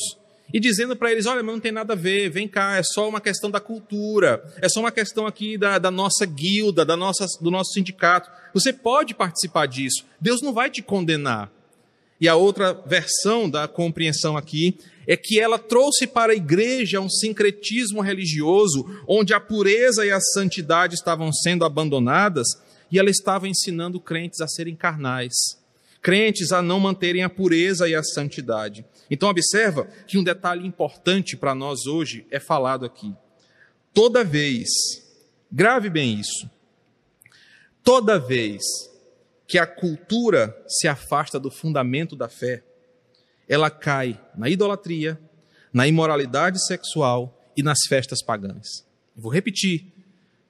e 0.52 0.60
dizendo 0.60 0.96
para 0.96 1.12
eles: 1.12 1.28
olha, 1.28 1.44
mas 1.44 1.54
não 1.54 1.62
tem 1.62 1.72
nada 1.72 1.94
a 1.94 1.96
ver, 1.96 2.32
vem 2.32 2.48
cá, 2.48 2.78
é 2.78 2.82
só 2.84 3.08
uma 3.08 3.22
questão 3.22 3.52
da 3.52 3.60
cultura, 3.60 4.44
é 4.60 4.68
só 4.68 4.80
uma 4.80 4.92
questão 4.92 5.28
aqui 5.28 5.56
da, 5.56 5.78
da 5.78 5.92
nossa 5.92 6.26
guilda, 6.26 6.84
da 6.84 6.98
nossa, 6.98 7.28
do 7.39 7.52
nosso 7.52 7.74
sindicato. 7.74 8.28
Você 8.56 8.74
pode 8.74 9.14
participar 9.14 9.68
disso, 9.68 10.04
Deus 10.20 10.42
não 10.42 10.52
vai 10.52 10.72
te 10.72 10.82
condenar. 10.82 11.52
E 12.22 12.30
a 12.30 12.36
outra 12.36 12.72
versão 12.86 13.50
da 13.50 13.68
compreensão 13.68 14.38
aqui 14.38 14.78
é 15.08 15.18
que 15.18 15.40
ela 15.40 15.58
trouxe 15.58 16.06
para 16.06 16.34
a 16.34 16.36
igreja 16.36 17.02
um 17.02 17.10
sincretismo 17.10 18.00
religioso, 18.00 18.86
onde 19.08 19.34
a 19.34 19.40
pureza 19.40 20.06
e 20.06 20.12
a 20.12 20.22
santidade 20.22 20.94
estavam 20.94 21.34
sendo 21.34 21.66
abandonadas, 21.66 22.48
e 22.92 23.00
ela 23.00 23.10
estava 23.10 23.48
ensinando 23.48 24.00
crentes 24.00 24.40
a 24.40 24.48
serem 24.48 24.76
carnais, 24.76 25.34
crentes 26.00 26.52
a 26.52 26.62
não 26.62 26.80
manterem 26.80 27.24
a 27.24 27.30
pureza 27.30 27.90
e 27.90 27.96
a 27.96 28.04
santidade. 28.04 28.86
Então 29.10 29.28
observa 29.28 29.88
que 30.06 30.20
um 30.20 30.24
detalhe 30.24 30.66
importante 30.66 31.36
para 31.36 31.56
nós 31.56 31.88
hoje 31.88 32.28
é 32.30 32.40
falado 32.40 32.86
aqui. 32.86 33.12
Toda 33.94 34.24
vez, 34.24 34.68
grave 35.52 35.90
bem 35.90 36.20
isso, 36.20 36.48
toda 37.84 38.20
vez 38.20 38.62
que 39.52 39.60
a 39.60 39.68
cultura 39.68 40.58
se 40.66 40.88
afasta 40.88 41.38
do 41.38 41.52
fundamento 41.52 42.16
da 42.16 42.30
fé, 42.30 42.64
ela 43.49 43.70
cai 43.70 44.18
na 44.34 44.47
idolatria, 44.47 45.20
na 45.74 45.86
imoralidade 45.86 46.66
sexual 46.66 47.38
e 47.58 47.62
nas 47.62 47.80
festas 47.89 48.24
pagãs. 48.24 48.88
Vou 49.14 49.30
repetir. 49.30 49.91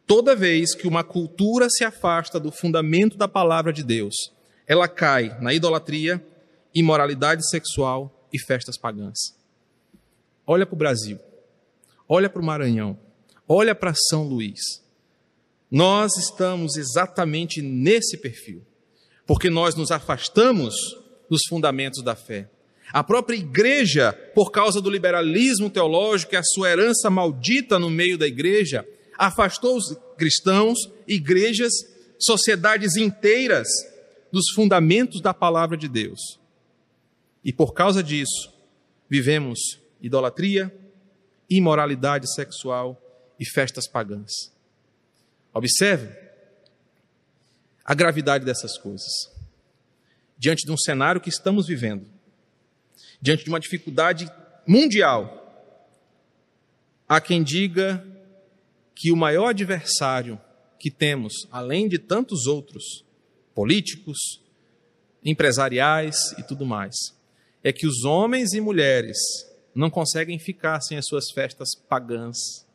Toda 0.06 0.36
vez 0.36 0.76
que 0.76 0.88
uma 0.88 1.04
cultura 1.04 1.68
se 1.68 1.84
afasta 1.84 2.39
do 2.39 2.52
fundamento 2.52 3.18
da 3.18 3.28
palavra 3.28 3.74
de 3.74 3.82
Deus, 3.82 4.14
ela 4.68 4.88
cai 4.88 5.36
na 5.41 5.52
idolatria, 5.52 6.24
imoralidade 6.72 7.41
sexual 7.49 8.30
e 8.32 8.38
festas 8.38 8.78
pagãs. 8.78 9.18
Olha 10.45 10.68
para 10.68 10.76
o 10.76 10.78
Brasil, 10.78 11.18
olha 12.08 12.30
para 12.30 12.39
o 12.39 12.45
Maranhão, 12.45 12.99
olha 13.47 13.74
para 13.74 13.95
São 13.95 14.26
Luís. 14.28 14.60
Nós 15.72 16.16
estamos 16.18 16.78
exatamente 16.78 17.64
nesse 17.64 18.16
perfil, 18.16 18.64
porque 19.26 19.50
nós 19.50 19.76
nos 19.76 19.92
afastamos 19.92 20.76
dos 21.30 21.42
fundamentos 21.48 22.04
da 22.04 22.16
fé. 22.16 22.50
A 22.92 23.04
própria 23.04 23.38
igreja, 23.38 24.12
por 24.36 24.52
causa 24.52 24.82
do 24.82 24.90
liberalismo 24.90 25.70
teológico 25.70 26.34
e 26.34 26.38
a 26.38 26.44
sua 26.44 26.70
herança 26.70 27.10
maldita 27.10 27.80
no 27.80 27.90
meio 27.90 28.18
da 28.18 28.28
igreja, 28.28 28.86
afastou 29.18 29.78
os 29.78 29.96
cristãos, 30.18 30.78
igrejas, 31.08 31.72
sociedades 32.20 32.98
inteiras 32.98 33.68
dos 34.32 34.46
fundamentos 34.54 35.22
da 35.22 35.34
palavra 35.34 35.78
de 35.78 35.88
Deus. 35.88 36.20
E 37.44 37.54
por 37.54 37.74
causa 37.74 38.04
disso, 38.04 38.52
vivemos 39.10 39.80
idolatria, 40.02 40.74
imoralidade 41.50 42.34
sexual 42.34 43.02
e 43.40 43.46
festas 43.46 43.88
pagãs. 43.88 44.32
Observe 45.54 46.10
a 47.92 47.94
gravidade 47.94 48.46
dessas 48.46 48.78
coisas. 48.78 49.30
Diante 50.38 50.66
de 50.66 50.72
um 50.72 50.78
cenário 50.78 51.20
que 51.20 51.28
estamos 51.28 51.68
vivendo, 51.68 52.08
diante 53.22 53.44
de 53.44 53.50
uma 53.50 53.60
dificuldade 53.60 54.32
mundial, 54.66 55.78
há 57.06 57.20
quem 57.20 57.44
diga 57.44 58.02
que 58.96 59.12
o 59.12 59.18
maior 59.18 59.48
adversário 59.48 60.39
que 60.80 60.89
temos, 60.89 61.34
além 61.52 61.89
de 61.89 62.00
tantos 62.00 62.48
outros, 62.48 63.04
políticos, 63.54 64.42
empresariais 65.22 66.16
e 66.38 66.44
tudo 66.44 66.66
mais, 66.66 66.96
é 67.62 67.74
que 67.74 67.86
os 67.86 68.06
homens 68.06 68.54
e 68.54 68.62
mulheres 68.62 69.18
não 69.76 69.89
conseguem 69.89 70.39
ficar 70.39 70.80
sem 70.80 70.98
as 70.98 71.06
suas 71.06 71.30
festas 71.32 71.76
pagãs, 71.89 72.66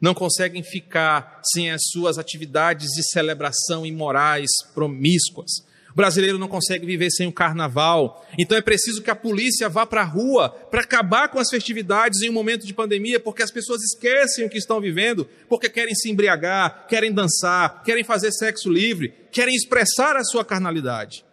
não 0.00 0.14
conseguem 0.14 0.62
ficar 0.62 1.40
sem 1.52 1.70
as 1.70 1.82
suas 1.92 2.18
atividades 2.18 2.88
de 2.88 3.02
celebração 3.10 3.84
imorais, 3.84 4.50
promíscuas, 4.74 5.50
o 5.92 5.96
brasileiro 5.96 6.38
não 6.38 6.48
consegue 6.48 6.86
viver 6.86 7.10
sem 7.10 7.26
o 7.26 7.32
carnaval. 7.32 8.24
Então 8.38 8.56
é 8.56 8.60
preciso 8.60 9.02
que 9.02 9.10
a 9.10 9.16
polícia 9.16 9.68
vá 9.68 9.84
para 9.84 10.02
a 10.02 10.04
rua 10.04 10.48
para 10.48 10.82
acabar 10.82 11.28
com 11.28 11.38
as 11.38 11.50
festividades 11.50 12.22
em 12.22 12.30
um 12.30 12.32
momento 12.32 12.66
de 12.66 12.72
pandemia, 12.72 13.18
porque 13.18 13.42
as 13.42 13.50
pessoas 13.50 13.82
esquecem 13.82 14.44
o 14.44 14.50
que 14.50 14.58
estão 14.58 14.80
vivendo, 14.80 15.28
porque 15.48 15.68
querem 15.68 15.94
se 15.94 16.10
embriagar, 16.10 16.86
querem 16.86 17.12
dançar, 17.12 17.82
querem 17.82 18.04
fazer 18.04 18.30
sexo 18.32 18.70
livre, 18.70 19.12
querem 19.32 19.54
expressar 19.54 20.16
a 20.16 20.24
sua 20.24 20.44
carnalidade. 20.44 21.24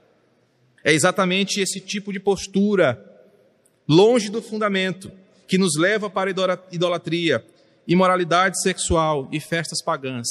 É 0.83 0.91
exatamente 0.91 1.61
esse 1.61 1.79
tipo 1.79 2.11
de 2.11 2.19
postura, 2.19 3.03
longe 3.87 4.29
do 4.29 4.41
fundamento, 4.41 5.11
que 5.47 5.57
nos 5.57 5.77
leva 5.77 6.09
para 6.09 6.29
a 6.29 6.59
idolatria, 6.71 7.45
imoralidade 7.87 8.61
sexual 8.61 9.27
e 9.31 9.39
festas 9.39 9.81
pagãs, 9.81 10.27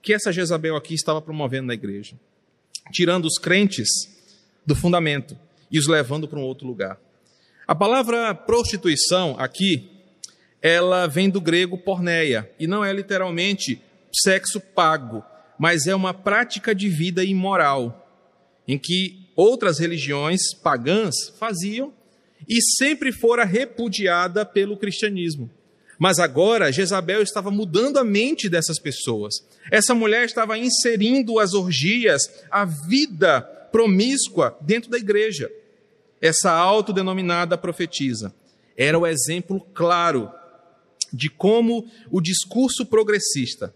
que 0.00 0.14
essa 0.14 0.32
Jezabel 0.32 0.76
aqui 0.76 0.94
estava 0.94 1.20
promovendo 1.20 1.66
na 1.66 1.74
igreja 1.74 2.16
tirando 2.90 3.26
os 3.26 3.38
crentes 3.38 3.88
do 4.66 4.74
fundamento 4.74 5.36
e 5.70 5.78
os 5.78 5.86
levando 5.86 6.28
para 6.28 6.38
um 6.38 6.42
outro 6.42 6.66
lugar. 6.66 6.98
A 7.66 7.74
palavra 7.74 8.34
prostituição 8.34 9.36
aqui, 9.38 9.90
ela 10.60 11.06
vem 11.06 11.30
do 11.30 11.40
grego 11.40 11.78
porneia 11.78 12.50
e 12.58 12.66
não 12.66 12.84
é 12.84 12.92
literalmente 12.92 13.80
sexo 14.12 14.60
pago, 14.60 15.24
mas 15.58 15.86
é 15.86 15.94
uma 15.94 16.12
prática 16.12 16.74
de 16.74 16.88
vida 16.88 17.24
imoral 17.24 18.06
em 18.66 18.78
que 18.78 19.30
outras 19.36 19.78
religiões 19.78 20.52
pagãs 20.62 21.14
faziam 21.38 21.92
e 22.48 22.60
sempre 22.76 23.12
fora 23.12 23.44
repudiada 23.44 24.44
pelo 24.44 24.76
cristianismo. 24.76 25.50
Mas 26.00 26.18
agora 26.18 26.72
Jezabel 26.72 27.20
estava 27.20 27.50
mudando 27.50 27.98
a 27.98 28.04
mente 28.04 28.48
dessas 28.48 28.78
pessoas. 28.78 29.46
Essa 29.70 29.94
mulher 29.94 30.24
estava 30.24 30.56
inserindo 30.56 31.38
as 31.38 31.52
orgias, 31.52 32.22
a 32.50 32.64
vida 32.64 33.42
promíscua 33.70 34.56
dentro 34.62 34.90
da 34.90 34.96
igreja. 34.96 35.52
Essa 36.18 36.52
autodenominada 36.52 37.58
profetisa 37.58 38.34
era 38.74 38.98
o 38.98 39.06
exemplo 39.06 39.60
claro 39.74 40.30
de 41.12 41.28
como 41.28 41.86
o 42.10 42.18
discurso 42.18 42.86
progressista 42.86 43.74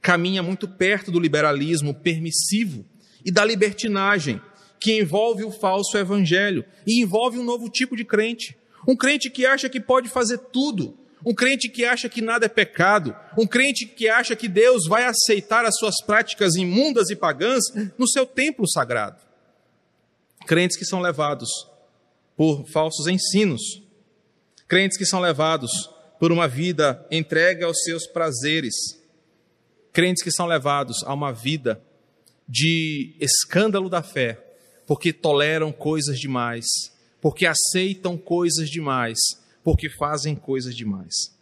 caminha 0.00 0.42
muito 0.42 0.66
perto 0.66 1.10
do 1.10 1.20
liberalismo 1.20 1.92
permissivo 1.92 2.86
e 3.22 3.30
da 3.30 3.44
libertinagem 3.44 4.40
que 4.80 4.98
envolve 4.98 5.44
o 5.44 5.50
falso 5.50 5.98
evangelho 5.98 6.64
e 6.86 7.02
envolve 7.02 7.38
um 7.38 7.44
novo 7.44 7.68
tipo 7.68 7.94
de 7.94 8.04
crente. 8.06 8.56
Um 8.88 8.96
crente 8.96 9.28
que 9.28 9.44
acha 9.44 9.68
que 9.68 9.78
pode 9.78 10.08
fazer 10.08 10.38
tudo, 10.38 10.96
um 11.24 11.34
crente 11.34 11.68
que 11.68 11.84
acha 11.84 12.08
que 12.08 12.22
nada 12.22 12.46
é 12.46 12.48
pecado, 12.48 13.14
um 13.36 13.46
crente 13.46 13.86
que 13.86 14.08
acha 14.08 14.34
que 14.34 14.48
Deus 14.48 14.86
vai 14.86 15.04
aceitar 15.04 15.64
as 15.64 15.76
suas 15.76 15.96
práticas 16.04 16.54
imundas 16.54 17.10
e 17.10 17.16
pagãs 17.16 17.64
no 17.98 18.08
seu 18.08 18.24
templo 18.24 18.68
sagrado. 18.68 19.20
Crentes 20.46 20.78
que 20.78 20.84
são 20.84 21.00
levados 21.00 21.48
por 22.36 22.66
falsos 22.68 23.06
ensinos, 23.06 23.82
crentes 24.66 24.96
que 24.96 25.04
são 25.04 25.20
levados 25.20 25.90
por 26.18 26.32
uma 26.32 26.48
vida 26.48 27.06
entregue 27.10 27.64
aos 27.64 27.82
seus 27.82 28.06
prazeres, 28.06 28.74
crentes 29.92 30.22
que 30.22 30.30
são 30.30 30.46
levados 30.46 31.02
a 31.04 31.12
uma 31.12 31.32
vida 31.32 31.82
de 32.48 33.14
escândalo 33.20 33.90
da 33.90 34.02
fé, 34.02 34.38
porque 34.86 35.12
toleram 35.12 35.70
coisas 35.70 36.18
demais, 36.18 36.66
porque 37.20 37.46
aceitam 37.46 38.16
coisas 38.16 38.68
demais 38.70 39.18
porque 39.70 39.88
fazem 39.88 40.34
coisas 40.34 40.74
demais. 40.74 41.32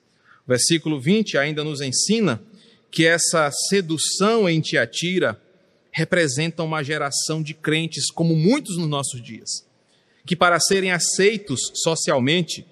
O 0.44 0.48
versículo 0.48 1.00
20 1.00 1.38
ainda 1.38 1.64
nos 1.64 1.80
ensina 1.80 2.42
que 2.90 3.06
essa 3.06 3.50
sedução 3.70 4.46
em 4.46 4.60
Tiatira 4.60 5.40
representa 5.90 6.62
uma 6.62 6.82
geração 6.82 7.42
de 7.42 7.54
crentes, 7.54 8.10
como 8.10 8.36
muitos 8.36 8.76
nos 8.76 8.86
nossos 8.86 9.22
dias, 9.22 9.66
que 10.26 10.36
para 10.36 10.60
serem 10.60 10.90
aceitos 10.90 11.58
socialmente 11.82 12.66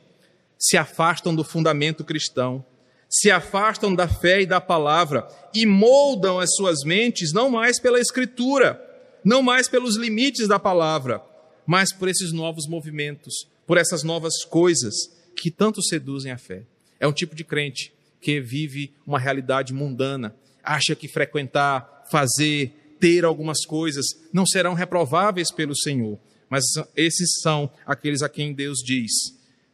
se 0.59 0.77
afastam 0.77 1.35
do 1.35 1.43
fundamento 1.43 2.05
cristão, 2.05 2.63
se 3.09 3.31
afastam 3.31 3.95
da 3.95 4.07
fé 4.07 4.43
e 4.43 4.47
da 4.47 4.61
palavra 4.61 5.27
e 5.55 5.65
moldam 5.65 6.39
as 6.39 6.55
suas 6.55 6.85
mentes 6.85 7.33
não 7.33 7.49
mais 7.49 7.81
pela 7.81 7.99
Escritura, 7.99 8.79
não 9.25 9.43
mais 9.43 9.69
pelos 9.69 9.97
limites 9.97 10.49
da 10.49 10.59
palavra, 10.59 11.23
mas 11.65 11.95
por 11.95 12.09
esses 12.09 12.31
novos 12.31 12.67
movimentos, 12.69 13.49
por 13.67 13.79
essas 13.79 14.03
novas 14.03 14.45
coisas 14.45 15.16
que 15.37 15.51
tanto 15.51 15.83
seduzem 15.83 16.33
a 16.33 16.39
fé. 16.39 16.63
É 16.99 17.07
um 17.07 17.13
tipo 17.13 17.35
de 17.35 17.45
crente 17.45 17.93
que 18.21 18.41
vive 18.41 18.93
uma 19.07 19.19
realidade 19.19 19.73
mundana, 19.73 20.35
acha 20.63 20.97
que 20.97 21.07
frequentar, 21.07 22.05
fazer, 22.11 22.97
ter 22.99 23.25
algumas 23.25 23.65
coisas 23.65 24.07
não 24.33 24.47
serão 24.47 24.75
reprováveis 24.75 25.53
pelo 25.53 25.77
Senhor, 25.77 26.19
mas 26.49 26.65
esses 26.97 27.41
são 27.43 27.71
aqueles 27.85 28.23
a 28.23 28.29
quem 28.29 28.53
Deus 28.53 28.79
diz: 28.79 29.13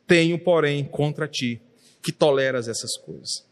Tenho, 0.07 0.39
porém, 0.39 0.85
contra 0.85 1.29
ti 1.29 1.61
que 2.03 2.11
toleras 2.11 2.69
essas 2.69 2.97
coisas. 2.99 3.45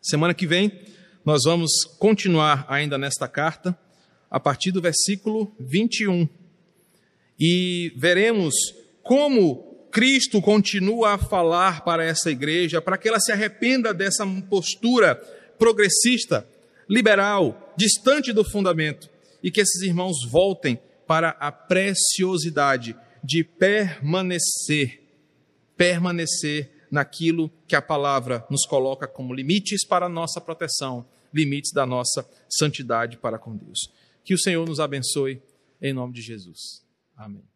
Semana 0.00 0.34
que 0.34 0.46
vem, 0.46 0.80
nós 1.24 1.44
vamos 1.44 1.84
continuar 1.98 2.66
ainda 2.68 2.98
nesta 2.98 3.26
carta, 3.26 3.76
a 4.30 4.38
partir 4.40 4.72
do 4.72 4.80
versículo 4.80 5.54
21, 5.58 6.28
e 7.38 7.92
veremos 7.96 8.54
como 9.02 9.71
Cristo 9.92 10.40
continua 10.40 11.12
a 11.12 11.18
falar 11.18 11.84
para 11.84 12.02
essa 12.02 12.30
igreja, 12.30 12.80
para 12.80 12.96
que 12.96 13.06
ela 13.06 13.20
se 13.20 13.30
arrependa 13.30 13.92
dessa 13.92 14.26
postura 14.48 15.14
progressista, 15.58 16.48
liberal, 16.88 17.74
distante 17.76 18.32
do 18.32 18.42
fundamento, 18.42 19.10
e 19.42 19.50
que 19.50 19.60
esses 19.60 19.82
irmãos 19.82 20.16
voltem 20.30 20.80
para 21.06 21.30
a 21.38 21.52
preciosidade 21.52 22.96
de 23.22 23.44
permanecer, 23.44 25.02
permanecer 25.76 26.70
naquilo 26.90 27.50
que 27.68 27.76
a 27.76 27.82
palavra 27.82 28.46
nos 28.50 28.64
coloca 28.66 29.06
como 29.06 29.34
limites 29.34 29.86
para 29.86 30.06
a 30.06 30.08
nossa 30.08 30.40
proteção, 30.40 31.06
limites 31.34 31.70
da 31.72 31.84
nossa 31.84 32.26
santidade 32.48 33.18
para 33.18 33.38
com 33.38 33.54
Deus. 33.54 33.78
Que 34.24 34.34
o 34.34 34.38
Senhor 34.38 34.66
nos 34.66 34.80
abençoe 34.80 35.42
em 35.80 35.92
nome 35.92 36.14
de 36.14 36.22
Jesus. 36.22 36.82
Amém. 37.16 37.51